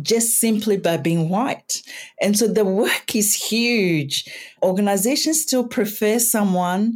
just 0.01 0.39
simply 0.39 0.77
by 0.77 0.97
being 0.97 1.29
white. 1.29 1.81
And 2.21 2.37
so 2.37 2.47
the 2.47 2.65
work 2.65 3.15
is 3.15 3.33
huge. 3.33 4.25
Organizations 4.61 5.41
still 5.41 5.67
prefer 5.67 6.19
someone 6.19 6.95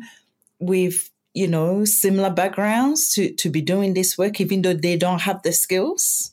with 0.66 1.10
you 1.34 1.48
know 1.48 1.86
similar 1.86 2.30
backgrounds 2.30 3.14
to 3.14 3.34
to 3.36 3.50
be 3.50 3.62
doing 3.62 3.94
this 3.94 4.18
work 4.18 4.40
even 4.40 4.62
though 4.62 4.74
they 4.74 4.98
don't 4.98 5.22
have 5.22 5.42
the 5.44 5.52
skills. 5.52 6.32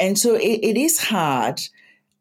And 0.00 0.18
so 0.18 0.34
it, 0.34 0.60
it 0.62 0.76
is 0.76 0.98
hard 0.98 1.60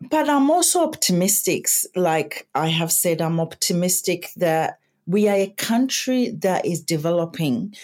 but 0.10 0.30
i'm 0.30 0.50
also 0.50 0.84
optimistic. 0.84 1.68
Like 1.96 2.48
i 2.56 2.68
have 2.68 2.92
said 2.92 3.22
i'm 3.22 3.40
optimistic 3.40 4.30
that 4.38 4.80
we 5.06 5.28
are 5.28 5.36
a 5.36 5.54
country 5.58 6.30
that 6.42 6.66
is 6.66 6.82
developing 6.82 7.76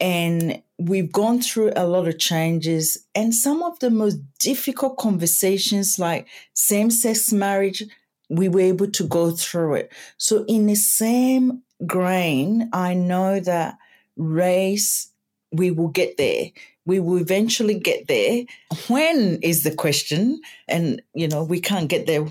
and 0.00 0.60
we've 0.78 1.12
gone 1.12 1.40
through 1.40 1.72
a 1.76 1.86
lot 1.86 2.08
of 2.08 2.18
changes 2.18 3.06
and 3.14 3.34
some 3.34 3.62
of 3.62 3.78
the 3.78 3.90
most 3.90 4.18
difficult 4.40 4.98
conversations 4.98 5.98
like 5.98 6.26
same-sex 6.52 7.32
marriage 7.32 7.84
we 8.28 8.48
were 8.48 8.60
able 8.60 8.90
to 8.90 9.04
go 9.04 9.30
through 9.30 9.74
it. 9.74 9.92
So 10.16 10.44
in 10.46 10.66
the 10.66 10.74
same 10.74 11.62
grain, 11.86 12.68
I 12.72 12.94
know 12.94 13.40
that 13.40 13.76
race, 14.16 15.10
we 15.52 15.70
will 15.70 15.88
get 15.88 16.16
there. 16.16 16.50
We 16.86 17.00
will 17.00 17.16
eventually 17.16 17.78
get 17.78 18.08
there. 18.08 18.44
When 18.88 19.38
is 19.42 19.62
the 19.62 19.74
question? 19.74 20.40
And, 20.68 21.00
you 21.14 21.28
know, 21.28 21.42
we 21.42 21.60
can't 21.60 21.88
get 21.88 22.06
there 22.06 22.26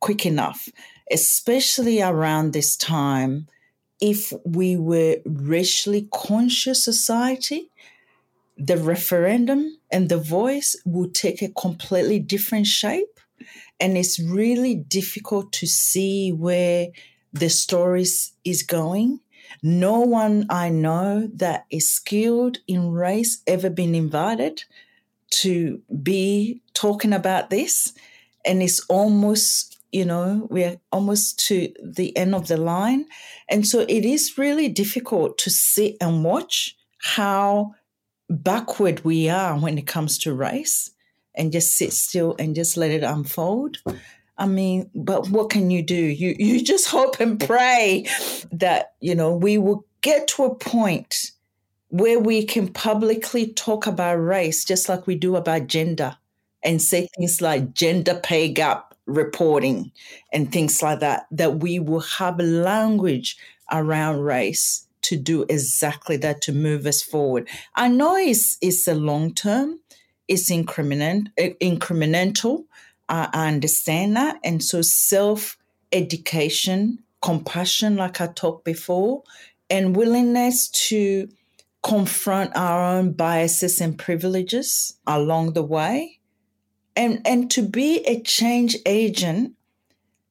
quick 0.00 0.24
enough, 0.24 0.68
especially 1.12 2.00
around 2.00 2.52
this 2.52 2.76
time. 2.76 3.48
If 4.00 4.32
we 4.44 4.76
were 4.76 5.16
racially 5.26 6.08
conscious 6.12 6.84
society, 6.84 7.70
the 8.56 8.76
referendum 8.76 9.78
and 9.90 10.08
the 10.08 10.18
voice 10.18 10.76
will 10.84 11.10
take 11.10 11.42
a 11.42 11.48
completely 11.48 12.18
different 12.18 12.66
shape. 12.66 13.20
And 13.80 13.96
it's 13.96 14.18
really 14.18 14.74
difficult 14.74 15.52
to 15.54 15.66
see 15.66 16.32
where 16.32 16.88
the 17.38 17.50
stories 17.50 18.32
is 18.44 18.62
going. 18.62 19.20
No 19.62 20.00
one 20.00 20.46
I 20.50 20.68
know 20.68 21.28
that 21.34 21.66
is 21.70 21.90
skilled 21.90 22.58
in 22.66 22.92
race 22.92 23.42
ever 23.46 23.70
been 23.70 23.94
invited 23.94 24.64
to 25.30 25.82
be 26.02 26.62
talking 26.74 27.12
about 27.12 27.50
this. 27.50 27.92
And 28.44 28.62
it's 28.62 28.80
almost, 28.88 29.78
you 29.92 30.04
know, 30.04 30.46
we're 30.50 30.80
almost 30.92 31.46
to 31.48 31.72
the 31.82 32.16
end 32.16 32.34
of 32.34 32.48
the 32.48 32.56
line. 32.56 33.06
And 33.48 33.66
so 33.66 33.80
it 33.80 34.04
is 34.04 34.38
really 34.38 34.68
difficult 34.68 35.38
to 35.38 35.50
sit 35.50 35.96
and 36.00 36.24
watch 36.24 36.76
how 37.02 37.74
backward 38.30 39.04
we 39.04 39.28
are 39.28 39.58
when 39.58 39.78
it 39.78 39.86
comes 39.86 40.18
to 40.18 40.34
race 40.34 40.90
and 41.34 41.52
just 41.52 41.76
sit 41.76 41.92
still 41.92 42.34
and 42.38 42.54
just 42.54 42.76
let 42.76 42.90
it 42.90 43.02
unfold. 43.02 43.78
I 44.38 44.46
mean, 44.46 44.90
but 44.94 45.28
what 45.28 45.50
can 45.50 45.70
you 45.70 45.82
do? 45.82 45.96
You 45.96 46.34
you 46.38 46.62
just 46.72 46.88
hope 46.88 47.20
and 47.20 47.38
pray 47.38 48.06
that, 48.52 48.94
you 49.00 49.14
know, 49.14 49.34
we 49.34 49.58
will 49.58 49.84
get 50.00 50.28
to 50.28 50.44
a 50.44 50.54
point 50.54 51.32
where 51.88 52.18
we 52.18 52.44
can 52.44 52.68
publicly 52.68 53.52
talk 53.52 53.86
about 53.86 54.14
race 54.14 54.64
just 54.64 54.88
like 54.88 55.06
we 55.06 55.14
do 55.14 55.36
about 55.36 55.66
gender 55.66 56.16
and 56.62 56.82
say 56.82 57.08
things 57.16 57.40
like 57.40 57.72
gender 57.72 58.14
pay 58.22 58.48
gap 58.48 58.94
reporting 59.06 59.90
and 60.32 60.52
things 60.52 60.82
like 60.82 61.00
that, 61.00 61.26
that 61.30 61.60
we 61.60 61.78
will 61.78 62.00
have 62.00 62.38
language 62.38 63.36
around 63.72 64.20
race 64.20 64.86
to 65.02 65.16
do 65.16 65.44
exactly 65.48 66.16
that 66.18 66.42
to 66.42 66.52
move 66.52 66.84
us 66.86 67.02
forward. 67.02 67.48
I 67.74 67.88
know 67.88 68.16
it's, 68.16 68.58
it's 68.60 68.86
a 68.86 68.94
long 68.94 69.34
term, 69.34 69.80
it's 70.26 70.50
eh, 70.50 70.54
incremental, 70.54 71.28
incremental. 71.60 72.64
I 73.08 73.48
understand 73.48 74.16
that. 74.16 74.38
And 74.44 74.62
so 74.62 74.82
self 74.82 75.56
education, 75.92 77.02
compassion, 77.22 77.96
like 77.96 78.20
I 78.20 78.26
talked 78.28 78.64
before, 78.64 79.22
and 79.70 79.96
willingness 79.96 80.68
to 80.68 81.28
confront 81.82 82.56
our 82.56 82.82
own 82.82 83.12
biases 83.12 83.80
and 83.80 83.98
privileges 83.98 84.98
along 85.06 85.52
the 85.52 85.62
way 85.62 86.18
and 86.96 87.22
and 87.24 87.50
to 87.52 87.62
be 87.62 88.00
a 88.00 88.20
change 88.22 88.76
agent 88.84 89.54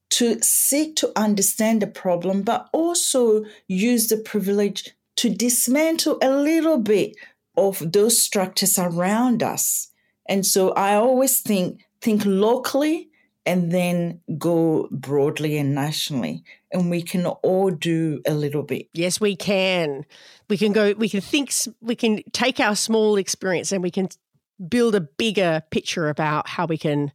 to 0.10 0.42
seek 0.42 0.96
to 0.98 1.12
understand 1.16 1.82
the 1.82 1.88
problem 1.88 2.42
but 2.42 2.70
also 2.74 3.46
use 3.68 4.08
the 4.08 4.18
privilege 4.18 4.92
to 5.16 5.30
dismantle 5.30 6.18
a 6.22 6.30
little 6.30 6.78
bit 6.78 7.16
of 7.56 7.92
those 7.94 8.22
structures 8.22 8.78
around 8.78 9.42
us 9.42 9.88
and 10.28 10.46
so 10.46 10.72
i 10.72 10.96
always 10.96 11.40
think 11.40 11.87
think 12.02 12.24
locally 12.26 13.10
and 13.46 13.72
then 13.72 14.20
go 14.38 14.90
broadly 14.92 15.58
and 15.58 15.74
nationally. 15.74 16.44
And 16.72 16.90
we 16.90 17.02
can 17.02 17.26
all 17.26 17.72
do 17.72 18.22
a 18.28 18.34
little 18.34 18.64
bit. 18.64 18.88
Yes, 18.94 19.22
we 19.22 19.38
can. 19.38 20.06
We 20.50 20.58
can 20.58 20.74
go, 20.74 20.94
we 20.98 21.08
can 21.08 21.22
think, 21.22 21.54
we 21.80 21.96
can 21.96 22.24
take 22.34 22.60
our 22.60 22.76
small 22.76 23.16
experience 23.16 23.72
and 23.72 23.82
we 23.82 23.92
can 23.92 24.10
build 24.68 24.96
a 24.96 25.02
bigger 25.02 25.64
picture 25.72 26.10
about 26.10 26.50
how 26.50 26.66
we 26.66 26.78
can 26.78 27.12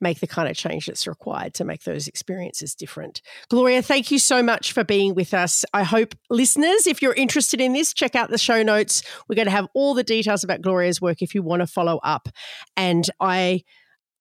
make 0.00 0.20
the 0.20 0.26
kind 0.26 0.48
of 0.48 0.56
change 0.56 0.86
that's 0.86 1.06
required 1.06 1.54
to 1.54 1.64
make 1.64 1.84
those 1.84 2.06
experiences 2.06 2.74
different. 2.74 3.22
Gloria, 3.48 3.80
thank 3.80 4.10
you 4.10 4.18
so 4.18 4.42
much 4.42 4.72
for 4.72 4.84
being 4.84 5.14
with 5.14 5.32
us. 5.32 5.64
I 5.72 5.84
hope 5.84 6.14
listeners, 6.28 6.86
if 6.86 7.00
you're 7.00 7.14
interested 7.14 7.60
in 7.60 7.72
this, 7.72 7.94
check 7.94 8.14
out 8.14 8.30
the 8.30 8.38
show 8.38 8.62
notes. 8.62 9.02
We're 9.28 9.36
going 9.36 9.46
to 9.46 9.52
have 9.52 9.68
all 9.72 9.94
the 9.94 10.04
details 10.04 10.44
about 10.44 10.62
Gloria's 10.62 11.00
work 11.00 11.22
if 11.22 11.34
you 11.34 11.42
want 11.42 11.60
to 11.60 11.66
follow 11.66 11.98
up. 12.02 12.28
And 12.76 13.08
I, 13.20 13.62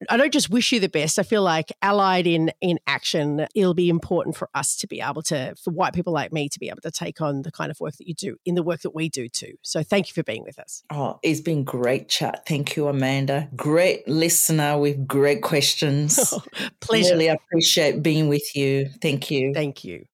I 0.09 0.17
don't 0.17 0.33
just 0.33 0.49
wish 0.49 0.71
you 0.71 0.79
the 0.79 0.89
best. 0.89 1.17
I 1.19 1.23
feel 1.23 1.43
like 1.43 1.71
allied 1.81 2.27
in 2.27 2.51
in 2.61 2.79
action, 2.87 3.47
it'll 3.55 3.73
be 3.73 3.89
important 3.89 4.35
for 4.35 4.49
us 4.53 4.75
to 4.77 4.87
be 4.87 5.01
able 5.01 5.21
to, 5.23 5.55
for 5.63 5.71
white 5.71 5.93
people 5.93 6.13
like 6.13 6.33
me, 6.33 6.49
to 6.49 6.59
be 6.59 6.67
able 6.67 6.81
to 6.81 6.91
take 6.91 7.21
on 7.21 7.43
the 7.43 7.51
kind 7.51 7.71
of 7.71 7.79
work 7.79 7.95
that 7.97 8.07
you 8.07 8.13
do 8.13 8.37
in 8.45 8.55
the 8.55 8.63
work 8.63 8.81
that 8.81 8.93
we 8.93 9.09
do 9.09 9.29
too. 9.29 9.53
So 9.61 9.83
thank 9.83 10.07
you 10.07 10.13
for 10.13 10.23
being 10.23 10.43
with 10.43 10.59
us. 10.59 10.83
Oh, 10.89 11.19
it's 11.23 11.41
been 11.41 11.63
great 11.63 12.09
chat. 12.09 12.45
Thank 12.47 12.75
you, 12.75 12.87
Amanda. 12.87 13.49
Great 13.55 14.07
listener 14.07 14.77
with 14.77 15.07
great 15.07 15.41
questions. 15.41 16.33
Pleasure. 16.81 17.13
Really 17.13 17.27
appreciate 17.27 18.03
being 18.03 18.27
with 18.27 18.55
you. 18.55 18.89
Thank 19.01 19.31
you. 19.31 19.53
Thank 19.53 19.83
you. 19.83 20.05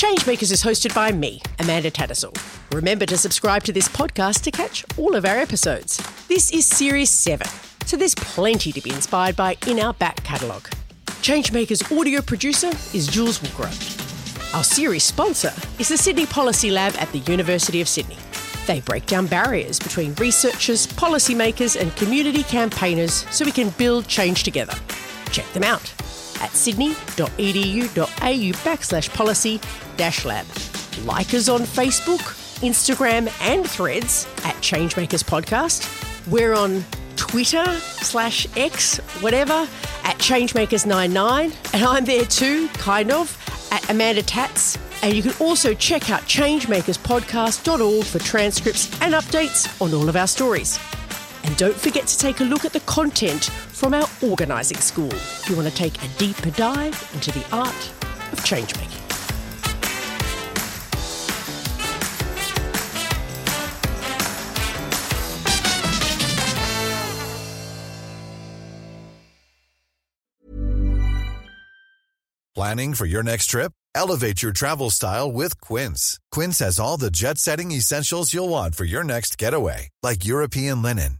Changemakers 0.00 0.50
is 0.50 0.62
hosted 0.62 0.94
by 0.94 1.12
me, 1.12 1.42
Amanda 1.58 1.90
Tattersall. 1.90 2.34
Remember 2.72 3.04
to 3.04 3.18
subscribe 3.18 3.64
to 3.64 3.70
this 3.70 3.86
podcast 3.86 4.40
to 4.44 4.50
catch 4.50 4.82
all 4.96 5.14
of 5.14 5.26
our 5.26 5.36
episodes. 5.36 5.98
This 6.26 6.50
is 6.52 6.64
Series 6.64 7.10
7, 7.10 7.46
so 7.84 7.98
there's 7.98 8.14
plenty 8.14 8.72
to 8.72 8.80
be 8.80 8.88
inspired 8.88 9.36
by 9.36 9.58
in 9.66 9.78
our 9.78 9.92
back 9.92 10.16
catalogue. 10.24 10.70
Changemakers 11.20 11.94
audio 11.94 12.22
producer 12.22 12.68
is 12.94 13.08
Jules 13.08 13.40
Woolgrove. 13.40 14.54
Our 14.54 14.64
series 14.64 15.04
sponsor 15.04 15.52
is 15.78 15.90
the 15.90 15.98
Sydney 15.98 16.24
Policy 16.24 16.70
Lab 16.70 16.94
at 16.96 17.12
the 17.12 17.18
University 17.30 17.82
of 17.82 17.86
Sydney. 17.86 18.16
They 18.66 18.80
break 18.80 19.04
down 19.04 19.26
barriers 19.26 19.78
between 19.78 20.14
researchers, 20.14 20.86
policymakers, 20.86 21.78
and 21.78 21.94
community 21.96 22.44
campaigners 22.44 23.26
so 23.30 23.44
we 23.44 23.52
can 23.52 23.68
build 23.76 24.08
change 24.08 24.44
together. 24.44 24.76
Check 25.30 25.52
them 25.52 25.62
out 25.62 25.92
at 26.40 26.52
sydney.edu.au 26.52 28.04
backslash 28.64 29.12
policy 29.14 29.60
dash 29.96 30.24
lab. 30.24 30.46
Like 31.04 31.34
us 31.34 31.48
on 31.48 31.60
Facebook, 31.60 32.20
Instagram, 32.60 33.32
and 33.40 33.68
threads 33.68 34.26
at 34.44 34.54
Changemakers 34.56 35.24
Podcast. 35.24 35.86
We're 36.30 36.54
on 36.54 36.84
Twitter 37.16 37.64
slash 37.80 38.46
X, 38.56 38.98
whatever, 39.20 39.68
at 40.04 40.16
Changemakers99. 40.18 41.74
And 41.74 41.84
I'm 41.84 42.04
there 42.04 42.24
too, 42.24 42.68
kind 42.68 43.10
of, 43.10 43.36
at 43.70 43.88
Amanda 43.90 44.22
Tats. 44.22 44.78
And 45.02 45.14
you 45.14 45.22
can 45.22 45.32
also 45.40 45.72
check 45.74 46.10
out 46.10 46.22
changemakerspodcast.org 46.22 48.04
for 48.04 48.18
transcripts 48.18 48.90
and 49.00 49.14
updates 49.14 49.80
on 49.80 49.94
all 49.94 50.08
of 50.08 50.16
our 50.16 50.26
stories. 50.26 50.78
And 51.44 51.56
don't 51.56 51.76
forget 51.76 52.06
to 52.06 52.18
take 52.18 52.40
a 52.40 52.44
look 52.44 52.64
at 52.64 52.72
the 52.72 52.80
content 52.80 53.44
from 53.44 53.94
our 53.94 54.08
organising 54.22 54.78
school 54.78 55.12
if 55.12 55.48
you 55.48 55.56
want 55.56 55.68
to 55.68 55.74
take 55.74 56.02
a 56.02 56.08
deeper 56.18 56.50
dive 56.50 57.10
into 57.14 57.30
the 57.32 57.44
art 57.52 57.92
of 58.32 58.44
change 58.44 58.74
making. 58.76 58.96
Planning 72.54 72.92
for 72.92 73.06
your 73.06 73.22
next 73.22 73.46
trip? 73.46 73.72
Elevate 73.94 74.42
your 74.42 74.52
travel 74.52 74.90
style 74.90 75.32
with 75.32 75.58
Quince. 75.62 76.20
Quince 76.30 76.58
has 76.58 76.78
all 76.78 76.98
the 76.98 77.10
jet 77.10 77.38
setting 77.38 77.70
essentials 77.72 78.34
you'll 78.34 78.50
want 78.50 78.74
for 78.74 78.84
your 78.84 79.02
next 79.02 79.38
getaway, 79.38 79.88
like 80.02 80.26
European 80.26 80.82
linen 80.82 81.19